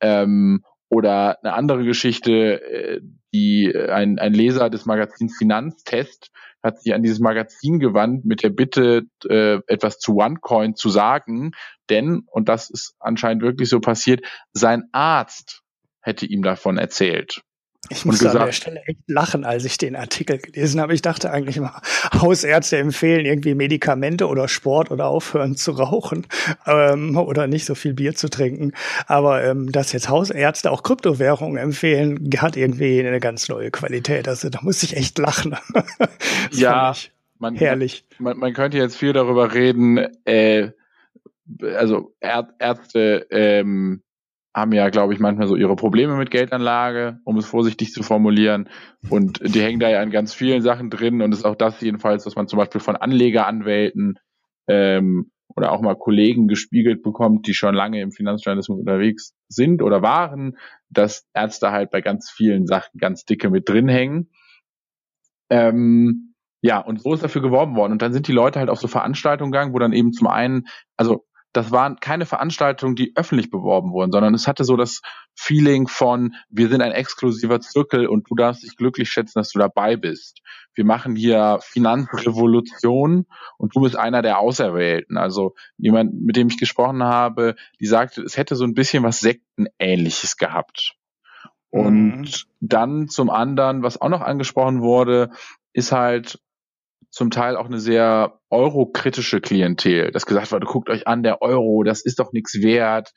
[0.00, 3.00] Ähm, oder eine andere Geschichte, äh,
[3.34, 6.30] die ein, ein Leser des Magazins Finanztest
[6.62, 11.52] hat sich an dieses Magazin gewandt mit der Bitte, äh, etwas zu OneCoin zu sagen,
[11.88, 15.62] denn, und das ist anscheinend wirklich so passiert, sein Arzt
[16.00, 17.42] hätte ihm davon erzählt.
[17.90, 20.94] Ich muss an der Stelle echt lachen, als ich den Artikel gelesen habe.
[20.94, 21.80] Ich dachte eigentlich immer,
[22.12, 26.26] Hausärzte empfehlen irgendwie Medikamente oder Sport oder aufhören zu rauchen
[26.66, 28.72] ähm, oder nicht so viel Bier zu trinken.
[29.06, 34.28] Aber ähm, dass jetzt Hausärzte auch Kryptowährungen empfehlen, hat irgendwie eine ganz neue Qualität.
[34.28, 35.56] Also da muss ich echt lachen.
[36.52, 36.94] ja,
[37.38, 38.04] man, herrlich.
[38.18, 39.98] Man, man könnte jetzt viel darüber reden.
[40.24, 40.72] Äh,
[41.62, 44.02] also Ärzte ähm,
[44.54, 48.68] haben ja, glaube ich, manchmal so ihre Probleme mit Geldanlage, um es vorsichtig zu formulieren.
[49.08, 51.22] Und die hängen da ja an ganz vielen Sachen drin.
[51.22, 54.18] Und es ist auch das jedenfalls, was man zum Beispiel von Anlegeranwälten
[54.68, 60.02] ähm, oder auch mal Kollegen gespiegelt bekommt, die schon lange im Finanzjournalismus unterwegs sind oder
[60.02, 60.56] waren,
[60.90, 64.30] dass Ärzte halt bei ganz vielen Sachen ganz dicke mit drin hängen.
[65.50, 67.92] Ähm, ja, und so ist dafür geworben worden.
[67.92, 70.66] Und dann sind die Leute halt auf so Veranstaltungen gegangen, wo dann eben zum einen,
[70.96, 71.24] also
[71.58, 75.02] das waren keine Veranstaltungen, die öffentlich beworben wurden, sondern es hatte so das
[75.34, 79.58] Feeling von, wir sind ein exklusiver Zirkel und du darfst dich glücklich schätzen, dass du
[79.58, 80.40] dabei bist.
[80.74, 85.18] Wir machen hier Finanzrevolution und du bist einer der Auserwählten.
[85.18, 89.18] Also jemand, mit dem ich gesprochen habe, die sagte, es hätte so ein bisschen was
[89.18, 90.94] Sektenähnliches gehabt.
[91.70, 92.28] Und mhm.
[92.60, 95.30] dann zum anderen, was auch noch angesprochen wurde,
[95.72, 96.38] ist halt
[97.18, 101.82] zum Teil auch eine sehr eurokritische Klientel, das gesagt wurde, guckt euch an, der Euro,
[101.82, 103.12] das ist doch nichts wert.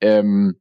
[0.00, 0.60] Ähm,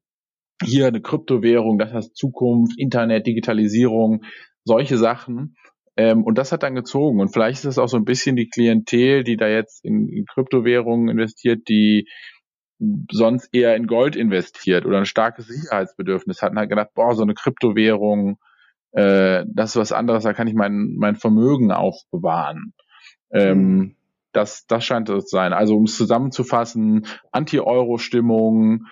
[0.64, 4.24] hier eine Kryptowährung, das heißt Zukunft, Internet, Digitalisierung,
[4.66, 5.56] solche Sachen.
[5.98, 7.20] Ähm, und das hat dann gezogen.
[7.20, 10.26] Und vielleicht ist es auch so ein bisschen die Klientel, die da jetzt in, in
[10.28, 12.08] Kryptowährungen investiert, die
[13.12, 17.24] sonst eher in Gold investiert oder ein starkes Sicherheitsbedürfnis hat und hat gedacht, boah, so
[17.24, 18.38] eine Kryptowährung,
[18.96, 22.74] äh, das ist was anderes, da kann ich mein, mein Vermögen aufbewahren.
[23.30, 23.96] Ähm, mhm.
[24.32, 25.52] das, das scheint es zu sein.
[25.52, 28.86] Also um es zusammenzufassen, Anti-Euro-Stimmung,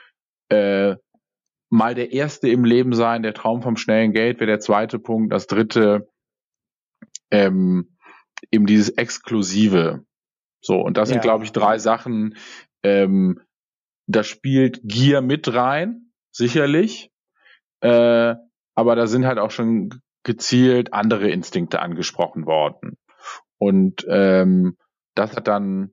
[0.50, 0.96] äh,
[1.70, 5.32] mal der erste im Leben sein, der Traum vom schnellen Geld wäre der zweite Punkt.
[5.32, 6.10] Das dritte,
[7.32, 7.96] ähm,
[8.52, 10.06] eben dieses Exklusive.
[10.62, 11.14] So, und das ja.
[11.14, 12.36] sind, glaube ich, drei Sachen.
[12.84, 13.40] Ähm,
[14.08, 17.10] da spielt Gier mit rein, sicherlich.
[17.80, 18.36] Äh,
[18.76, 19.90] aber da sind halt auch schon
[20.24, 22.98] gezielt andere Instinkte angesprochen worden.
[23.58, 24.78] Und ähm,
[25.16, 25.92] das hat dann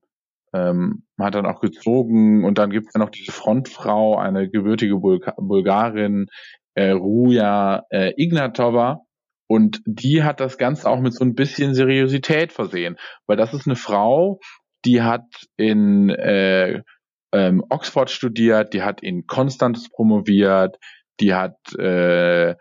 [0.52, 4.96] ähm, hat dann auch gezogen und dann gibt es ja noch diese Frontfrau, eine gebürtige
[4.96, 6.26] Bulga Bulgarin,
[6.74, 9.00] äh, Ruja äh, Ignatova.
[9.48, 13.66] Und die hat das Ganze auch mit so ein bisschen Seriosität versehen, weil das ist
[13.66, 14.38] eine Frau,
[14.84, 15.26] die hat
[15.56, 16.82] in äh,
[17.32, 20.76] ähm, Oxford studiert, die hat in Konstanz promoviert,
[21.18, 22.54] die hat äh,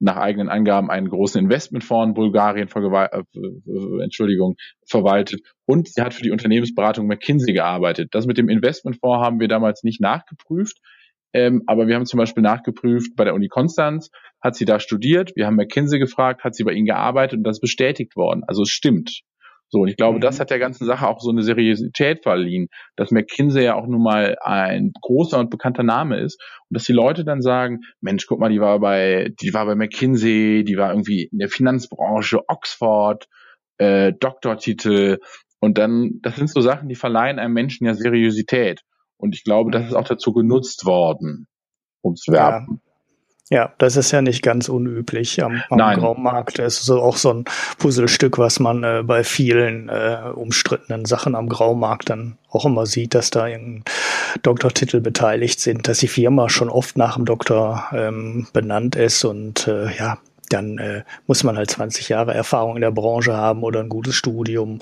[0.00, 6.22] nach eigenen Angaben einen großen Investmentfonds in Bulgarien äh, Entschuldigung, verwaltet und sie hat für
[6.22, 8.08] die Unternehmensberatung McKinsey gearbeitet.
[8.12, 10.78] Das mit dem Investmentfonds haben wir damals nicht nachgeprüft,
[11.32, 14.10] ähm, aber wir haben zum Beispiel nachgeprüft bei der Uni Konstanz,
[14.42, 17.58] hat sie da studiert, wir haben McKinsey gefragt, hat sie bei ihnen gearbeitet und das
[17.58, 18.42] ist bestätigt worden.
[18.46, 19.20] Also es stimmt.
[19.70, 20.20] So, und ich glaube, mhm.
[20.20, 24.02] das hat der ganzen Sache auch so eine Seriosität verliehen, dass McKinsey ja auch nun
[24.02, 28.40] mal ein großer und bekannter Name ist und dass die Leute dann sagen, Mensch, guck
[28.40, 33.28] mal, die war bei, die war bei McKinsey, die war irgendwie in der Finanzbranche, Oxford,
[33.78, 35.18] äh, Doktortitel
[35.60, 38.82] und dann, das sind so Sachen, die verleihen einem Menschen ja Seriosität.
[39.18, 41.46] Und ich glaube, das ist auch dazu genutzt worden,
[42.02, 42.80] ums Werben.
[42.84, 42.89] Ja.
[43.52, 46.60] Ja, das ist ja nicht ganz unüblich am, am Graumarkt.
[46.60, 47.44] Das ist so auch so ein
[47.78, 53.12] Puzzlestück, was man äh, bei vielen äh, umstrittenen Sachen am Graumarkt dann auch immer sieht,
[53.12, 53.82] dass da irgendein
[54.42, 59.66] Doktortitel beteiligt sind, dass die Firma schon oft nach dem Doktor ähm, benannt ist und
[59.66, 63.80] äh, ja, dann äh, muss man halt 20 Jahre Erfahrung in der Branche haben oder
[63.80, 64.78] ein gutes Studium.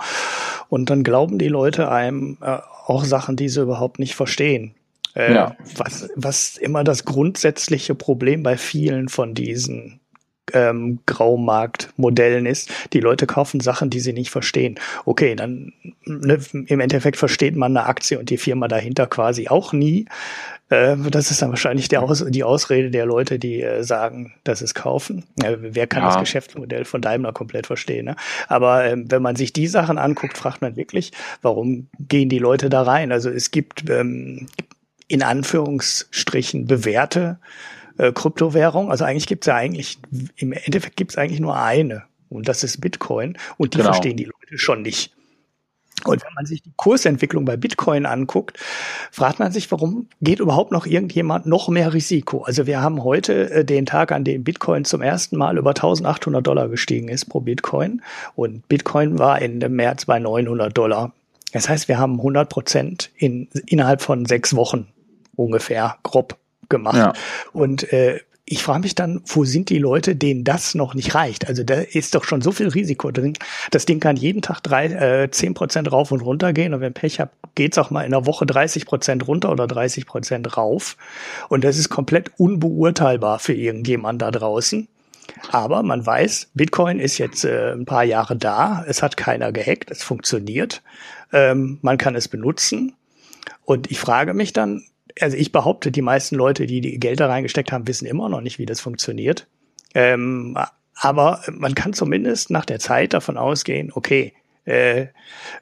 [0.68, 4.74] Und dann glauben die Leute einem äh, auch Sachen, die sie überhaupt nicht verstehen.
[5.18, 5.56] Äh, ja.
[5.76, 10.00] was, was immer das grundsätzliche Problem bei vielen von diesen
[10.54, 12.70] ähm, Graumarktmodellen ist.
[12.92, 14.78] Die Leute kaufen Sachen, die sie nicht verstehen.
[15.04, 15.72] Okay, dann
[16.04, 20.06] ne, im Endeffekt versteht man eine Aktie und die Firma dahinter quasi auch nie.
[20.70, 24.74] Äh, das ist dann wahrscheinlich Aus die Ausrede der Leute, die äh, sagen, dass es
[24.74, 25.24] kaufen.
[25.42, 26.08] Äh, wer kann ja.
[26.08, 28.06] das Geschäftsmodell von Daimler komplett verstehen?
[28.06, 28.16] Ne?
[28.48, 31.12] Aber ähm, wenn man sich die Sachen anguckt, fragt man wirklich,
[31.42, 33.12] warum gehen die Leute da rein?
[33.12, 34.46] Also es gibt ähm,
[35.08, 37.38] in Anführungsstrichen bewährte
[37.96, 38.90] äh, Kryptowährung.
[38.90, 39.98] Also eigentlich gibt es ja eigentlich,
[40.36, 42.04] im Endeffekt gibt es eigentlich nur eine.
[42.28, 43.36] Und das ist Bitcoin.
[43.56, 43.90] Und die genau.
[43.90, 45.12] verstehen die Leute schon nicht.
[46.04, 48.58] Und wenn man sich die Kursentwicklung bei Bitcoin anguckt,
[49.10, 52.42] fragt man sich, warum geht überhaupt noch irgendjemand noch mehr Risiko?
[52.42, 56.46] Also wir haben heute äh, den Tag, an dem Bitcoin zum ersten Mal über 1800
[56.46, 58.02] Dollar gestiegen ist pro Bitcoin.
[58.36, 61.12] Und Bitcoin war Ende März bei 900 Dollar.
[61.52, 64.86] Das heißt, wir haben 100 Prozent in, innerhalb von sechs Wochen
[65.38, 66.36] ungefähr grob
[66.68, 66.96] gemacht.
[66.96, 67.12] Ja.
[67.52, 68.20] Und äh,
[68.50, 71.48] ich frage mich dann, wo sind die Leute, denen das noch nicht reicht?
[71.48, 73.34] Also da ist doch schon so viel Risiko drin.
[73.70, 76.72] Das Ding kann jeden Tag drei, äh, 10 Prozent rauf und runter gehen.
[76.72, 80.06] Und wenn Pech habt, geht's auch mal in der Woche 30 Prozent runter oder 30
[80.06, 80.96] Prozent rauf.
[81.50, 84.88] Und das ist komplett unbeurteilbar für irgendjemand da draußen.
[85.50, 88.82] Aber man weiß, Bitcoin ist jetzt äh, ein paar Jahre da.
[88.88, 89.90] Es hat keiner gehackt.
[89.90, 90.82] Es funktioniert.
[91.32, 92.94] Ähm, man kann es benutzen.
[93.66, 94.84] Und ich frage mich dann,
[95.20, 98.40] also ich behaupte, die meisten Leute, die, die Geld da reingesteckt haben, wissen immer noch
[98.40, 99.46] nicht, wie das funktioniert.
[99.94, 100.56] Ähm,
[100.94, 104.32] aber man kann zumindest nach der Zeit davon ausgehen, okay,
[104.68, 105.06] äh,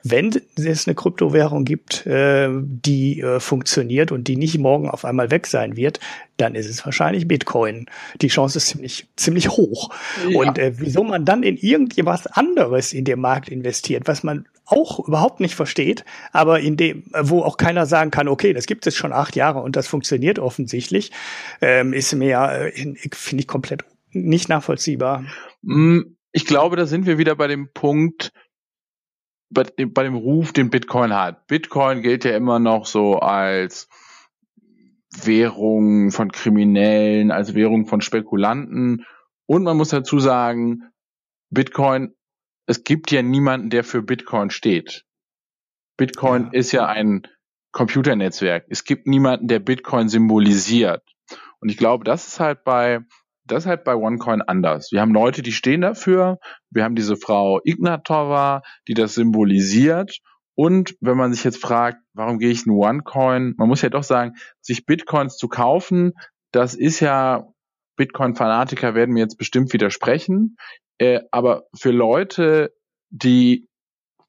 [0.03, 5.31] wenn es eine Kryptowährung gibt, äh, die äh, funktioniert und die nicht morgen auf einmal
[5.31, 6.01] weg sein wird,
[6.39, 7.87] dann ist es wahrscheinlich Bitcoin.
[8.21, 9.91] Die Chance ist ziemlich, ziemlich hoch.
[10.29, 10.41] Ja.
[10.41, 15.07] Und äh, wieso man dann in irgendwas anderes in den Markt investiert, was man auch
[15.07, 18.97] überhaupt nicht versteht, aber in dem, wo auch keiner sagen kann, okay, das gibt es
[18.97, 21.13] schon acht Jahre und das funktioniert offensichtlich,
[21.61, 25.25] ähm, ist mir, äh, finde ich, komplett nicht nachvollziehbar.
[25.63, 26.01] Mm,
[26.33, 28.33] ich glaube, da sind wir wieder bei dem Punkt,
[29.51, 31.47] bei, bei dem Ruf, den Bitcoin hat.
[31.47, 33.89] Bitcoin gilt ja immer noch so als
[35.25, 39.05] Währung von Kriminellen, als Währung von Spekulanten.
[39.47, 40.83] Und man muss dazu sagen,
[41.51, 42.16] Bitcoin,
[42.67, 45.05] es gibt ja niemanden, der für Bitcoin steht.
[45.97, 46.51] Bitcoin ja.
[46.53, 47.27] ist ja ein
[47.73, 48.67] Computernetzwerk.
[48.69, 51.03] Es gibt niemanden, der Bitcoin symbolisiert.
[51.61, 53.01] Und ich glaube, das ist halt bei,
[53.45, 54.93] das ist halt bei OneCoin anders.
[54.93, 56.39] Wir haben Leute, die stehen dafür.
[56.71, 60.19] Wir haben diese Frau Ignatova, die das symbolisiert.
[60.55, 63.55] Und wenn man sich jetzt fragt, warum gehe ich in OneCoin?
[63.57, 66.13] Man muss ja doch sagen, sich Bitcoins zu kaufen,
[66.53, 67.47] das ist ja,
[67.97, 70.57] Bitcoin-Fanatiker werden mir jetzt bestimmt widersprechen.
[70.99, 72.73] Äh, aber für Leute,
[73.11, 73.69] die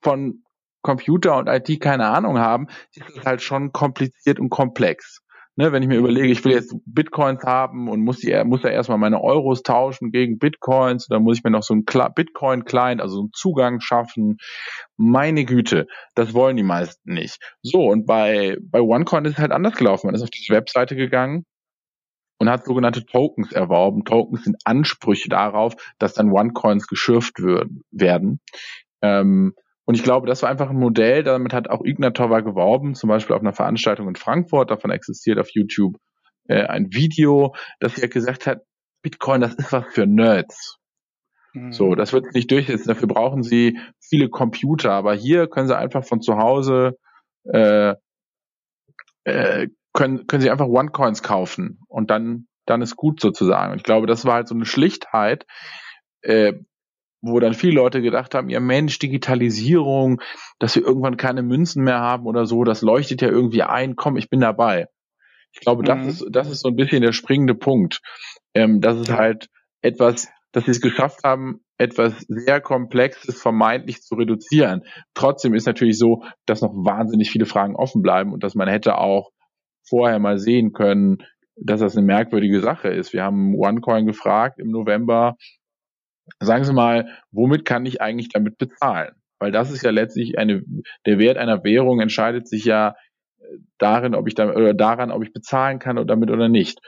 [0.01, 0.43] von
[0.81, 5.21] Computer und IT keine Ahnung haben, ist es halt schon kompliziert und komplex.
[5.59, 8.69] Ne, wenn ich mir überlege, ich will jetzt Bitcoins haben und muss, die, muss da
[8.69, 13.21] erstmal meine Euros tauschen gegen Bitcoins, dann muss ich mir noch so einen Bitcoin-Client, also
[13.21, 14.37] einen Zugang schaffen.
[14.97, 17.39] Meine Güte, das wollen die meisten nicht.
[17.63, 20.05] So, und bei, bei OneCoin ist es halt anders gelaufen.
[20.05, 21.43] Man ist auf diese Webseite gegangen
[22.37, 24.05] und hat sogenannte Tokens erworben.
[24.05, 27.39] Tokens sind Ansprüche darauf, dass dann OneCoins geschürft
[27.91, 28.39] werden.
[29.01, 29.53] Ähm,
[29.85, 33.35] und ich glaube, das war einfach ein Modell, damit hat auch Ignatova geworben, zum Beispiel
[33.35, 35.95] auf einer Veranstaltung in Frankfurt, davon existiert auf YouTube
[36.47, 38.63] äh, ein Video, dass er gesagt hat,
[39.01, 40.77] Bitcoin, das ist was für Nerds.
[41.53, 41.71] Mhm.
[41.71, 46.03] So, das wird nicht durchsetzen, dafür brauchen sie viele Computer, aber hier können sie einfach
[46.03, 46.97] von zu Hause
[47.45, 47.95] äh,
[49.23, 49.67] äh,
[49.97, 53.71] können, können sie einfach One-Coins kaufen und dann, dann ist gut sozusagen.
[53.71, 55.45] Und ich glaube, das war halt so eine Schlichtheit,
[56.21, 56.53] äh,
[57.21, 60.21] wo dann viele Leute gedacht haben, ja Mensch, Digitalisierung,
[60.59, 64.17] dass wir irgendwann keine Münzen mehr haben oder so, das leuchtet ja irgendwie ein, komm,
[64.17, 64.87] ich bin dabei.
[65.51, 66.09] Ich glaube, das mhm.
[66.09, 68.01] ist, das ist so ein bisschen der springende Punkt.
[68.53, 69.47] Ähm, das ist halt
[69.81, 74.83] etwas, dass sie es geschafft haben, etwas sehr Komplexes vermeintlich zu reduzieren.
[75.15, 78.99] Trotzdem ist natürlich so, dass noch wahnsinnig viele Fragen offen bleiben und dass man hätte
[78.99, 79.31] auch
[79.87, 81.17] vorher mal sehen können,
[81.55, 83.13] dass das eine merkwürdige Sache ist.
[83.13, 85.35] Wir haben OneCoin gefragt im November,
[86.39, 89.15] sagen Sie mal, womit kann ich eigentlich damit bezahlen?
[89.39, 90.63] Weil das ist ja letztlich eine,
[91.05, 92.95] der Wert einer Währung entscheidet sich ja
[93.39, 96.79] äh, darin, ob ich damit oder daran, ob ich bezahlen kann oder damit oder nicht.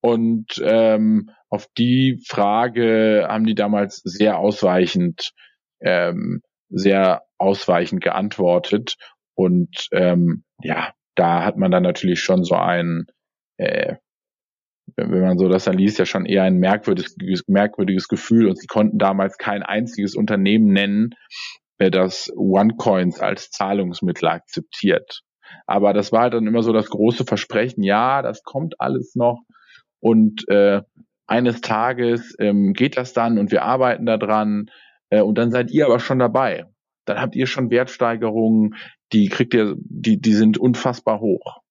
[0.00, 5.32] Und ähm, auf die Frage haben die damals sehr ausweichend,
[5.80, 8.96] ähm, sehr ausweichend geantwortet.
[9.34, 13.06] Und ähm, ja, da hat man dann natürlich schon so ein,
[13.58, 13.96] äh,
[14.96, 17.16] wenn man so das dann liest, ja schon eher ein merkwürdiges,
[17.46, 18.48] merkwürdiges Gefühl.
[18.48, 21.10] Und sie konnten damals kein einziges Unternehmen nennen,
[21.78, 25.22] das OneCoins als Zahlungsmittel akzeptiert.
[25.66, 29.42] Aber das war halt dann immer so das große Versprechen, ja, das kommt alles noch
[30.00, 30.82] und äh,
[31.26, 34.70] eines Tages ähm, geht das dann und wir arbeiten daran
[35.10, 36.66] äh, und dann seid ihr aber schon dabei.
[37.04, 38.74] Dann habt ihr schon Wertsteigerungen,
[39.12, 41.62] die kriegt ihr, die, die sind unfassbar hoch.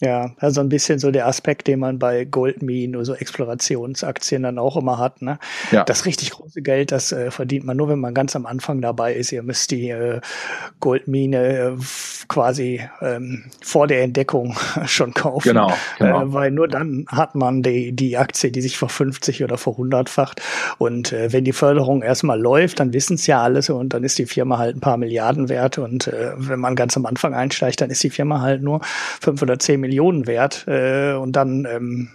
[0.00, 4.56] Ja, also ein bisschen so der Aspekt, den man bei Goldminen oder so Explorationsaktien dann
[4.58, 5.22] auch immer hat.
[5.22, 5.40] Ne?
[5.72, 5.82] Ja.
[5.82, 9.14] Das richtig große Geld, das äh, verdient man nur, wenn man ganz am Anfang dabei
[9.14, 9.32] ist.
[9.32, 10.20] Ihr müsst die äh,
[10.78, 11.76] Goldmine äh,
[12.28, 14.56] quasi ähm, vor der Entdeckung
[14.86, 15.48] schon kaufen.
[15.48, 16.22] Genau, genau.
[16.22, 19.74] Äh, weil nur dann hat man die, die Aktie, die sich vor 50 oder vor
[19.74, 20.40] 100-facht.
[20.78, 24.16] Und äh, wenn die Förderung erstmal läuft, dann wissen es ja alles und dann ist
[24.18, 25.78] die Firma halt ein paar Milliarden wert.
[25.78, 28.80] Und äh, wenn man ganz am Anfang einsteigt, dann ist die Firma halt nur
[29.20, 30.66] fünf oder zehn Millionen Millionen wert.
[30.68, 32.10] Äh, und dann, ähm,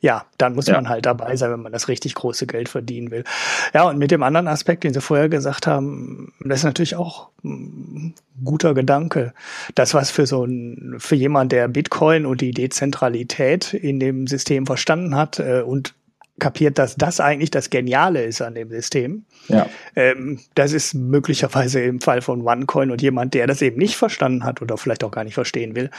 [0.00, 0.74] ja, dann muss ja.
[0.74, 3.24] man halt dabei sein, wenn man das richtig große Geld verdienen will.
[3.72, 7.30] Ja, und mit dem anderen Aspekt, den Sie vorher gesagt haben, das ist natürlich auch
[7.42, 8.14] ein
[8.44, 9.32] guter Gedanke.
[9.74, 14.66] Das, was für so ein, für jemand, der Bitcoin und die Dezentralität in dem System
[14.66, 15.94] verstanden hat äh, und
[16.38, 19.24] kapiert, dass das eigentlich das Geniale ist an dem System.
[19.48, 19.66] Ja.
[19.94, 24.44] Ähm, das ist möglicherweise im Fall von OneCoin und jemand, der das eben nicht verstanden
[24.44, 25.90] hat oder vielleicht auch gar nicht verstehen will,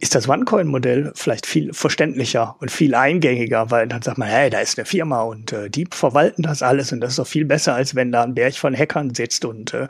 [0.00, 4.60] ist das OneCoin-Modell vielleicht viel verständlicher und viel eingängiger, weil dann sagt man, hey, da
[4.60, 7.74] ist eine Firma und äh, die verwalten das alles und das ist doch viel besser,
[7.74, 9.44] als wenn da ein Berg von Hackern sitzt.
[9.44, 9.88] Und äh,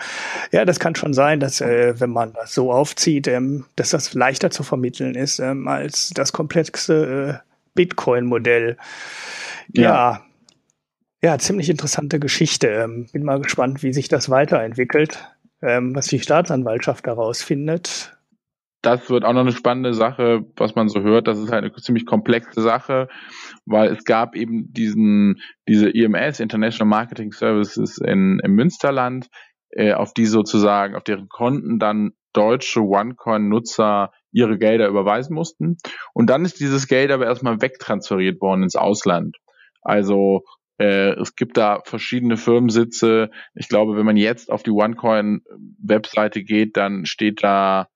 [0.50, 4.14] ja, das kann schon sein, dass äh, wenn man das so aufzieht, ähm, dass das
[4.14, 8.78] leichter zu vermitteln ist ähm, als das komplexe äh, Bitcoin-Modell.
[9.74, 9.82] Ja.
[9.82, 10.22] ja.
[11.22, 11.38] ja.
[11.38, 12.68] ziemlich interessante Geschichte.
[12.68, 15.22] Ähm, bin mal gespannt, wie sich das weiterentwickelt,
[15.60, 18.17] ähm, was die Staatsanwaltschaft daraus findet
[18.82, 21.26] das wird auch noch eine spannende Sache, was man so hört.
[21.26, 23.08] Das ist halt eine ziemlich komplexe Sache,
[23.66, 29.28] weil es gab eben diesen, diese IMS, International Marketing Services in, im Münsterland,
[29.70, 35.78] äh, auf die sozusagen, auf deren Konten dann deutsche OneCoin-Nutzer ihre Gelder überweisen mussten.
[36.14, 39.36] Und dann ist dieses Geld aber erstmal wegtransferiert worden ins Ausland.
[39.82, 40.44] Also
[40.78, 43.30] äh, es gibt da verschiedene Firmensitze.
[43.54, 47.88] Ich glaube, wenn man jetzt auf die OneCoin-Webseite geht, dann steht da,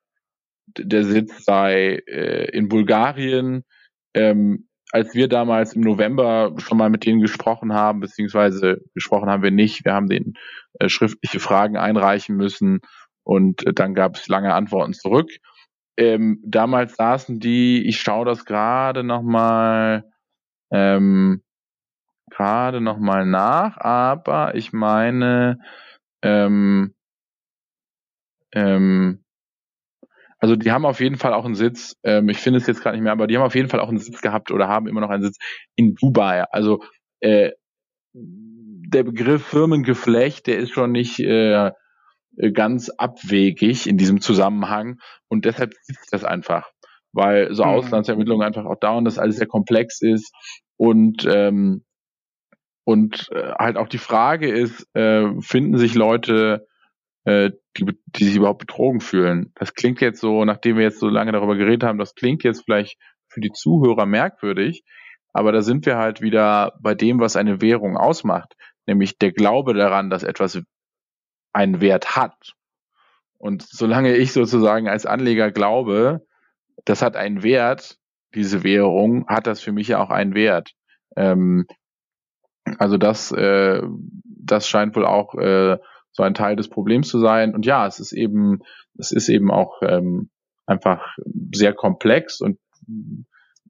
[0.66, 3.64] der Sitz sei äh, in Bulgarien.
[4.14, 9.42] Ähm, als wir damals im November schon mal mit denen gesprochen haben, beziehungsweise gesprochen haben
[9.42, 10.34] wir nicht, wir haben denen
[10.78, 12.80] äh, schriftliche Fragen einreichen müssen
[13.24, 15.30] und äh, dann gab es lange Antworten zurück.
[15.96, 20.04] Ähm, damals saßen die, ich schaue das gerade nochmal,
[20.70, 21.42] ähm,
[22.30, 25.58] gerade nochmal nach, aber ich meine,
[26.22, 26.94] ähm,
[28.54, 29.21] ähm,
[30.42, 32.96] also die haben auf jeden Fall auch einen Sitz, ähm, ich finde es jetzt gerade
[32.96, 35.00] nicht mehr, aber die haben auf jeden Fall auch einen Sitz gehabt oder haben immer
[35.00, 35.38] noch einen Sitz
[35.76, 36.42] in Dubai.
[36.50, 36.82] Also
[37.20, 37.52] äh,
[38.12, 41.70] der Begriff Firmengeflecht, der ist schon nicht äh,
[42.54, 44.98] ganz abwegig in diesem Zusammenhang
[45.28, 46.72] und deshalb ist das einfach,
[47.12, 47.70] weil so mhm.
[47.70, 50.34] Auslandsermittlungen einfach auch dauern, dass alles sehr komplex ist
[50.76, 51.84] und ähm,
[52.82, 56.66] und äh, halt auch die Frage ist, äh, finden sich Leute,
[57.24, 59.52] die, die sich überhaupt betrogen fühlen?
[59.54, 62.64] Das klingt jetzt so, nachdem wir jetzt so lange darüber geredet haben, das klingt jetzt
[62.64, 64.84] vielleicht für die Zuhörer merkwürdig,
[65.32, 68.54] aber da sind wir halt wieder bei dem, was eine Währung ausmacht,
[68.86, 70.60] nämlich der Glaube daran, dass etwas
[71.52, 72.54] einen Wert hat.
[73.38, 76.26] Und solange ich sozusagen als Anleger glaube,
[76.84, 77.98] das hat einen Wert,
[78.34, 80.72] diese Währung, hat das für mich ja auch einen Wert.
[81.16, 81.66] Ähm,
[82.78, 83.82] also das, äh,
[84.24, 85.78] das scheint wohl auch äh,
[86.12, 87.54] so ein Teil des Problems zu sein.
[87.54, 88.60] Und ja, es ist eben,
[88.98, 90.30] es ist eben auch ähm,
[90.66, 91.16] einfach
[91.52, 92.58] sehr komplex und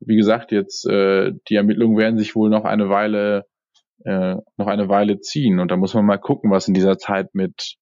[0.05, 3.44] wie gesagt, jetzt äh, die Ermittlungen werden sich wohl noch eine Weile
[4.05, 7.35] äh, noch eine Weile ziehen und da muss man mal gucken, was in dieser Zeit
[7.35, 7.77] mit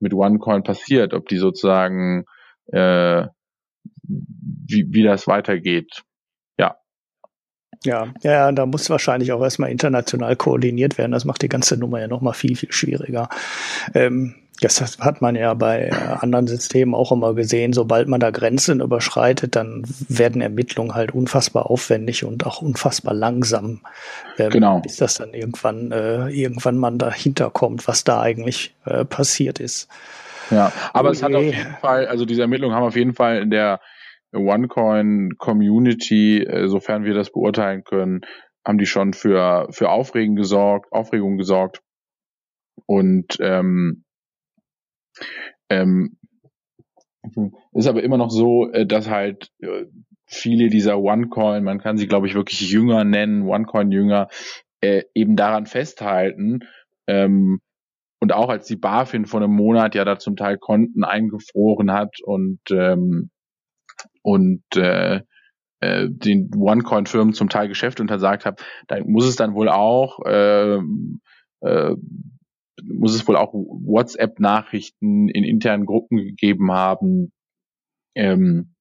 [0.00, 2.24] mit OneCoin passiert, ob die sozusagen
[2.72, 3.26] äh,
[4.02, 6.02] wie, wie das weitergeht.
[7.86, 11.12] Ja, ja, da muss wahrscheinlich auch erstmal international koordiniert werden.
[11.12, 13.28] Das macht die ganze Nummer ja nochmal viel, viel schwieriger.
[13.94, 17.72] Ähm, das hat man ja bei anderen Systemen auch immer gesehen.
[17.72, 23.80] Sobald man da Grenzen überschreitet, dann werden Ermittlungen halt unfassbar aufwendig und auch unfassbar langsam.
[24.38, 24.80] Ähm, genau.
[24.80, 29.88] Bis das dann irgendwann, äh, irgendwann man dahinter kommt, was da eigentlich äh, passiert ist.
[30.50, 33.42] Ja, aber oh es hat auf jeden Fall, also diese Ermittlungen haben auf jeden Fall
[33.42, 33.80] in der
[34.38, 38.22] OneCoin-Community, äh, sofern wir das beurteilen können,
[38.66, 41.82] haben die schon für, für Aufregen gesorgt, Aufregung gesorgt.
[42.86, 44.04] Und ähm,
[45.70, 46.18] ähm,
[47.72, 49.86] ist aber immer noch so, äh, dass halt äh,
[50.26, 54.28] viele dieser OneCoin, man kann sie glaube ich wirklich Jünger nennen, OneCoin-Jünger,
[54.80, 56.60] äh, eben daran festhalten.
[57.06, 57.60] Ähm,
[58.20, 62.16] und auch als die BaFin vor einem Monat ja da zum Teil Konten eingefroren hat
[62.22, 63.30] und ähm,
[64.26, 65.20] und äh,
[65.78, 68.56] äh, den OneCoin-Firmen zum Teil Geschäfte untersagt habe,
[68.88, 70.78] da muss es dann wohl auch äh,
[71.60, 71.96] äh,
[72.82, 77.32] muss es wohl auch WhatsApp-Nachrichten in internen Gruppen gegeben haben,
[78.16, 78.74] ähm,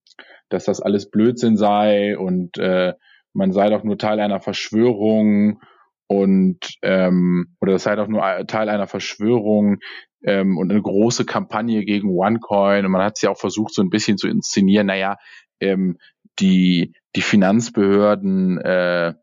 [0.50, 2.94] dass das alles Blödsinn sei und äh,
[3.34, 5.62] man sei doch nur Teil einer Verschwörung
[6.08, 9.78] und ähm, oder das sei doch nur Teil einer Verschwörung
[10.24, 12.86] ähm, und eine große Kampagne gegen OneCoin.
[12.86, 15.18] Und man hat sie auch versucht so ein bisschen zu inszenieren, naja,
[15.60, 15.98] ähm,
[16.40, 19.14] die, die Finanzbehörden, äh,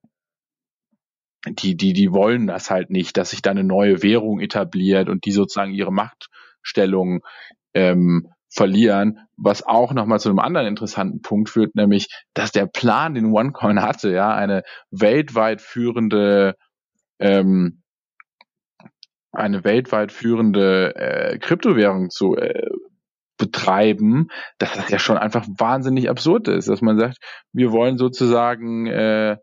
[1.49, 5.25] die, die, die wollen das halt nicht, dass sich da eine neue Währung etabliert und
[5.25, 7.23] die sozusagen ihre Machtstellung
[7.75, 13.15] ähm, verlieren, was auch nochmal zu einem anderen interessanten Punkt führt, nämlich, dass der Plan,
[13.15, 16.55] den OneCoin hatte, ja, eine weltweit führende
[17.23, 17.83] ähm,
[19.33, 22.69] eine weltweit führende äh, Kryptowährung zu äh,
[23.39, 24.29] betreiben,
[24.59, 27.17] dass das ja schon einfach wahnsinnig absurd ist, dass man sagt,
[27.53, 29.37] wir wollen sozusagen äh,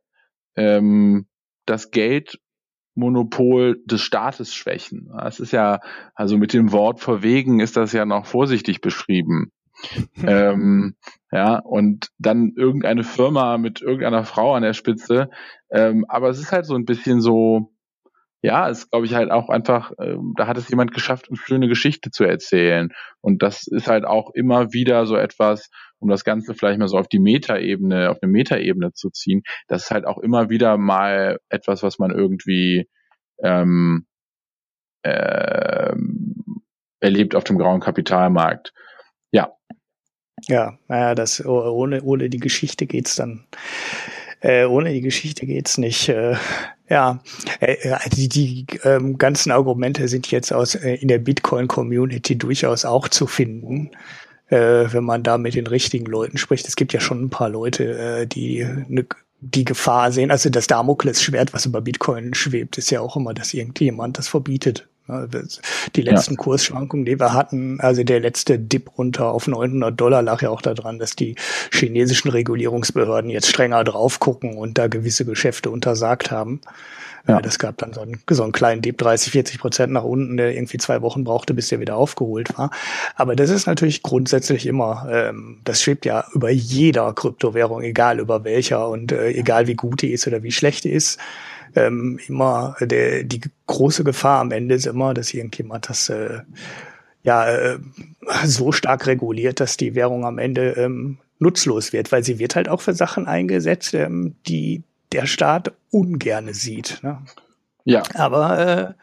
[0.56, 1.28] ähm,
[1.66, 5.10] das Geldmonopol des Staates schwächen.
[5.18, 5.80] Das ist ja,
[6.14, 9.52] also mit dem Wort verwegen ist das ja noch vorsichtig beschrieben.
[10.26, 10.96] Ähm,
[11.32, 15.30] ja, und dann irgendeine Firma mit irgendeiner Frau an der Spitze.
[15.72, 17.72] Ähm, aber es ist halt so ein bisschen so,
[18.42, 21.68] ja, ist, glaube ich, halt auch einfach, ähm, da hat es jemand geschafft, eine schöne
[21.68, 22.90] Geschichte zu erzählen.
[23.22, 25.70] Und das ist halt auch immer wieder so etwas,
[26.00, 29.84] um das Ganze vielleicht mal so auf die Metaebene, auf eine Metaebene zu ziehen, das
[29.84, 32.88] ist halt auch immer wieder mal etwas, was man irgendwie
[33.44, 34.06] ähm,
[35.04, 36.64] ähm,
[37.00, 38.74] erlebt auf dem grauen Kapitalmarkt.
[39.32, 39.52] Ja.
[40.48, 43.46] Ja, naja, das ohne, ohne die Geschichte geht's dann
[44.42, 46.10] Äh, ohne die Geschichte geht's nicht.
[46.10, 46.36] Äh,
[46.90, 47.22] ja,
[47.62, 52.86] äh, äh, die, die ähm, ganzen Argumente sind jetzt aus äh, in der Bitcoin-Community durchaus
[52.86, 53.92] auch zu finden,
[54.50, 54.58] äh,
[54.92, 56.68] wenn man da mit den richtigen Leuten spricht.
[56.68, 59.06] Es gibt ja schon ein paar Leute, äh, die ne,
[59.42, 60.32] die Gefahr sehen.
[60.32, 64.88] Also das Damoklesschwert, was über Bitcoin schwebt, ist ja auch immer, dass irgendjemand das verbietet.
[65.95, 66.38] Die letzten ja.
[66.38, 70.61] Kursschwankungen, die wir hatten, also der letzte Dip runter auf 900 Dollar lag ja auch
[70.61, 71.36] daran, dass die
[71.72, 76.61] chinesischen Regulierungsbehörden jetzt strenger drauf gucken und da gewisse Geschäfte untersagt haben.
[77.27, 77.41] Ja.
[77.41, 80.56] Das gab dann so einen, so einen kleinen Dip, 30, 40 Prozent nach unten, der
[80.56, 82.72] irgendwie zwei Wochen brauchte, bis der wieder aufgeholt war.
[83.15, 88.44] Aber das ist natürlich grundsätzlich immer, ähm, das schwebt ja über jeder Kryptowährung, egal über
[88.44, 91.19] welcher und äh, egal wie gut die ist oder wie schlecht die ist
[91.76, 96.40] ähm, immer der, die große Gefahr am Ende ist immer, dass irgendjemand das äh,
[97.24, 97.80] ja äh,
[98.46, 102.70] so stark reguliert, dass die Währung am Ende ähm, nutzlos wird, weil sie wird halt
[102.70, 107.00] auch für Sachen eingesetzt, ähm, die der Staat ungerne sieht.
[107.02, 107.20] Ne?
[107.86, 108.04] Ja.
[108.14, 108.94] Aber äh,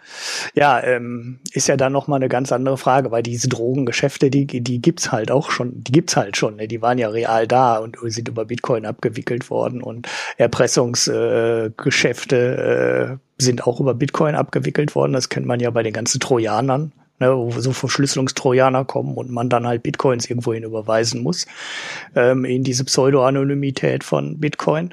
[0.54, 4.46] ja, ähm, ist ja dann noch mal eine ganz andere Frage, weil diese Drogengeschäfte, die
[4.46, 6.68] die gibt's halt auch schon, die gibt's halt schon, ne?
[6.68, 13.16] die waren ja real da und sind über Bitcoin abgewickelt worden und Erpressungsgeschäfte äh, äh,
[13.38, 15.14] sind auch über Bitcoin abgewickelt worden.
[15.14, 16.92] Das kennt man ja bei den ganzen Trojanern.
[17.18, 21.46] Ne, wo so Verschlüsselungstrojaner kommen und man dann halt Bitcoins irgendwohin überweisen muss,
[22.14, 24.92] ähm, in diese Pseudo-Anonymität von Bitcoin.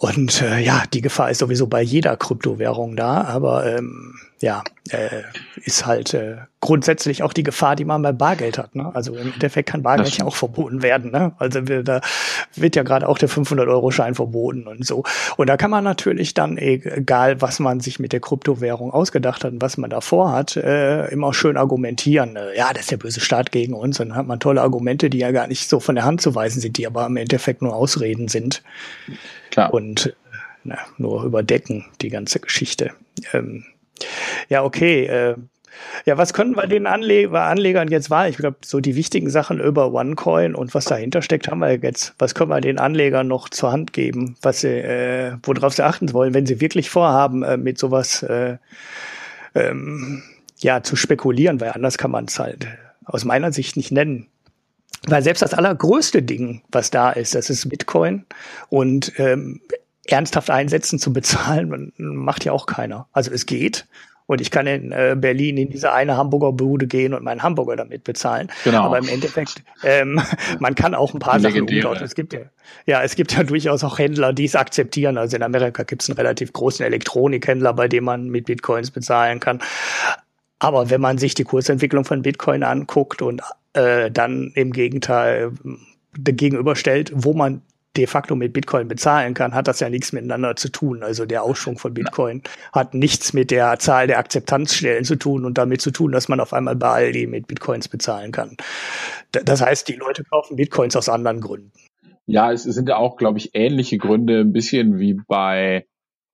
[0.00, 5.22] Und äh, ja, die Gefahr ist sowieso bei jeder Kryptowährung da, aber ähm, ja, äh,
[5.64, 8.74] ist halt äh, grundsätzlich auch die Gefahr, die man bei Bargeld hat.
[8.74, 8.90] Ne?
[8.94, 11.10] Also im Endeffekt kann Bargeld ja auch verboten werden.
[11.10, 11.32] Ne?
[11.38, 12.00] Also wir, da
[12.54, 15.02] wird ja gerade auch der 500-Euro-Schein verboten und so.
[15.36, 19.52] Und da kann man natürlich dann, egal was man sich mit der Kryptowährung ausgedacht hat
[19.52, 22.36] und was man davor hat, äh, immer schön argumentieren.
[22.36, 23.98] Äh, ja, das ist der böse Staat gegen uns.
[23.98, 26.34] Und dann hat man tolle Argumente, die ja gar nicht so von der Hand zu
[26.34, 28.62] weisen sind, die aber im Endeffekt nur Ausreden sind.
[29.50, 29.74] Klar.
[29.74, 30.12] Und äh,
[30.64, 32.92] na, nur überdecken die ganze Geschichte.
[33.32, 33.64] Ähm,
[34.48, 35.06] ja, okay.
[35.06, 35.36] Äh,
[36.06, 38.28] ja, was können wir den Anleger, Anlegern jetzt wahr?
[38.28, 42.14] Ich glaube, so die wichtigen Sachen über OneCoin und was dahinter steckt, haben wir jetzt.
[42.18, 46.12] Was können wir den Anlegern noch zur Hand geben, was sie, äh, worauf sie achten
[46.12, 48.56] wollen, wenn sie wirklich vorhaben, äh, mit sowas äh,
[49.54, 50.22] ähm,
[50.58, 52.66] ja zu spekulieren, weil anders kann man es halt
[53.04, 54.26] aus meiner Sicht nicht nennen.
[55.06, 58.26] Weil selbst das allergrößte Ding, was da ist, das ist Bitcoin.
[58.68, 59.60] Und ähm,
[60.10, 63.06] ernsthaft einsetzen zu bezahlen, macht ja auch keiner.
[63.12, 63.86] Also es geht.
[64.26, 67.76] Und ich kann in äh, Berlin in diese eine Hamburger Bude gehen und meinen Hamburger
[67.76, 68.50] damit bezahlen.
[68.62, 68.82] Genau.
[68.82, 70.20] Aber im Endeffekt, ähm,
[70.58, 72.04] man kann auch ein paar Sachen umtauschen.
[72.04, 72.40] Es gibt ja,
[72.84, 75.16] ja, es gibt ja durchaus auch Händler, die es akzeptieren.
[75.16, 79.40] Also in Amerika gibt es einen relativ großen Elektronikhändler, bei dem man mit Bitcoins bezahlen
[79.40, 79.62] kann.
[80.58, 83.40] Aber wenn man sich die Kursentwicklung von Bitcoin anguckt und
[83.72, 87.62] äh, dann im Gegenteil äh, gegenüberstellt, wo man
[87.96, 91.02] de facto mit Bitcoin bezahlen kann, hat das ja nichts miteinander zu tun.
[91.02, 92.42] Also der Ausschwung von Bitcoin
[92.72, 96.40] hat nichts mit der Zahl der Akzeptanzstellen zu tun und damit zu tun, dass man
[96.40, 98.56] auf einmal bei Aldi mit Bitcoins bezahlen kann.
[99.32, 101.72] Das heißt, die Leute kaufen Bitcoins aus anderen Gründen.
[102.26, 105.86] Ja, es sind ja auch, glaube ich, ähnliche Gründe, ein bisschen wie bei,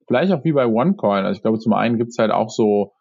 [0.08, 1.24] vielleicht auch wie bei OneCoin.
[1.24, 2.92] Also ich glaube, zum einen gibt's halt auch so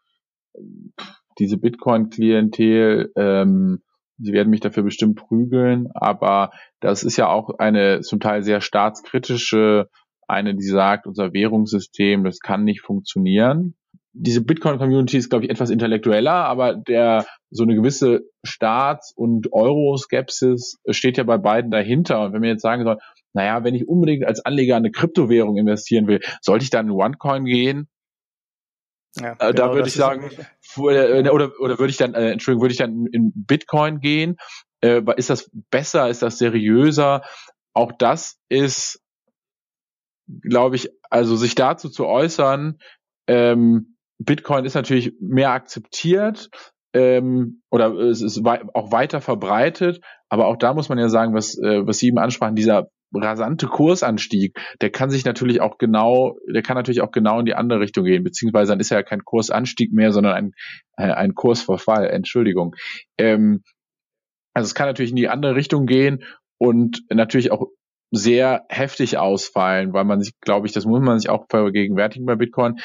[1.40, 3.82] diese Bitcoin-Klientel, ähm,
[4.18, 8.62] Sie werden mich dafür bestimmt prügeln, aber das ist ja auch eine zum Teil sehr
[8.62, 9.90] staatskritische,
[10.28, 13.76] eine, die sagt, unser Währungssystem, das kann nicht funktionieren.
[14.16, 20.78] Diese Bitcoin-Community ist, glaube ich, etwas intellektueller, aber der so eine gewisse Staats- und Euro-Skepsis
[20.90, 22.24] steht ja bei beiden dahinter.
[22.24, 23.00] Und wenn wir jetzt sagen soll,
[23.34, 27.46] naja, wenn ich unbedingt als Anleger eine Kryptowährung investieren will, sollte ich dann in OneCoin
[27.46, 27.88] gehen?
[29.16, 30.30] Ja, äh, genau, da würde ich sagen,
[30.78, 34.38] äh, oder, oder würde ich dann, äh, Entschuldigung, würde ich dann in Bitcoin gehen?
[34.82, 36.10] Äh, ist das besser?
[36.10, 37.24] Ist das seriöser?
[37.74, 39.02] Auch das ist,
[40.42, 42.80] glaube ich, also sich dazu zu äußern,
[43.28, 46.50] ähm, Bitcoin ist natürlich mehr akzeptiert
[46.94, 51.34] ähm, oder es ist wei auch weiter verbreitet, aber auch da muss man ja sagen,
[51.34, 56.38] was, äh, was Sie eben ansprachen, dieser rasante Kursanstieg, der kann sich natürlich auch genau,
[56.52, 59.24] der kann natürlich auch genau in die andere Richtung gehen, beziehungsweise dann ist ja kein
[59.24, 60.52] Kursanstieg mehr, sondern ein,
[60.98, 62.76] äh, ein Kursverfall, Entschuldigung.
[63.18, 63.64] Ähm,
[64.54, 66.24] also es kann natürlich in die andere Richtung gehen
[66.60, 67.68] und natürlich auch
[68.12, 72.36] sehr heftig ausfallen, weil man sich, glaube ich, das muss man sich auch vergegenwärtigen bei
[72.36, 72.80] Bitcoin,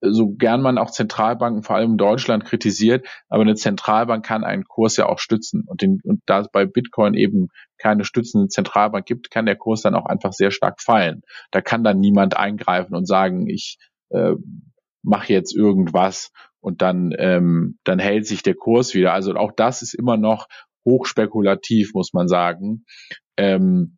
[0.00, 4.64] so gern man auch Zentralbanken, vor allem in Deutschland, kritisiert, aber eine Zentralbank kann einen
[4.64, 5.64] Kurs ja auch stützen.
[5.66, 7.48] Und, den, und da es bei Bitcoin eben
[7.78, 11.22] keine stützende Zentralbank gibt, kann der Kurs dann auch einfach sehr stark fallen.
[11.50, 13.78] Da kann dann niemand eingreifen und sagen, ich
[14.10, 14.34] äh,
[15.02, 16.30] mache jetzt irgendwas
[16.60, 19.12] und dann, ähm, dann hält sich der Kurs wieder.
[19.12, 20.46] Also auch das ist immer noch
[20.84, 22.84] hochspekulativ, muss man sagen.
[23.36, 23.97] Ähm,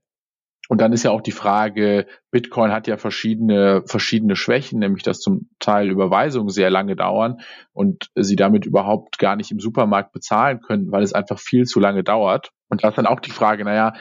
[0.71, 5.19] Und dann ist ja auch die Frage, Bitcoin hat ja verschiedene, verschiedene Schwächen, nämlich dass
[5.19, 7.41] zum Teil Überweisungen sehr lange dauern
[7.73, 11.81] und sie damit überhaupt gar nicht im Supermarkt bezahlen können, weil es einfach viel zu
[11.81, 12.51] lange dauert.
[12.69, 13.95] Und da ist dann auch die Frage, naja,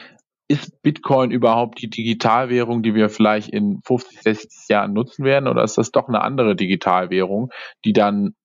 [0.46, 5.64] ist Bitcoin überhaupt die Digitalwährung, die wir vielleicht in 50, 60 Jahren nutzen werden, oder
[5.64, 7.50] ist das doch eine andere Digitalwährung,
[7.84, 8.36] die dann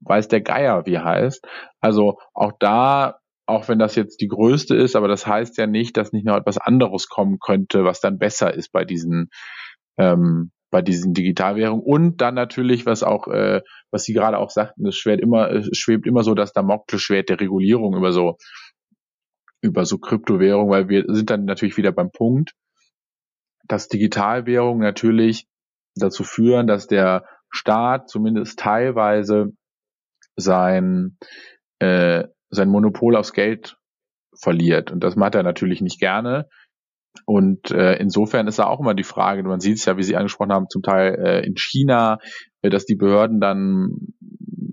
[0.00, 1.46] weiß der Geier wie heißt?
[1.82, 5.96] Also auch da auch wenn das jetzt die größte ist, aber das heißt ja nicht,
[5.96, 9.28] dass nicht noch etwas anderes kommen könnte, was dann besser ist bei diesen
[9.98, 11.84] ähm, bei diesen Digitalwährungen.
[11.84, 13.62] Und dann natürlich, was auch, äh,
[13.92, 17.40] was Sie gerade auch sagten, es schwebt immer, es schwebt immer so das Damoklesschwert der
[17.40, 18.38] Regulierung über so
[19.62, 22.54] über so Kryptowährungen, weil wir sind dann natürlich wieder beim Punkt,
[23.66, 25.46] dass Digitalwährungen natürlich
[25.94, 29.52] dazu führen, dass der Staat zumindest teilweise
[30.36, 31.16] sein
[31.78, 32.24] äh,
[32.54, 33.76] sein Monopol aufs Geld
[34.38, 34.90] verliert.
[34.90, 36.48] Und das macht er natürlich nicht gerne.
[37.26, 40.16] Und äh, insofern ist da auch immer die Frage, man sieht es ja, wie Sie
[40.16, 42.18] angesprochen haben, zum Teil äh, in China,
[42.62, 43.90] äh, dass die Behörden dann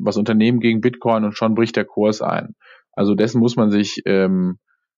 [0.04, 2.56] was unternehmen gegen Bitcoin und schon bricht der Kurs ein.
[2.94, 4.58] Also dessen muss man sich, ähm,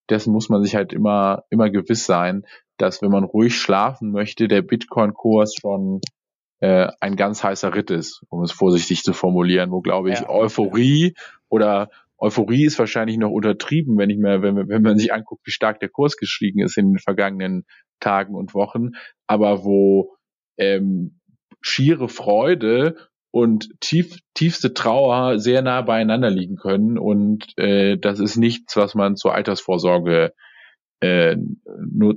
[0.10, 2.44] dessen muss man sich halt immer, immer gewiss sein,
[2.78, 6.00] dass wenn man ruhig schlafen möchte, der Bitcoin-Kurs schon
[6.60, 10.30] äh, ein ganz heißer Ritt ist, um es vorsichtig zu formulieren, wo glaube ich ja.
[10.30, 11.14] Euphorie
[11.50, 15.52] oder Euphorie ist wahrscheinlich noch untertrieben, wenn ich mir, wenn, wenn man sich anguckt, wie
[15.52, 17.66] stark der Kurs gestiegen ist in den vergangenen
[18.00, 18.92] Tagen und Wochen,
[19.28, 20.16] aber wo
[20.58, 21.20] ähm,
[21.62, 22.96] schiere Freude
[23.32, 27.00] und tief, tiefste Trauer sehr nah beieinander liegen können.
[27.00, 30.34] Und äh, das ist nichts, was man zur Altersvorsorge
[31.00, 31.36] äh,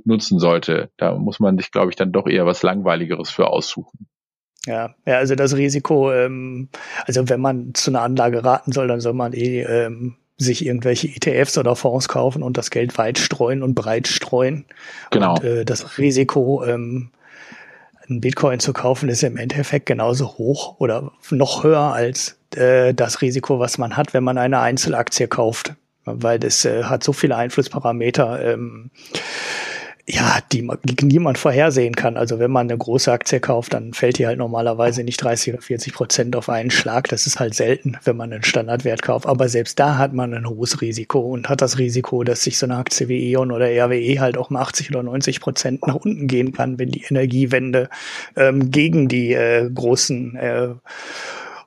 [0.05, 0.91] nutzen sollte.
[0.97, 4.07] Da muss man sich, glaube ich, dann doch eher was Langweiligeres für aussuchen.
[4.67, 6.67] Ja, ja, also das Risiko, ähm,
[7.05, 11.07] also wenn man zu einer Anlage raten soll, dann soll man eh ähm, sich irgendwelche
[11.07, 14.65] ETFs oder Fonds kaufen und das Geld weit streuen und breit streuen.
[15.09, 15.35] Genau.
[15.35, 17.09] Und, äh, das Risiko, ähm,
[18.09, 23.21] einen Bitcoin zu kaufen, ist im Endeffekt genauso hoch oder noch höher als äh, das
[23.21, 25.75] Risiko, was man hat, wenn man eine Einzelaktie kauft.
[26.05, 28.53] Weil das äh, hat so viele Einflussparameter.
[28.53, 28.91] Ähm,
[30.09, 32.15] ja, die, die niemand vorhersehen kann.
[32.15, 35.61] Also wenn man eine große Aktie kauft, dann fällt die halt normalerweise nicht 30 oder
[35.61, 37.09] 40 Prozent auf einen Schlag.
[37.09, 39.25] Das ist halt selten, wenn man einen Standardwert kauft.
[39.25, 42.65] Aber selbst da hat man ein hohes Risiko und hat das Risiko, dass sich so
[42.65, 46.27] eine Aktie wie E.ON oder RWE halt auch um 80 oder 90 Prozent nach unten
[46.27, 47.89] gehen kann, wenn die Energiewende
[48.37, 50.69] ähm, gegen die äh, großen äh,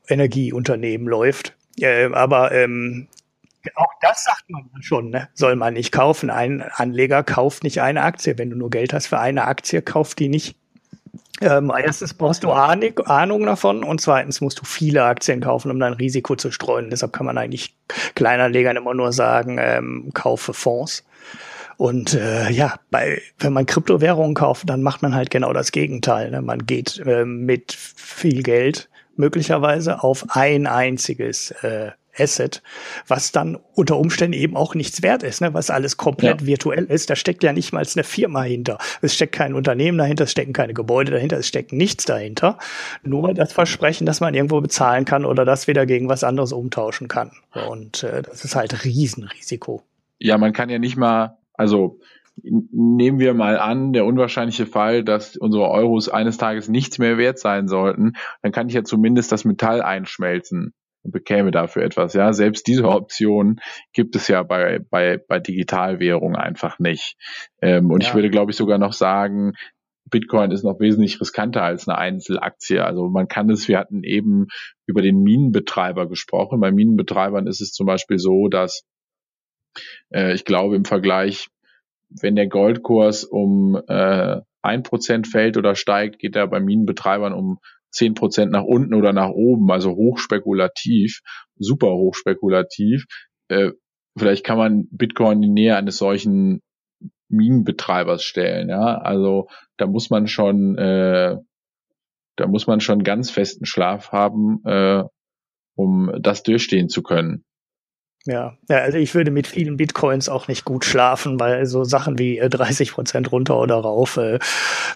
[0.08, 1.54] Energieunternehmen läuft.
[1.78, 3.06] Äh, aber ähm,
[3.74, 5.28] auch das sagt man schon, ne?
[5.34, 6.30] soll man nicht kaufen.
[6.30, 8.38] Ein Anleger kauft nicht eine Aktie.
[8.38, 10.56] Wenn du nur Geld hast für eine Aktie, kauft die nicht.
[11.42, 15.94] Ähm, erstens brauchst du Ahnung davon und zweitens musst du viele Aktien kaufen, um dein
[15.94, 16.90] Risiko zu streuen.
[16.90, 17.74] Deshalb kann man eigentlich
[18.14, 21.04] Kleinanlegern immer nur sagen, ähm, kaufe Fonds.
[21.78, 26.30] Und äh, ja, bei, wenn man Kryptowährungen kauft, dann macht man halt genau das Gegenteil.
[26.30, 26.42] Ne?
[26.42, 32.62] Man geht äh, mit viel Geld möglicherweise auf ein einziges äh, Asset,
[33.06, 35.55] was dann unter Umständen eben auch nichts wert ist, ne?
[35.55, 36.47] was alles komplett ja.
[36.47, 37.10] virtuell ist.
[37.10, 38.78] Da steckt ja nicht mal eine Firma hinter.
[39.01, 42.59] Es steckt kein Unternehmen dahinter, es stecken keine Gebäude dahinter, es steckt nichts dahinter.
[43.02, 47.09] Nur das Versprechen, dass man irgendwo bezahlen kann oder das wieder gegen was anderes umtauschen
[47.09, 47.32] kann.
[47.68, 49.82] Und äh, das ist halt Riesenrisiko.
[50.18, 51.98] Ja, man kann ja nicht mal, also
[52.42, 57.38] nehmen wir mal an, der unwahrscheinliche Fall, dass unsere Euros eines Tages nichts mehr wert
[57.38, 60.72] sein sollten, dann kann ich ja zumindest das Metall einschmelzen
[61.02, 62.14] und bekäme dafür etwas.
[62.14, 63.60] Ja, selbst diese Option
[63.93, 67.16] gibt es ja bei, bei, bei Digitalwährungen einfach nicht.
[67.62, 68.09] Ähm, und ja.
[68.09, 69.52] ich würde, glaube ich, sogar noch sagen,
[70.10, 72.85] Bitcoin ist noch wesentlich riskanter als eine Einzelaktie.
[72.85, 74.48] Also man kann es, wir hatten eben
[74.86, 76.60] über den Minenbetreiber gesprochen.
[76.60, 78.85] Bei Minenbetreibern ist es zum Beispiel so, dass
[80.10, 81.48] äh, ich glaube im Vergleich,
[82.09, 87.60] wenn der Goldkurs um äh, ein Prozent fällt oder steigt, geht er bei Minenbetreibern um
[87.90, 91.20] zehn Prozent nach unten oder nach oben, also hochspekulativ,
[91.56, 93.04] super hochspekulativ.
[93.48, 93.72] Äh,
[94.16, 96.60] vielleicht kann man Bitcoin in die Nähe eines solchen
[97.28, 98.98] Minenbetreibers stellen, ja.
[98.98, 101.36] Also da muss man schon, äh,
[102.36, 105.04] da muss man schon ganz festen Schlaf haben, äh,
[105.76, 107.44] um das durchstehen zu können.
[108.31, 112.16] Ja, ja, also ich würde mit vielen Bitcoins auch nicht gut schlafen, weil so Sachen
[112.16, 114.39] wie 30 äh, Prozent runter oder rauf, äh,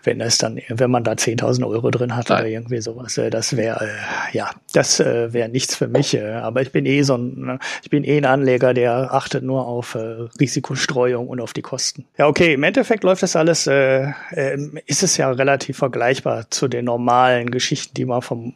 [0.04, 2.40] wenn es dann, wenn man da 10.000 Euro drin hat Nein.
[2.40, 3.88] oder irgendwie sowas, äh, das wäre,
[4.32, 6.20] ja, das wäre nichts für mich.
[6.22, 9.66] Aber ich bin eh so ein, ne, ich bin eh ein Anleger, der achtet nur
[9.66, 9.96] auf
[10.38, 12.04] Risikostreuung und auf die Kosten.
[12.16, 16.68] Ja, okay, im Endeffekt läuft das alles, äh, äh, ist es ja relativ vergleichbar zu
[16.68, 18.54] den normalen Geschichten, die man vom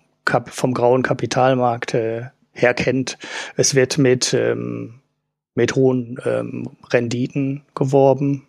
[0.50, 1.96] vom grauen Kapitalmarkt
[2.60, 3.18] herkennt.
[3.56, 5.00] Es wird mit, ähm,
[5.54, 8.46] mit hohen ähm, Renditen geworben.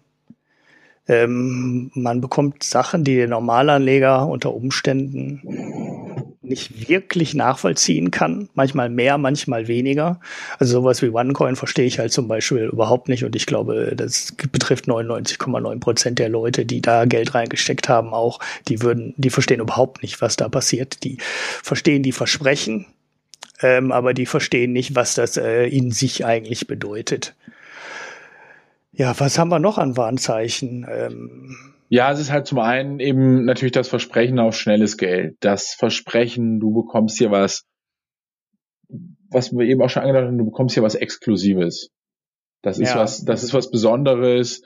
[1.08, 5.42] Ähm, man bekommt Sachen, die der Normalanleger unter Umständen
[6.50, 8.50] nicht wirklich nachvollziehen kann.
[8.54, 10.20] Manchmal mehr, manchmal weniger.
[10.58, 13.24] Also sowas wie OneCoin verstehe ich halt zum Beispiel überhaupt nicht.
[13.24, 18.40] Und ich glaube, das betrifft 99,9 Prozent der Leute, die da Geld reingesteckt haben, auch.
[18.68, 21.04] Die würden, die verstehen überhaupt nicht, was da passiert.
[21.04, 21.18] Die
[21.64, 22.88] verstehen die Versprechen,
[23.62, 27.36] ähm, aber die verstehen nicht, was das äh, in sich eigentlich bedeutet.
[28.92, 30.86] Ja, was haben wir noch an Warnzeichen?
[30.90, 31.56] Ähm
[31.90, 35.38] ja, es ist halt zum einen eben natürlich das Versprechen auf schnelles Geld.
[35.40, 37.66] Das Versprechen, du bekommst hier was,
[39.30, 41.90] was wir eben auch schon angedeutet haben, du bekommst hier was Exklusives.
[42.62, 43.00] Das ist ja.
[43.00, 44.62] was, das ist was Besonderes.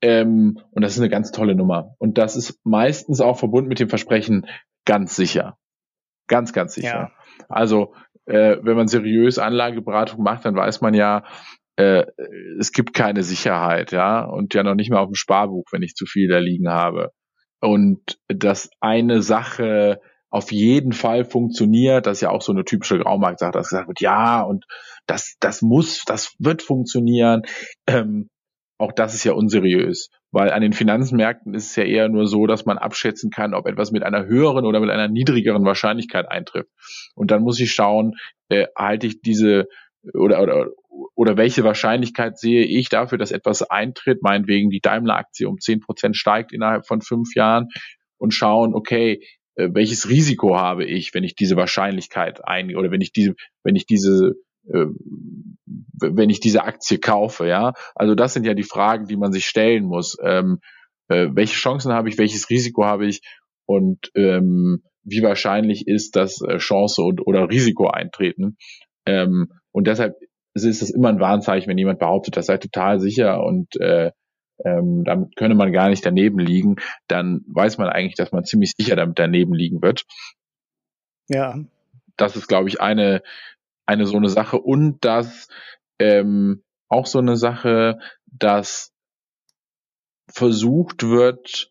[0.00, 1.94] Ähm, und das ist eine ganz tolle Nummer.
[1.98, 4.46] Und das ist meistens auch verbunden mit dem Versprechen
[4.84, 5.56] ganz sicher.
[6.26, 6.88] Ganz, ganz sicher.
[6.88, 7.12] Ja.
[7.48, 7.94] Also,
[8.28, 11.24] äh, wenn man seriös Anlageberatung macht, dann weiß man ja,
[11.76, 12.04] äh,
[12.58, 15.94] es gibt keine Sicherheit, ja, und ja noch nicht mal auf dem Sparbuch, wenn ich
[15.94, 17.10] zu viel da liegen habe.
[17.60, 20.00] Und dass eine Sache
[20.30, 24.00] auf jeden Fall funktioniert, das ist ja auch so eine typische Graumarktsache, dass gesagt wird,
[24.00, 24.64] ja, und
[25.06, 27.42] das, das muss, das wird funktionieren.
[27.86, 28.28] Ähm,
[28.78, 32.46] auch das ist ja unseriös, weil an den Finanzmärkten ist es ja eher nur so,
[32.46, 36.70] dass man abschätzen kann, ob etwas mit einer höheren oder mit einer niedrigeren Wahrscheinlichkeit eintrifft.
[37.14, 38.16] Und dann muss ich schauen,
[38.48, 39.68] äh, halte ich diese
[40.14, 40.66] oder, oder,
[41.14, 46.16] oder welche Wahrscheinlichkeit sehe ich dafür, dass etwas eintritt, meinetwegen die Daimler-Aktie um zehn Prozent
[46.16, 47.68] steigt innerhalb von fünf Jahren
[48.18, 49.22] und schauen, okay,
[49.56, 53.34] äh, welches Risiko habe ich, wenn ich diese Wahrscheinlichkeit ein oder wenn ich diese,
[53.64, 54.34] wenn ich diese
[54.64, 57.72] wenn ich diese Aktie kaufe, ja.
[57.94, 60.16] Also das sind ja die Fragen, die man sich stellen muss.
[60.22, 60.60] Ähm,
[61.08, 63.22] äh, welche Chancen habe ich, welches Risiko habe ich
[63.66, 68.56] und ähm, wie wahrscheinlich ist, dass äh, Chance und, oder Risiko eintreten.
[69.06, 70.16] Ähm, und deshalb
[70.54, 74.10] ist das immer ein Warnzeichen, wenn jemand behauptet, das sei total sicher und äh,
[74.64, 76.76] ähm, damit könne man gar nicht daneben liegen,
[77.06, 80.04] dann weiß man eigentlich, dass man ziemlich sicher damit daneben liegen wird.
[81.28, 81.58] Ja.
[82.16, 83.22] Das ist, glaube ich, eine,
[83.88, 85.48] eine so eine Sache und das
[85.98, 88.92] ähm, auch so eine Sache, dass
[90.30, 91.70] versucht wird,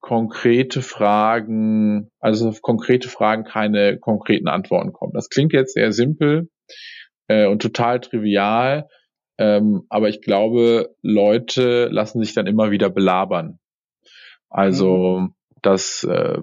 [0.00, 5.12] konkrete Fragen, also auf konkrete Fragen keine konkreten Antworten kommen.
[5.12, 6.48] Das klingt jetzt sehr simpel,
[7.30, 8.88] äh, und total trivial.
[9.38, 13.58] Ähm, aber ich glaube, Leute lassen sich dann immer wieder belabern.
[14.50, 15.34] Also, mhm.
[15.62, 16.38] dass, äh,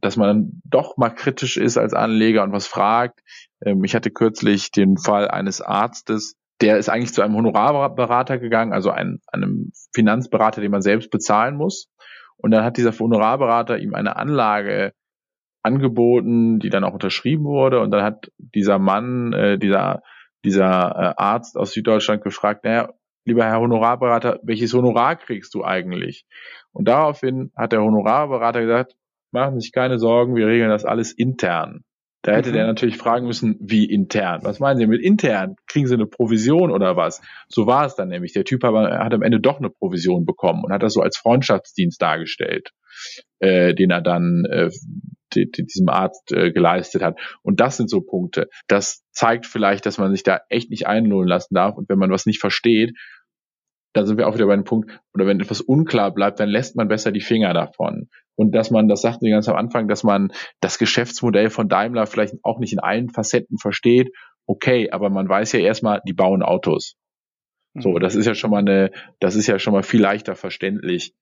[0.00, 3.20] dass man dann doch mal kritisch ist als Anleger und was fragt.
[3.64, 8.72] Ähm, ich hatte kürzlich den Fall eines Arztes, der ist eigentlich zu einem Honorarberater gegangen,
[8.72, 11.88] also ein, einem Finanzberater, den man selbst bezahlen muss.
[12.36, 14.92] Und dann hat dieser Honorarberater ihm eine Anlage
[15.62, 17.80] angeboten, die dann auch unterschrieben wurde.
[17.80, 20.02] Und dann hat dieser Mann, äh, dieser
[20.44, 22.90] dieser äh, Arzt aus Süddeutschland gefragt, naja,
[23.24, 26.26] lieber Herr Honorarberater, welches Honorar kriegst du eigentlich?
[26.72, 28.94] Und daraufhin hat der Honorarberater gesagt,
[29.34, 31.84] machen Sie sich keine Sorgen, wir regeln das alles intern.
[32.22, 32.54] Da hätte mhm.
[32.54, 34.40] der natürlich fragen müssen, wie intern?
[34.44, 35.56] Was meinen Sie mit intern?
[35.66, 37.20] Kriegen Sie eine Provision oder was?
[37.48, 38.32] So war es dann nämlich.
[38.32, 42.00] Der Typ hat am Ende doch eine Provision bekommen und hat das so als Freundschaftsdienst
[42.00, 42.70] dargestellt,
[43.40, 44.70] äh, den er dann äh,
[45.34, 47.18] die, die diesem Arzt äh, geleistet hat.
[47.42, 48.48] Und das sind so Punkte.
[48.68, 51.76] Das zeigt vielleicht, dass man sich da echt nicht einlohnen lassen darf.
[51.76, 52.96] Und wenn man was nicht versteht,
[53.92, 56.74] dann sind wir auch wieder bei einem Punkt, oder wenn etwas unklar bleibt, dann lässt
[56.74, 58.08] man besser die Finger davon.
[58.36, 62.06] Und dass man, das sagten Sie ganz am Anfang, dass man das Geschäftsmodell von Daimler
[62.06, 64.10] vielleicht auch nicht in allen Facetten versteht.
[64.46, 66.96] Okay, aber man weiß ja erstmal, die bauen Autos.
[67.78, 68.00] So, mhm.
[68.00, 68.90] das ist ja schon mal eine,
[69.20, 71.14] das ist ja schon mal viel leichter verständlich.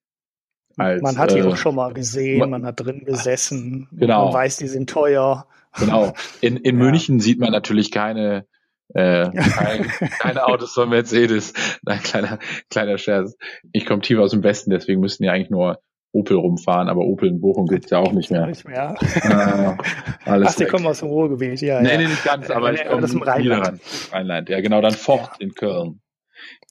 [0.77, 4.27] Als, man hat die äh, auch schon mal gesehen, man, man hat drin gesessen, genau.
[4.27, 5.47] man weiß, die sind teuer.
[5.79, 6.15] Genau.
[6.41, 6.85] In, in ja.
[6.85, 8.47] München sieht man natürlich keine,
[8.95, 9.87] äh, keine,
[10.19, 11.53] keine Autos von Mercedes.
[11.83, 12.39] Nein, kleiner,
[12.71, 13.37] kleiner Scherz.
[13.73, 15.79] Ich komme tief aus dem Westen, deswegen müssten ja eigentlich nur
[16.13, 18.47] Opel rumfahren, aber Opel in Bochum gibt's ja auch nicht mehr.
[18.47, 18.95] Nicht mehr.
[19.01, 19.77] Äh,
[20.31, 21.81] alles Ach, die kommen aus dem Ruhrgebiet, ja.
[21.81, 21.97] Nee, ja.
[21.97, 23.81] nee, nicht ganz, aber ich komme aus dem Rheinland.
[24.13, 24.49] Rheinland.
[24.51, 25.47] Ja, genau, dann Fort ja.
[25.47, 26.01] in Köln.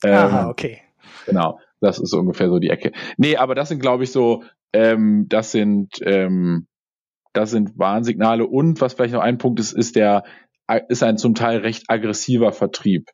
[0.04, 0.82] Ähm, Aha, okay.
[1.26, 1.60] Genau.
[1.80, 2.92] Das ist ungefähr so die Ecke.
[3.18, 6.68] Nee, aber das sind, glaube ich, so, ähm, das sind, ähm,
[7.34, 8.46] das sind Warnsignale.
[8.46, 10.24] Und was vielleicht noch ein Punkt ist, ist der,
[10.88, 13.10] ist ein zum Teil recht aggressiver Vertrieb.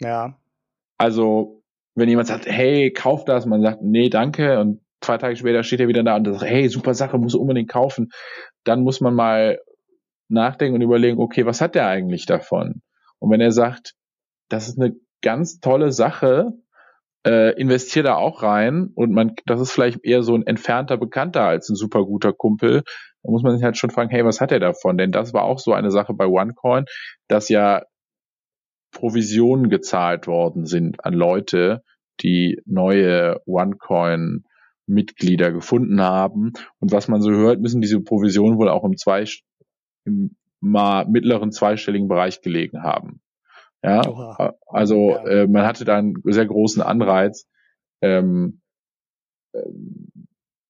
[0.00, 0.38] Ja.
[0.98, 1.62] Also,
[1.94, 5.80] wenn jemand sagt, hey, kauf das, man sagt, nee, danke, und zwei Tage später steht
[5.80, 8.10] er wieder da und sagt, hey, super Sache, muss unbedingt kaufen,
[8.64, 9.58] dann muss man mal
[10.28, 12.82] nachdenken und überlegen, okay, was hat der eigentlich davon?
[13.18, 13.94] Und wenn er sagt,
[14.48, 16.52] das ist eine ganz tolle Sache,
[17.26, 21.42] äh, investiere da auch rein und man, das ist vielleicht eher so ein entfernter Bekannter
[21.42, 22.82] als ein super guter Kumpel.
[23.22, 24.98] Da muss man sich halt schon fragen, hey, was hat er davon?
[24.98, 26.84] Denn das war auch so eine Sache bei OneCoin,
[27.28, 27.82] dass ja
[28.92, 31.82] Provisionen gezahlt worden sind an Leute,
[32.20, 34.44] die neue OneCoin
[34.86, 36.52] Mitglieder gefunden haben.
[36.78, 39.24] Und was man so hört, müssen diese Provisionen wohl auch im, zwei,
[40.04, 43.20] im mal mittleren zweistelligen Bereich gelegen haben.
[43.82, 44.54] Ja, Oha.
[44.66, 45.24] also ja.
[45.26, 47.46] Äh, man hatte da einen sehr großen Anreiz,
[48.02, 48.62] ähm,
[49.52, 49.60] äh,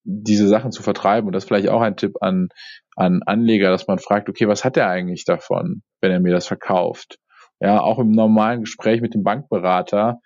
[0.03, 1.29] diese Sachen zu vertreiben.
[1.29, 2.49] Und das ist vielleicht auch ein Tipp an,
[2.97, 6.47] an Anleger, dass man fragt, okay, was hat er eigentlich davon, wenn er mir das
[6.47, 7.19] verkauft?
[7.61, 10.21] Ja, auch im normalen Gespräch mit dem Bankberater,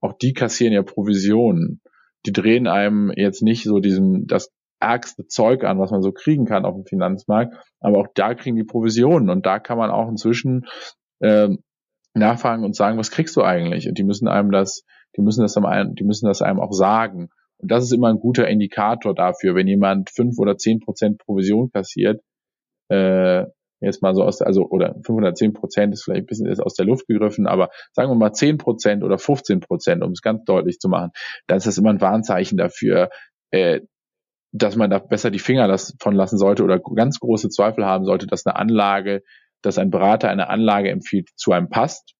[0.00, 1.82] auch die kassieren ja Provisionen.
[2.26, 6.46] Die drehen einem jetzt nicht so diesem, das ärgste Zeug an, was man so kriegen
[6.46, 10.08] kann auf dem Finanzmarkt, aber auch da kriegen die Provisionen und da kann man auch
[10.08, 10.66] inzwischen
[11.22, 11.62] ähm,
[12.14, 13.88] nachfragen und sagen, was kriegst du eigentlich?
[13.88, 14.84] Und die müssen einem das,
[15.16, 17.28] die müssen das einem, die müssen das einem auch sagen.
[17.58, 21.70] Und das ist immer ein guter Indikator dafür, wenn jemand fünf oder zehn Prozent Provision
[21.70, 22.22] kassiert,
[22.88, 23.44] äh,
[23.80, 26.86] jetzt mal so aus, also oder 510 Prozent ist vielleicht ein bisschen ist aus der
[26.86, 30.78] Luft gegriffen, aber sagen wir mal 10 Prozent oder 15 Prozent, um es ganz deutlich
[30.78, 31.10] zu machen,
[31.46, 33.10] dann ist das immer ein Warnzeichen dafür,
[33.50, 33.80] äh,
[34.52, 38.26] dass man da besser die Finger von lassen sollte oder ganz große Zweifel haben sollte,
[38.26, 39.22] dass eine Anlage,
[39.62, 42.14] dass ein Berater eine Anlage empfiehlt, zu einem passt.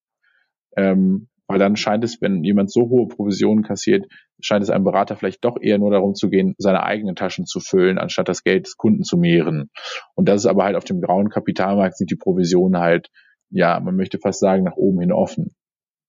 [0.76, 4.06] Ähm, weil dann scheint es, wenn jemand so hohe Provisionen kassiert,
[4.40, 7.60] scheint es einem Berater vielleicht doch eher nur darum zu gehen, seine eigenen Taschen zu
[7.60, 9.70] füllen, anstatt das Geld des Kunden zu mehren.
[10.14, 13.08] Und das ist aber halt auf dem grauen Kapitalmarkt sind die Provisionen halt,
[13.50, 15.54] ja, man möchte fast sagen, nach oben hin offen.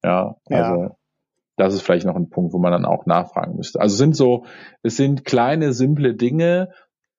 [0.03, 0.95] Ja, also ja.
[1.57, 3.79] das ist vielleicht noch ein Punkt, wo man dann auch nachfragen müsste.
[3.79, 4.45] Also es sind so,
[4.83, 6.69] es sind kleine, simple Dinge,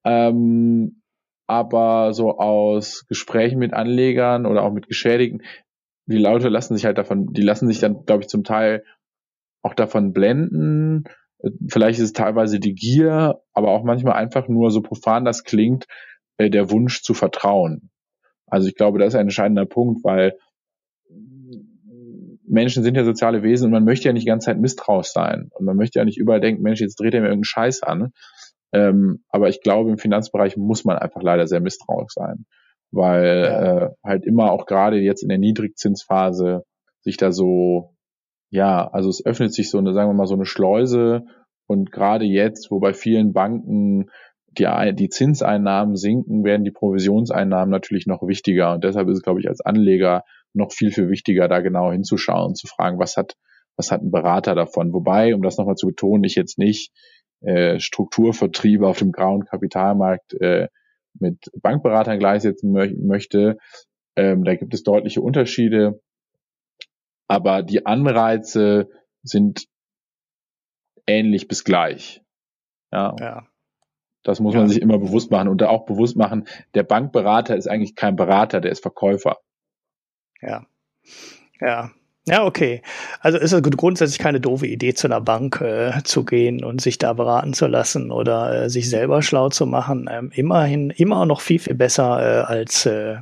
[0.04, 1.02] ähm,
[1.46, 5.42] aber so aus Gesprächen mit Anlegern oder auch mit Geschädigten
[6.12, 8.84] die Leute lassen sich halt davon, die lassen sich dann, glaube ich, zum Teil
[9.62, 11.04] auch davon blenden.
[11.68, 15.86] Vielleicht ist es teilweise die Gier, aber auch manchmal einfach nur so profan das klingt,
[16.36, 17.90] äh, der Wunsch zu vertrauen.
[18.46, 20.36] Also ich glaube, das ist ein entscheidender Punkt, weil
[22.46, 25.48] Menschen sind ja soziale Wesen und man möchte ja nicht die ganze Zeit misstrauisch sein.
[25.52, 28.12] Und man möchte ja nicht überall denken, Mensch, jetzt dreht er mir irgendeinen Scheiß an.
[28.72, 32.46] Ähm, aber ich glaube, im Finanzbereich muss man einfach leider sehr misstrauisch sein
[32.92, 33.76] weil ja.
[33.86, 36.64] äh, halt immer auch gerade jetzt in der Niedrigzinsphase
[37.00, 37.96] sich da so,
[38.50, 41.24] ja, also es öffnet sich so eine, sagen wir mal, so eine Schleuse
[41.66, 44.10] und gerade jetzt, wo bei vielen Banken
[44.58, 49.40] die, die Zinseinnahmen sinken, werden die Provisionseinnahmen natürlich noch wichtiger und deshalb ist es, glaube
[49.40, 53.34] ich, als Anleger noch viel, viel wichtiger, da genau hinzuschauen und zu fragen, was hat,
[53.76, 54.92] was hat ein Berater davon?
[54.92, 56.92] Wobei, um das nochmal zu betonen, ich jetzt nicht
[57.40, 60.68] äh, Strukturvertriebe auf dem grauen Kapitalmarkt äh,
[61.18, 63.58] mit Bankberatern gleichsetzen mö möchte.
[64.16, 66.00] Ähm, da gibt es deutliche Unterschiede,
[67.28, 68.88] aber die Anreize
[69.22, 69.66] sind
[71.06, 72.22] ähnlich bis gleich.
[72.92, 73.14] Ja.
[73.18, 73.46] ja.
[74.22, 74.60] Das muss ja.
[74.60, 78.16] man sich immer bewusst machen und da auch bewusst machen, der Bankberater ist eigentlich kein
[78.16, 79.38] Berater, der ist Verkäufer.
[80.40, 80.66] Ja.
[81.60, 81.90] Ja.
[82.28, 82.82] Ja, okay.
[83.20, 86.98] Also ist es grundsätzlich keine doofe Idee, zu einer Bank äh, zu gehen und sich
[86.98, 90.08] da beraten zu lassen oder äh, sich selber schlau zu machen.
[90.10, 93.16] Ähm, immerhin immer noch viel, viel besser äh, als äh,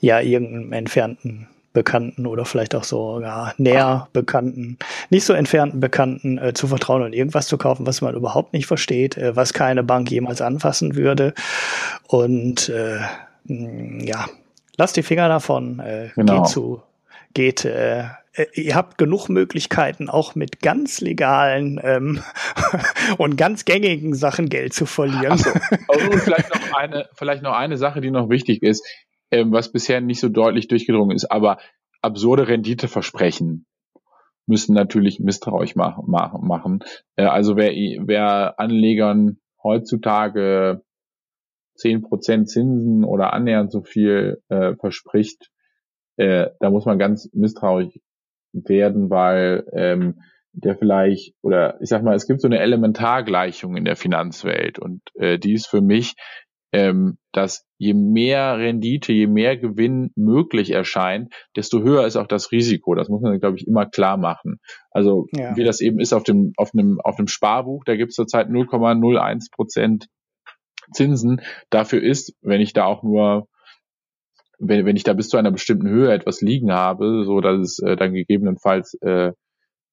[0.00, 4.76] ja irgendeinem entfernten Bekannten oder vielleicht auch so ja, näher Bekannten,
[5.08, 8.66] nicht so entfernten Bekannten äh, zu vertrauen und irgendwas zu kaufen, was man überhaupt nicht
[8.66, 11.32] versteht, äh, was keine Bank jemals anfassen würde.
[12.06, 12.70] Und
[13.46, 14.26] ja,
[14.76, 15.82] lasst die Finger davon,
[16.14, 16.42] genau.
[16.42, 16.82] geht zu,
[17.34, 18.04] geht äh,
[18.34, 22.22] äh, ihr habt genug Möglichkeiten, auch mit ganz legalen ähm,
[23.18, 25.38] und ganz gängigen Sachen Geld zu verlieren.
[25.38, 25.50] So.
[25.88, 28.86] Also, und vielleicht noch eine, vielleicht noch eine Sache, die noch wichtig ist,
[29.30, 31.58] ähm, was bisher nicht so deutlich durchgedrungen ist, aber
[32.02, 33.66] absurde Renditeversprechen
[34.46, 36.80] müssen natürlich misstrauisch mach, mach, machen.
[37.16, 40.82] Äh, also wer, wer Anlegern heutzutage
[41.76, 45.50] zehn Prozent Zinsen oder annähernd so viel äh, verspricht,
[46.16, 47.98] äh, da muss man ganz misstrauisch
[48.54, 50.20] werden, weil ähm,
[50.52, 55.00] der vielleicht, oder ich sag mal, es gibt so eine Elementargleichung in der Finanzwelt und
[55.14, 56.14] äh, die ist für mich,
[56.72, 62.50] ähm, dass je mehr Rendite, je mehr Gewinn möglich erscheint, desto höher ist auch das
[62.50, 62.94] Risiko.
[62.96, 64.58] Das muss man, glaube ich, immer klar machen.
[64.90, 65.56] Also ja.
[65.56, 68.48] wie das eben ist auf dem, auf einem, auf einem Sparbuch, da gibt es zurzeit
[68.48, 70.08] 0,01 Prozent
[70.92, 71.40] Zinsen.
[71.70, 73.46] Dafür ist, wenn ich da auch nur
[74.68, 77.78] wenn, wenn ich da bis zu einer bestimmten Höhe etwas liegen habe, so dass es
[77.80, 79.32] äh, dann gegebenenfalls äh,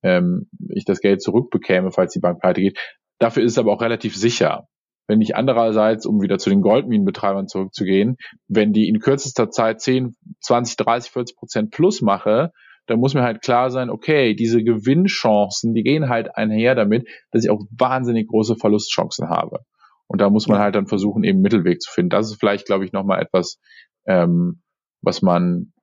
[0.03, 2.79] ähm, ich das Geld zurückbekäme, falls die Bank pleite geht.
[3.19, 4.67] Dafür ist es aber auch relativ sicher.
[5.07, 8.17] Wenn ich andererseits, um wieder zu den Goldminenbetreibern zurückzugehen,
[8.47, 12.51] wenn die in kürzester Zeit 10, 20, 30, 40 Prozent plus mache,
[12.87, 17.43] dann muss mir halt klar sein, okay, diese Gewinnchancen, die gehen halt einher damit, dass
[17.43, 19.59] ich auch wahnsinnig große Verlustchancen habe.
[20.07, 22.09] Und da muss man halt dann versuchen, eben Mittelweg zu finden.
[22.09, 23.59] Das ist vielleicht, glaube ich, nochmal etwas,
[24.05, 24.61] ähm,
[25.01, 25.73] was man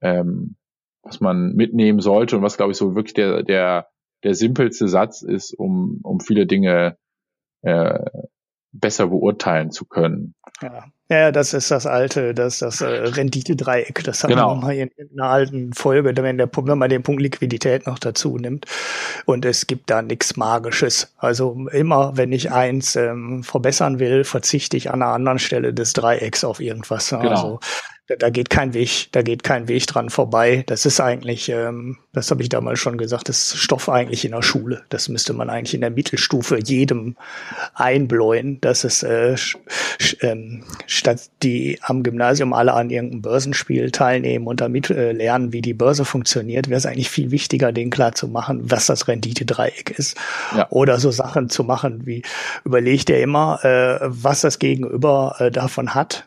[0.00, 0.56] ähm,
[1.02, 3.88] was man mitnehmen sollte und was glaube ich so wirklich der der
[4.24, 6.96] der simpelste Satz ist, um, um viele Dinge
[7.62, 8.04] äh,
[8.72, 10.34] besser beurteilen zu können.
[10.62, 10.84] Ja.
[11.10, 14.04] Ja, das ist das alte, das das äh, Rendite-Dreieck.
[14.04, 14.50] Das haben genau.
[14.50, 17.98] wir mal in, in einer alten Folge, wenn, der, wenn man den Punkt Liquidität noch
[17.98, 18.66] dazu nimmt.
[19.24, 21.14] Und es gibt da nichts Magisches.
[21.16, 25.94] Also immer, wenn ich eins ähm, verbessern will, verzichte ich an einer anderen Stelle des
[25.94, 27.08] Dreiecks auf irgendwas.
[27.08, 27.30] Genau.
[27.30, 27.60] Also
[28.08, 30.64] da, da geht kein Weg, da geht kein Weg dran vorbei.
[30.66, 34.32] Das ist eigentlich, ähm, das habe ich damals schon gesagt, das ist Stoff eigentlich in
[34.32, 34.82] der Schule.
[34.88, 37.16] Das müsste man eigentlich in der Mittelstufe jedem
[37.74, 39.36] einbläuen, dass es äh,
[40.22, 45.60] ähm, statt die am Gymnasium alle an irgendeinem Börsenspiel teilnehmen und damit äh, lernen, wie
[45.60, 49.90] die Börse funktioniert, wäre es eigentlich viel wichtiger, denen klar zu machen, was das Rendite-Dreieck
[49.90, 50.16] ist.
[50.56, 50.66] Ja.
[50.70, 52.22] Oder so Sachen zu machen, wie
[52.64, 56.26] überlegt er immer, äh, was das Gegenüber äh, davon hat,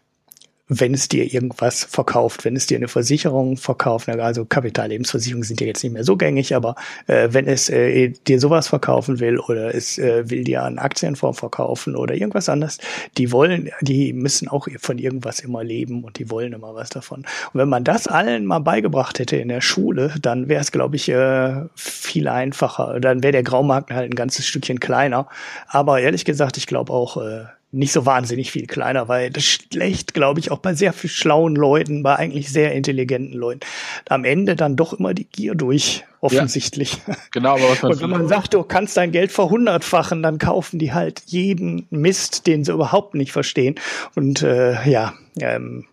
[0.73, 5.68] wenn es dir irgendwas verkauft, wenn es dir eine Versicherung verkauft, also Kapitallebensversicherungen sind ja
[5.68, 6.76] jetzt nicht mehr so gängig, aber
[7.07, 11.39] äh, wenn es äh, dir sowas verkaufen will oder es äh, will dir einen Aktienfonds
[11.39, 12.77] verkaufen oder irgendwas anderes,
[13.18, 17.26] die wollen, die müssen auch von irgendwas immer leben und die wollen immer was davon.
[17.52, 20.95] Und wenn man das allen mal beigebracht hätte in der Schule, dann wäre es, glaube
[20.95, 23.02] ich, äh, viel einfacher.
[23.02, 25.27] Dann wäre der Graumarkt halt ein ganzes Stückchen kleiner.
[25.68, 30.14] Aber ehrlich gesagt, ich glaube auch, äh, nicht so wahnsinnig viel kleiner, weil das schlecht,
[30.14, 33.61] glaube ich, auch bei sehr viel schlauen Leuten, bei eigentlich sehr intelligenten Leuten,
[34.10, 36.98] am Ende dann doch immer die Gier durch, offensichtlich.
[37.07, 40.38] Ja, genau, aber was man Und wenn man sagt, du kannst dein Geld verhundertfachen, dann
[40.38, 43.76] kaufen die halt jeden Mist, den sie überhaupt nicht verstehen.
[44.15, 45.85] Und äh, ja, ähm,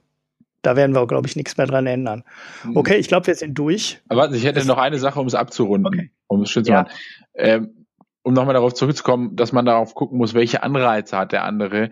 [0.63, 2.25] da werden wir, glaube ich, nichts mehr dran ändern.
[2.63, 2.77] Hm.
[2.77, 4.01] Okay, ich glaube, wir sind durch.
[4.09, 6.11] Aber ich hätte noch eine Sache, um es abzurunden, okay.
[6.27, 6.91] um es schön zu machen.
[7.37, 7.78] Ähm,
[8.23, 11.91] um nochmal darauf zurückzukommen, dass man darauf gucken muss, welche Anreize hat der andere.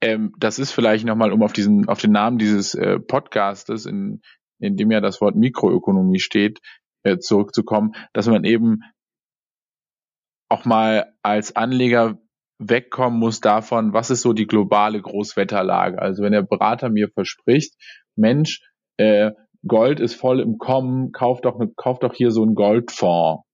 [0.00, 4.20] Ähm, das ist vielleicht nochmal, um auf diesen, auf den Namen dieses äh, Podcastes, in,
[4.60, 6.60] in dem ja das Wort Mikroökonomie steht,
[7.04, 8.80] äh, zurückzukommen, dass man eben
[10.50, 12.18] auch mal als Anleger
[12.58, 16.00] wegkommen muss davon, was ist so die globale Großwetterlage.
[16.00, 17.74] Also wenn der Berater mir verspricht,
[18.16, 18.62] Mensch,
[18.96, 19.32] äh,
[19.66, 23.47] Gold ist voll im Kommen, kauf doch, ne, kauf doch hier so einen Goldfonds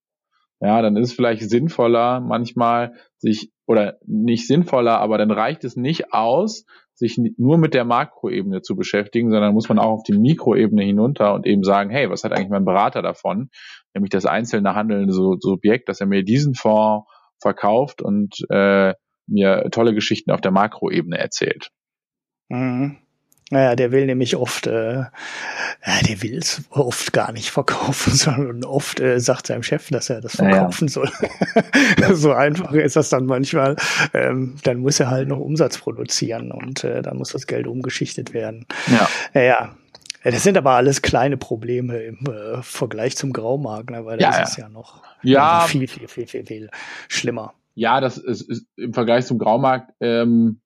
[0.65, 5.77] ja, dann ist es vielleicht sinnvoller, manchmal sich, oder nicht sinnvoller, aber dann reicht es
[5.77, 6.65] nicht aus,
[6.95, 11.35] sich nur mit der Makroebene zu beschäftigen, sondern muss man auch auf die Mikroebene hinunter
[11.35, 13.51] und eben sagen, hey, was hat eigentlich mein Berater davon?
[13.93, 17.07] Nämlich das einzelne handelnde Subjekt, dass er mir diesen Fonds
[17.43, 18.95] verkauft und äh,
[19.27, 21.69] mir tolle Geschichten auf der Makroebene erzählt.
[22.49, 23.04] Mhm.
[23.51, 25.11] Naja, der will nämlich oft, äh, ja,
[26.09, 30.21] der will es oft gar nicht verkaufen, sondern oft äh, sagt seinem Chef, dass er
[30.21, 31.11] das verkaufen ja, ja.
[32.03, 32.15] soll.
[32.17, 33.77] so einfach ist das dann manchmal.
[34.15, 38.33] Ähm, dann muss er halt noch Umsatz produzieren und äh, dann muss das Geld umgeschichtet
[38.33, 38.67] werden.
[38.87, 39.09] Ja.
[39.35, 39.77] Naja,
[40.23, 44.43] das sind aber alles kleine Probleme im äh, Vergleich zum Graumarkt, ne, weil da ja,
[44.43, 45.61] ist es ja noch ja.
[45.69, 46.71] viel, viel, viel, viel, viel
[47.09, 47.53] schlimmer.
[47.75, 50.61] Ja, das ist, ist im Vergleich zum Graumarkt ähm,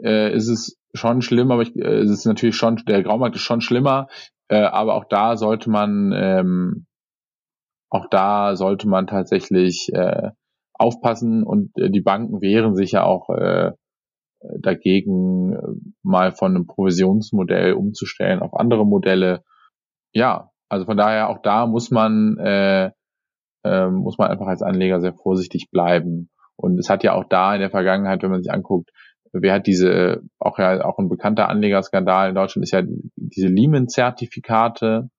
[0.00, 3.42] äh, ist es schon schlimm, aber ich, äh, es ist natürlich schon, der Graumarkt ist
[3.42, 4.08] schon schlimmer,
[4.48, 6.86] äh, aber auch da sollte man, ähm,
[7.90, 10.30] auch da sollte man tatsächlich äh,
[10.72, 13.72] aufpassen und äh, die Banken wehren sich ja auch äh,
[14.60, 19.42] dagegen, äh, mal von einem Provisionsmodell umzustellen auf andere Modelle.
[20.12, 22.90] Ja, also von daher auch da muss man äh,
[23.64, 26.30] äh, muss man einfach als Anleger sehr vorsichtig bleiben.
[26.56, 28.90] Und es hat ja auch da in der Vergangenheit, wenn man sich anguckt,
[29.42, 32.82] wer hat diese, auch ja, auch ein bekannter Anlegerskandal in Deutschland ist ja
[33.16, 35.10] diese Lehman-Zertifikate,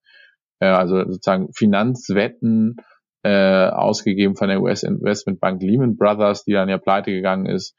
[0.60, 2.78] äh, also sozusagen Finanzwetten,
[3.24, 7.76] äh, ausgegeben von der US-Investmentbank Lehman Brothers, die dann ja pleite gegangen ist.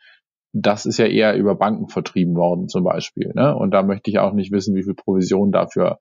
[0.52, 3.30] Das ist ja eher über Banken vertrieben worden zum Beispiel.
[3.34, 3.54] Ne?
[3.54, 6.00] Und da möchte ich auch nicht wissen, wie viel Provision dafür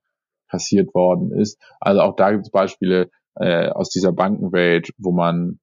[0.50, 1.62] passiert worden ist.
[1.80, 5.60] Also auch da gibt es Beispiele äh, aus dieser Bankenwelt, wo man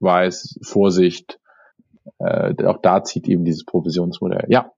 [0.00, 1.40] weiß, Vorsicht,
[2.18, 4.46] äh, auch da zieht eben dieses Provisionsmodell.
[4.48, 4.72] Ja.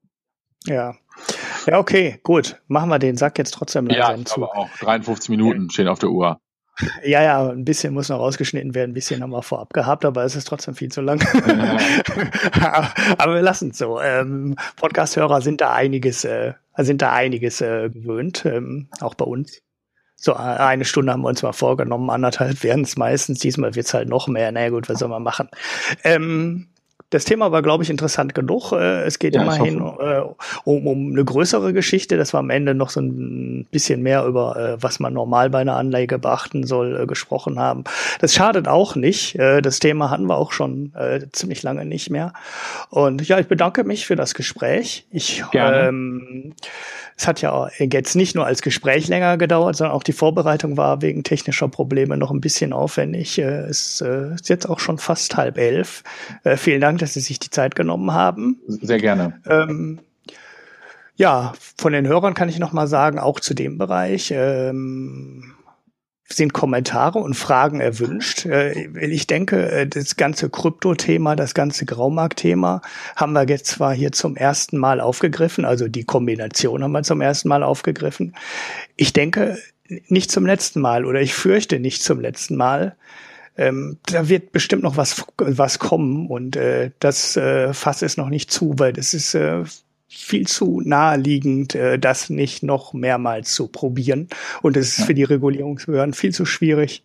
[0.65, 0.94] Ja.
[1.66, 2.61] Ja, okay, gut.
[2.69, 4.44] Machen wir den Sack jetzt trotzdem langsam ja, zu.
[4.44, 6.40] Aber auch 53 Minuten stehen auf der Uhr.
[7.05, 10.24] Ja, ja, ein bisschen muss noch rausgeschnitten werden, ein bisschen haben wir vorab gehabt, aber
[10.24, 11.20] es ist trotzdem viel zu lang.
[13.19, 14.01] aber wir lassen es so.
[14.01, 19.61] Ähm, Podcast-Hörer sind da einiges, äh, sind da einiges äh, gewöhnt, ähm, auch bei uns.
[20.16, 23.40] So eine Stunde haben wir uns mal vorgenommen, anderthalb werden es meistens.
[23.40, 24.51] Diesmal wird es halt noch mehr.
[24.51, 25.49] Na gut, was soll man machen?
[26.05, 26.69] Ähm,
[27.12, 28.72] das Thema war, glaube ich, interessant genug.
[28.72, 30.22] Äh, es geht ja, immerhin äh,
[30.64, 34.56] um, um eine größere Geschichte, dass wir am Ende noch so ein bisschen mehr über,
[34.56, 37.84] äh, was man normal bei einer Anlage beachten soll, gesprochen haben.
[38.20, 39.39] Das schadet auch nicht.
[39.39, 40.93] Das Thema hatten wir auch schon
[41.32, 42.32] ziemlich lange nicht mehr.
[42.90, 45.06] Und ja, ich bedanke mich für das Gespräch.
[45.10, 45.89] Ich, Gerne.
[45.89, 46.55] ähm,
[47.16, 51.02] es hat ja jetzt nicht nur als Gespräch länger gedauert, sondern auch die Vorbereitung war
[51.02, 53.39] wegen technischer Probleme noch ein bisschen aufwendig.
[53.39, 56.02] Äh, es äh, ist jetzt auch schon fast halb elf.
[56.44, 58.59] Äh, vielen Dank, dass Sie sich die Zeit genommen haben.
[58.66, 59.40] Sehr gerne.
[59.48, 60.01] Ähm,
[61.16, 64.32] ja, von den Hörern kann ich noch mal sagen, auch zu dem Bereich.
[64.34, 65.55] Ähm,
[66.32, 68.46] sind Kommentare und Fragen erwünscht.
[68.46, 72.82] Äh, ich denke, äh, das ganze Krypto-Thema, das ganze Graumarkt-Thema
[73.16, 77.20] haben wir jetzt zwar hier zum ersten Mal aufgegriffen, also die Kombination haben wir zum
[77.20, 78.34] ersten Mal aufgegriffen.
[78.96, 79.59] Ich denke,
[80.09, 82.96] nicht zum letzten Mal oder ich fürchte nicht zum letzten Mal.
[83.56, 88.30] Ähm, da wird bestimmt noch was, was kommen und äh, das äh, Fass ist noch
[88.30, 89.64] nicht zu, weil das ist äh,
[90.14, 94.28] viel zu naheliegend, äh, das nicht noch mehrmals zu probieren.
[94.62, 97.02] Und es ist für die Regulierungsbehörden viel zu schwierig,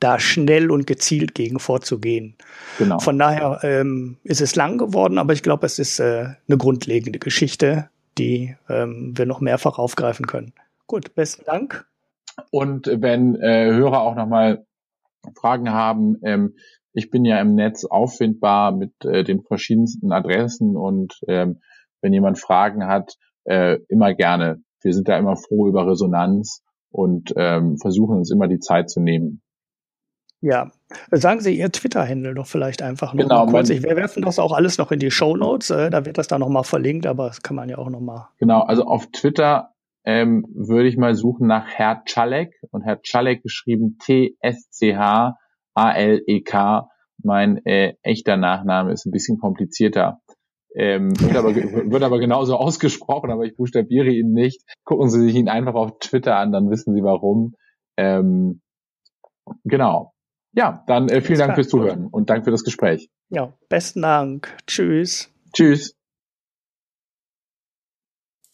[0.00, 2.34] da schnell und gezielt gegen vorzugehen.
[2.78, 2.98] Genau.
[2.98, 7.18] Von daher ähm, ist es lang geworden, aber ich glaube, es ist äh, eine grundlegende
[7.18, 7.88] Geschichte,
[8.18, 10.52] die ähm, wir noch mehrfach aufgreifen können.
[10.86, 11.86] Gut, besten Dank.
[12.50, 14.66] Und wenn äh, Hörer auch nochmal
[15.36, 16.54] Fragen haben, ähm,
[16.92, 21.60] ich bin ja im Netz auffindbar mit äh, den verschiedensten Adressen und ähm,
[22.02, 24.62] wenn jemand Fragen hat, äh, immer gerne.
[24.82, 29.00] Wir sind da immer froh über Resonanz und ähm, versuchen uns immer die Zeit zu
[29.00, 29.40] nehmen.
[30.42, 30.72] Ja,
[31.12, 33.68] sagen Sie Ihr Twitter-Handle doch vielleicht einfach noch genau, mal kurz.
[33.70, 35.70] wir werfen das auch alles noch in die Show Notes.
[35.70, 38.00] Äh, da wird das dann noch mal verlinkt, aber das kann man ja auch noch
[38.00, 38.28] mal.
[38.38, 39.70] Genau, also auf Twitter
[40.04, 44.98] ähm, würde ich mal suchen nach Herr Czalek und Herr Czalek geschrieben T-S-C-H-A-L-E-K.
[47.22, 50.18] Mein äh, echter Nachname ist ein bisschen komplizierter.
[50.74, 54.62] Ähm, wird, aber, wird aber genauso ausgesprochen, aber ich buchstabiere ihn nicht.
[54.84, 57.54] Gucken Sie sich ihn einfach auf Twitter an, dann wissen Sie warum.
[57.96, 58.60] Ähm,
[59.64, 60.12] genau.
[60.54, 63.10] Ja, dann äh, vielen Dank fürs Zuhören und Dank für das Gespräch.
[63.30, 64.54] Ja, besten Dank.
[64.66, 65.30] Tschüss.
[65.54, 65.96] Tschüss.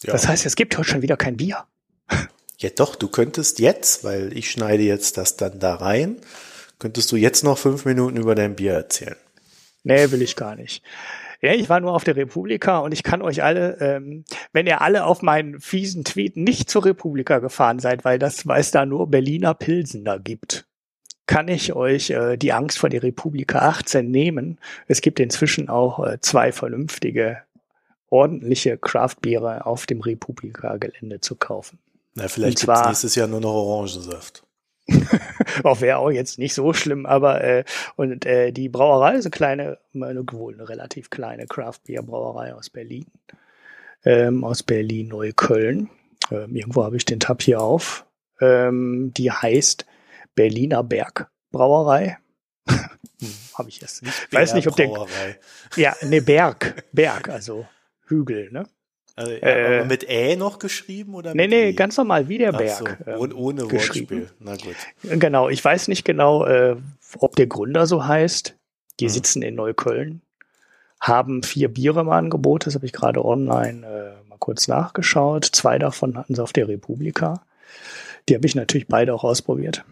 [0.03, 0.12] Ja.
[0.12, 1.65] Das heißt, es gibt heute schon wieder kein Bier.
[2.61, 6.16] Ja, doch, du könntest jetzt, weil ich schneide jetzt das dann da rein,
[6.81, 9.15] könntest du jetzt noch fünf Minuten über dein Bier erzählen.
[9.85, 10.82] Nee, will ich gar nicht.
[11.40, 14.81] Ja, ich war nur auf der Republika und ich kann euch alle, ähm, wenn ihr
[14.81, 18.85] alle auf meinen fiesen Tweet nicht zur Republika gefahren seid, weil das, weil es da
[18.85, 20.66] nur Berliner Pilsen da gibt,
[21.27, 24.59] kann ich euch äh, die Angst vor der Republika 18 nehmen.
[24.89, 27.43] Es gibt inzwischen auch äh, zwei vernünftige,
[28.10, 31.78] ordentliche Craftbiere auf dem Republika-Gelände zu kaufen.
[32.15, 34.43] Na, vielleicht gibt es nächstes Jahr nur noch Orangensaft.
[35.65, 37.65] auch wäre auch jetzt nicht so schlimm, aber äh,
[37.97, 42.55] und äh, die Brauerei ist eine kleine, eine, wohl eine relativ kleine Craft Beer Brauerei
[42.55, 43.06] aus Berlin,
[44.05, 45.90] ähm, aus Berlin Neukölln.
[46.31, 48.06] Ähm, irgendwo habe ich den Tab hier auf.
[48.40, 49.86] Ähm, die heißt
[50.35, 52.19] Berliner Berg Brauerei.
[52.66, 52.89] hm,
[53.55, 53.81] habe ich.
[53.81, 54.90] Nicht Weiß nicht, ob der.
[55.77, 57.66] Ja, ne Berg, Berg, also
[58.06, 58.66] Hügel, ne?
[59.19, 61.35] Also, äh, mit Ä noch geschrieben oder?
[61.35, 63.01] Nee, nee, ganz normal wie der Berg.
[63.05, 64.31] So, ähm, ohne Wortspiel.
[64.39, 64.77] Na gut.
[65.03, 66.77] Genau, ich weiß nicht genau, äh,
[67.19, 68.55] ob der Gründer so heißt.
[69.01, 69.11] Die hm.
[69.11, 70.20] sitzen in Neukölln,
[71.01, 75.45] haben vier Biere im Angebot, das habe ich gerade online äh, mal kurz nachgeschaut.
[75.47, 77.43] Zwei davon hatten sie auf der Republika.
[78.28, 79.85] Die habe ich natürlich beide auch ausprobiert.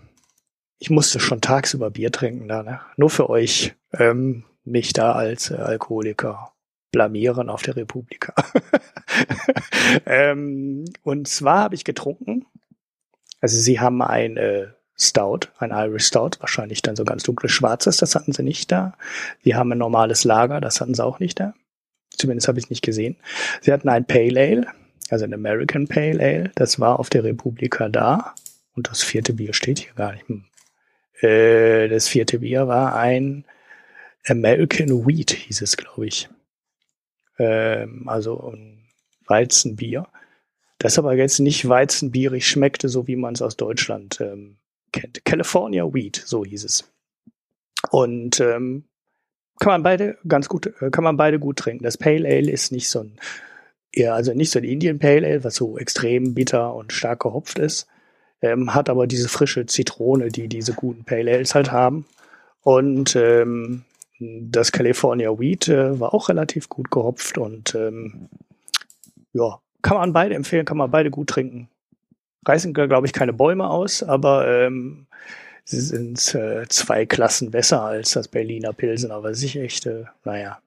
[0.78, 2.80] Ich musste schon tagsüber Bier trinken da, ne?
[2.96, 6.52] Nur für euch, ähm, mich da als äh, Alkoholiker
[6.92, 8.34] blamieren auf der Republika.
[10.06, 12.46] ähm, und zwar habe ich getrunken.
[13.40, 14.68] Also sie haben ein äh,
[14.98, 18.94] Stout, ein Irish Stout, wahrscheinlich dann so ganz dunkles Schwarzes, das hatten sie nicht da.
[19.44, 21.54] Sie haben ein normales Lager, das hatten sie auch nicht da.
[22.10, 23.16] Zumindest habe ich es nicht gesehen.
[23.60, 24.66] Sie hatten ein Pale Ale,
[25.10, 28.34] also ein American Pale Ale, das war auf der Republika da.
[28.74, 30.28] Und das vierte Bier steht hier gar nicht.
[30.28, 30.44] Hm.
[31.20, 33.44] Äh, das vierte Bier war ein
[34.26, 36.28] American Wheat, hieß es, glaube ich
[37.38, 38.88] ähm, also ein
[39.26, 40.06] Weizenbier.
[40.78, 44.58] Das aber jetzt nicht weizenbierig schmeckte, so wie man es aus Deutschland ähm,
[44.92, 45.24] kennt.
[45.24, 46.92] California Wheat, so hieß es.
[47.90, 48.84] Und ähm,
[49.58, 51.84] kann man beide ganz gut, äh, kann man beide gut trinken.
[51.84, 53.18] Das Pale Ale ist nicht so ein,
[53.92, 57.58] eher, also nicht so ein Indian Pale Ale, was so extrem bitter und stark gehopft
[57.58, 57.86] ist,
[58.42, 62.06] ähm, hat aber diese frische Zitrone, die diese guten Pale Ales halt haben.
[62.62, 63.84] Und ähm,
[64.18, 68.28] das California Wheat äh, war auch relativ gut gehopft und ähm,
[69.32, 71.68] ja, kann man beide empfehlen, kann man beide gut trinken.
[72.46, 75.06] Reißen, glaube ich, keine Bäume aus, aber ähm,
[75.64, 80.58] sie sind äh, zwei Klassen besser als das Berliner Pilsen, aber sich echt, äh, naja,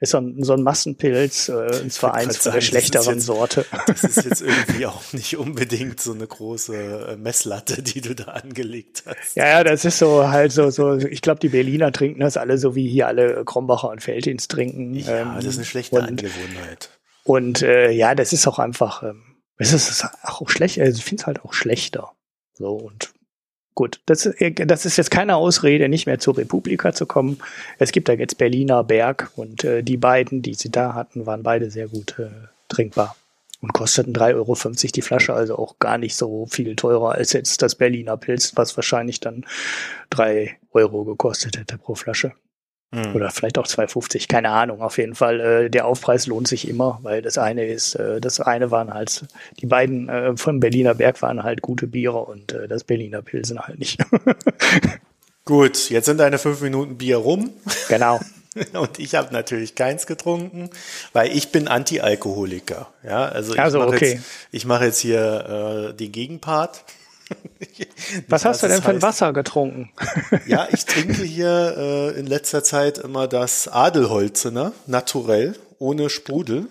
[0.00, 3.66] Ist so ein, so ein Massenpilz, äh, und zwar eins von der schlechteren jetzt, Sorte.
[3.88, 8.26] Das ist jetzt irgendwie auch nicht unbedingt so eine große äh, Messlatte, die du da
[8.26, 9.34] angelegt hast.
[9.34, 12.58] Ja, ja, das ist so halt so, so ich glaube, die Berliner trinken das alle
[12.58, 14.94] so wie hier alle Krombacher und Feldins trinken.
[14.94, 16.90] Ja, ähm, das ist eine schlechte und, Angewohnheit.
[17.24, 21.22] Und äh, ja, das ist auch einfach, ähm, es ist auch schlecht, also ich finde
[21.22, 22.12] es halt auch schlechter.
[22.54, 23.10] So und
[23.78, 27.38] Gut, das, äh, das ist jetzt keine Ausrede, nicht mehr zur Republika zu kommen.
[27.78, 31.44] Es gibt da jetzt Berliner Berg und äh, die beiden, die sie da hatten, waren
[31.44, 32.26] beide sehr gut äh,
[32.68, 33.14] trinkbar
[33.60, 34.56] und kosteten 3,50 Euro
[34.96, 38.76] die Flasche, also auch gar nicht so viel teurer als jetzt das Berliner Pilz, was
[38.76, 39.46] wahrscheinlich dann
[40.10, 42.32] drei Euro gekostet hätte pro Flasche.
[42.90, 43.14] Mhm.
[43.14, 44.80] Oder vielleicht auch 2,50, keine Ahnung.
[44.80, 48.40] Auf jeden Fall, äh, der Aufpreis lohnt sich immer, weil das eine ist, äh, das
[48.40, 49.26] eine waren halt,
[49.60, 53.58] die beiden äh, vom Berliner Berg waren halt gute Biere und äh, das Berliner Pilsen
[53.58, 54.00] halt nicht.
[55.44, 57.50] Gut, jetzt sind deine fünf Minuten Bier rum.
[57.88, 58.20] Genau.
[58.72, 60.68] Und ich habe natürlich keins getrunken,
[61.12, 62.88] weil ich bin Anti-Alkoholiker.
[63.04, 64.14] Ja, also ich also, mache okay.
[64.14, 66.84] jetzt, ich mache jetzt hier äh, den Gegenpart.
[68.28, 69.90] Was hast du denn für ein Wasser getrunken?
[70.46, 76.66] ja, ich trinke hier äh, in letzter Zeit immer das Adelholzener, naturell, ohne Sprudel.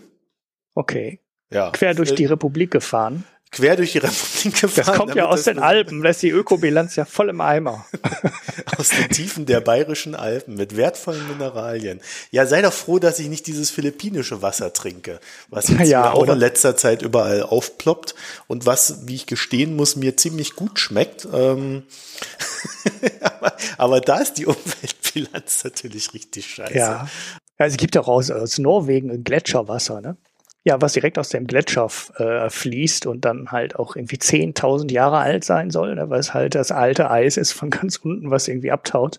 [0.73, 1.19] Okay.
[1.51, 1.71] Ja.
[1.71, 3.23] Quer durch Äh, die Republik gefahren.
[3.51, 4.85] Quer durch die Republik gefahren.
[4.85, 7.85] Das kommt ja aus den Alpen, da ist die Ökobilanz ja voll im Eimer.
[8.77, 12.01] Aus den Tiefen der bayerischen Alpen mit wertvollen Mineralien.
[12.29, 15.19] Ja, sei doch froh, dass ich nicht dieses philippinische Wasser trinke,
[15.49, 18.13] was jetzt Ja, auch in letzter Zeit überall aufploppt
[18.47, 21.27] und was, wie ich gestehen muss, mir ziemlich gut schmeckt.
[21.33, 21.83] Ähm
[23.21, 26.77] aber, aber da ist die Umweltbilanz natürlich richtig scheiße.
[26.77, 27.07] Ja.
[27.57, 30.17] Also es gibt ja auch aus, aus Norwegen Gletscherwasser, ne?
[30.67, 31.87] Ja, was direkt aus dem Gletscher
[32.17, 36.09] äh, fließt und dann halt auch irgendwie 10.000 Jahre alt sein soll, ne?
[36.09, 39.17] weil es halt das alte Eis ist von ganz unten, was irgendwie abtaut.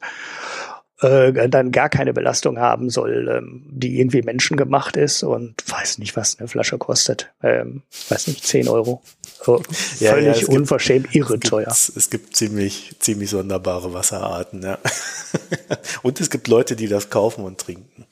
[1.01, 6.17] Äh, dann gar keine Belastung haben soll, ähm, die irgendwie menschengemacht ist und weiß nicht,
[6.17, 7.33] was eine Flasche kostet.
[7.43, 7.81] Ähm,
[8.11, 9.01] weiß nicht, 10 Euro.
[9.47, 9.61] Oh,
[10.01, 11.69] Ja, völlig ja, es gibt- unverschämt irre Es gibt, teuer.
[11.69, 14.79] es gibt ziemlich, ziemlich sonderbare Wasserarten, ja.
[16.03, 18.05] Und es gibt Leute, die das kaufen und trinken.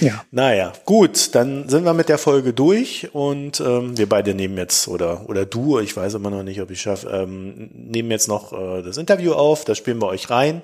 [0.00, 0.24] Ja.
[0.30, 4.88] Naja, gut, dann sind wir mit der Folge durch und ähm, wir beide nehmen jetzt,
[4.88, 8.52] oder, oder du, ich weiß immer noch nicht, ob ich schaffe, ähm, nehmen jetzt noch
[8.52, 10.62] äh, das Interview auf, das spielen wir euch rein.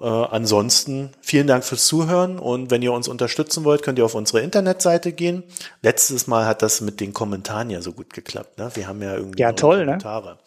[0.00, 4.14] Äh, ansonsten vielen Dank fürs Zuhören und wenn ihr uns unterstützen wollt, könnt ihr auf
[4.14, 5.42] unsere Internetseite gehen.
[5.82, 8.70] Letztes Mal hat das mit den Kommentaren ja so gut geklappt, ne?
[8.74, 9.98] Wir haben ja irgendwie Ja, toll, ne?
[9.98, 10.38] Kommentare.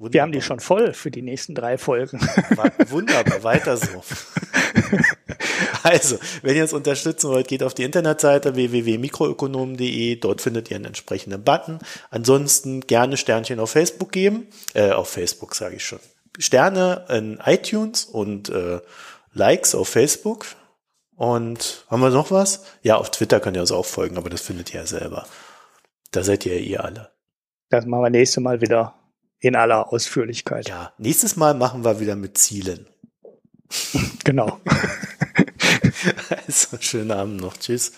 [0.00, 2.20] Wir haben die schon voll für die nächsten drei Folgen.
[2.88, 3.86] Wunderbar, weiter so.
[5.82, 10.16] Also, wenn ihr uns unterstützen wollt, geht auf die Internetseite www.mikroökonomen.de.
[10.16, 11.78] Dort findet ihr einen entsprechenden Button.
[12.10, 14.48] Ansonsten gerne Sternchen auf Facebook geben.
[14.74, 16.00] Äh, auf Facebook sage ich schon.
[16.38, 18.80] Sterne in iTunes und äh,
[19.32, 20.46] Likes auf Facebook.
[21.16, 22.64] Und haben wir noch was?
[22.82, 25.26] Ja, auf Twitter könnt ihr uns auch folgen, aber das findet ihr ja selber.
[26.12, 27.10] Da seid ihr ja eh alle.
[27.70, 28.94] Das machen wir nächstes Mal wieder
[29.40, 30.68] in aller Ausführlichkeit.
[30.68, 32.86] Ja, nächstes Mal machen wir wieder mit Zielen.
[34.24, 34.60] Genau.
[36.46, 37.56] Also, schönen Abend noch.
[37.56, 37.92] Tschüss.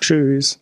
[0.00, 0.60] Tschüss.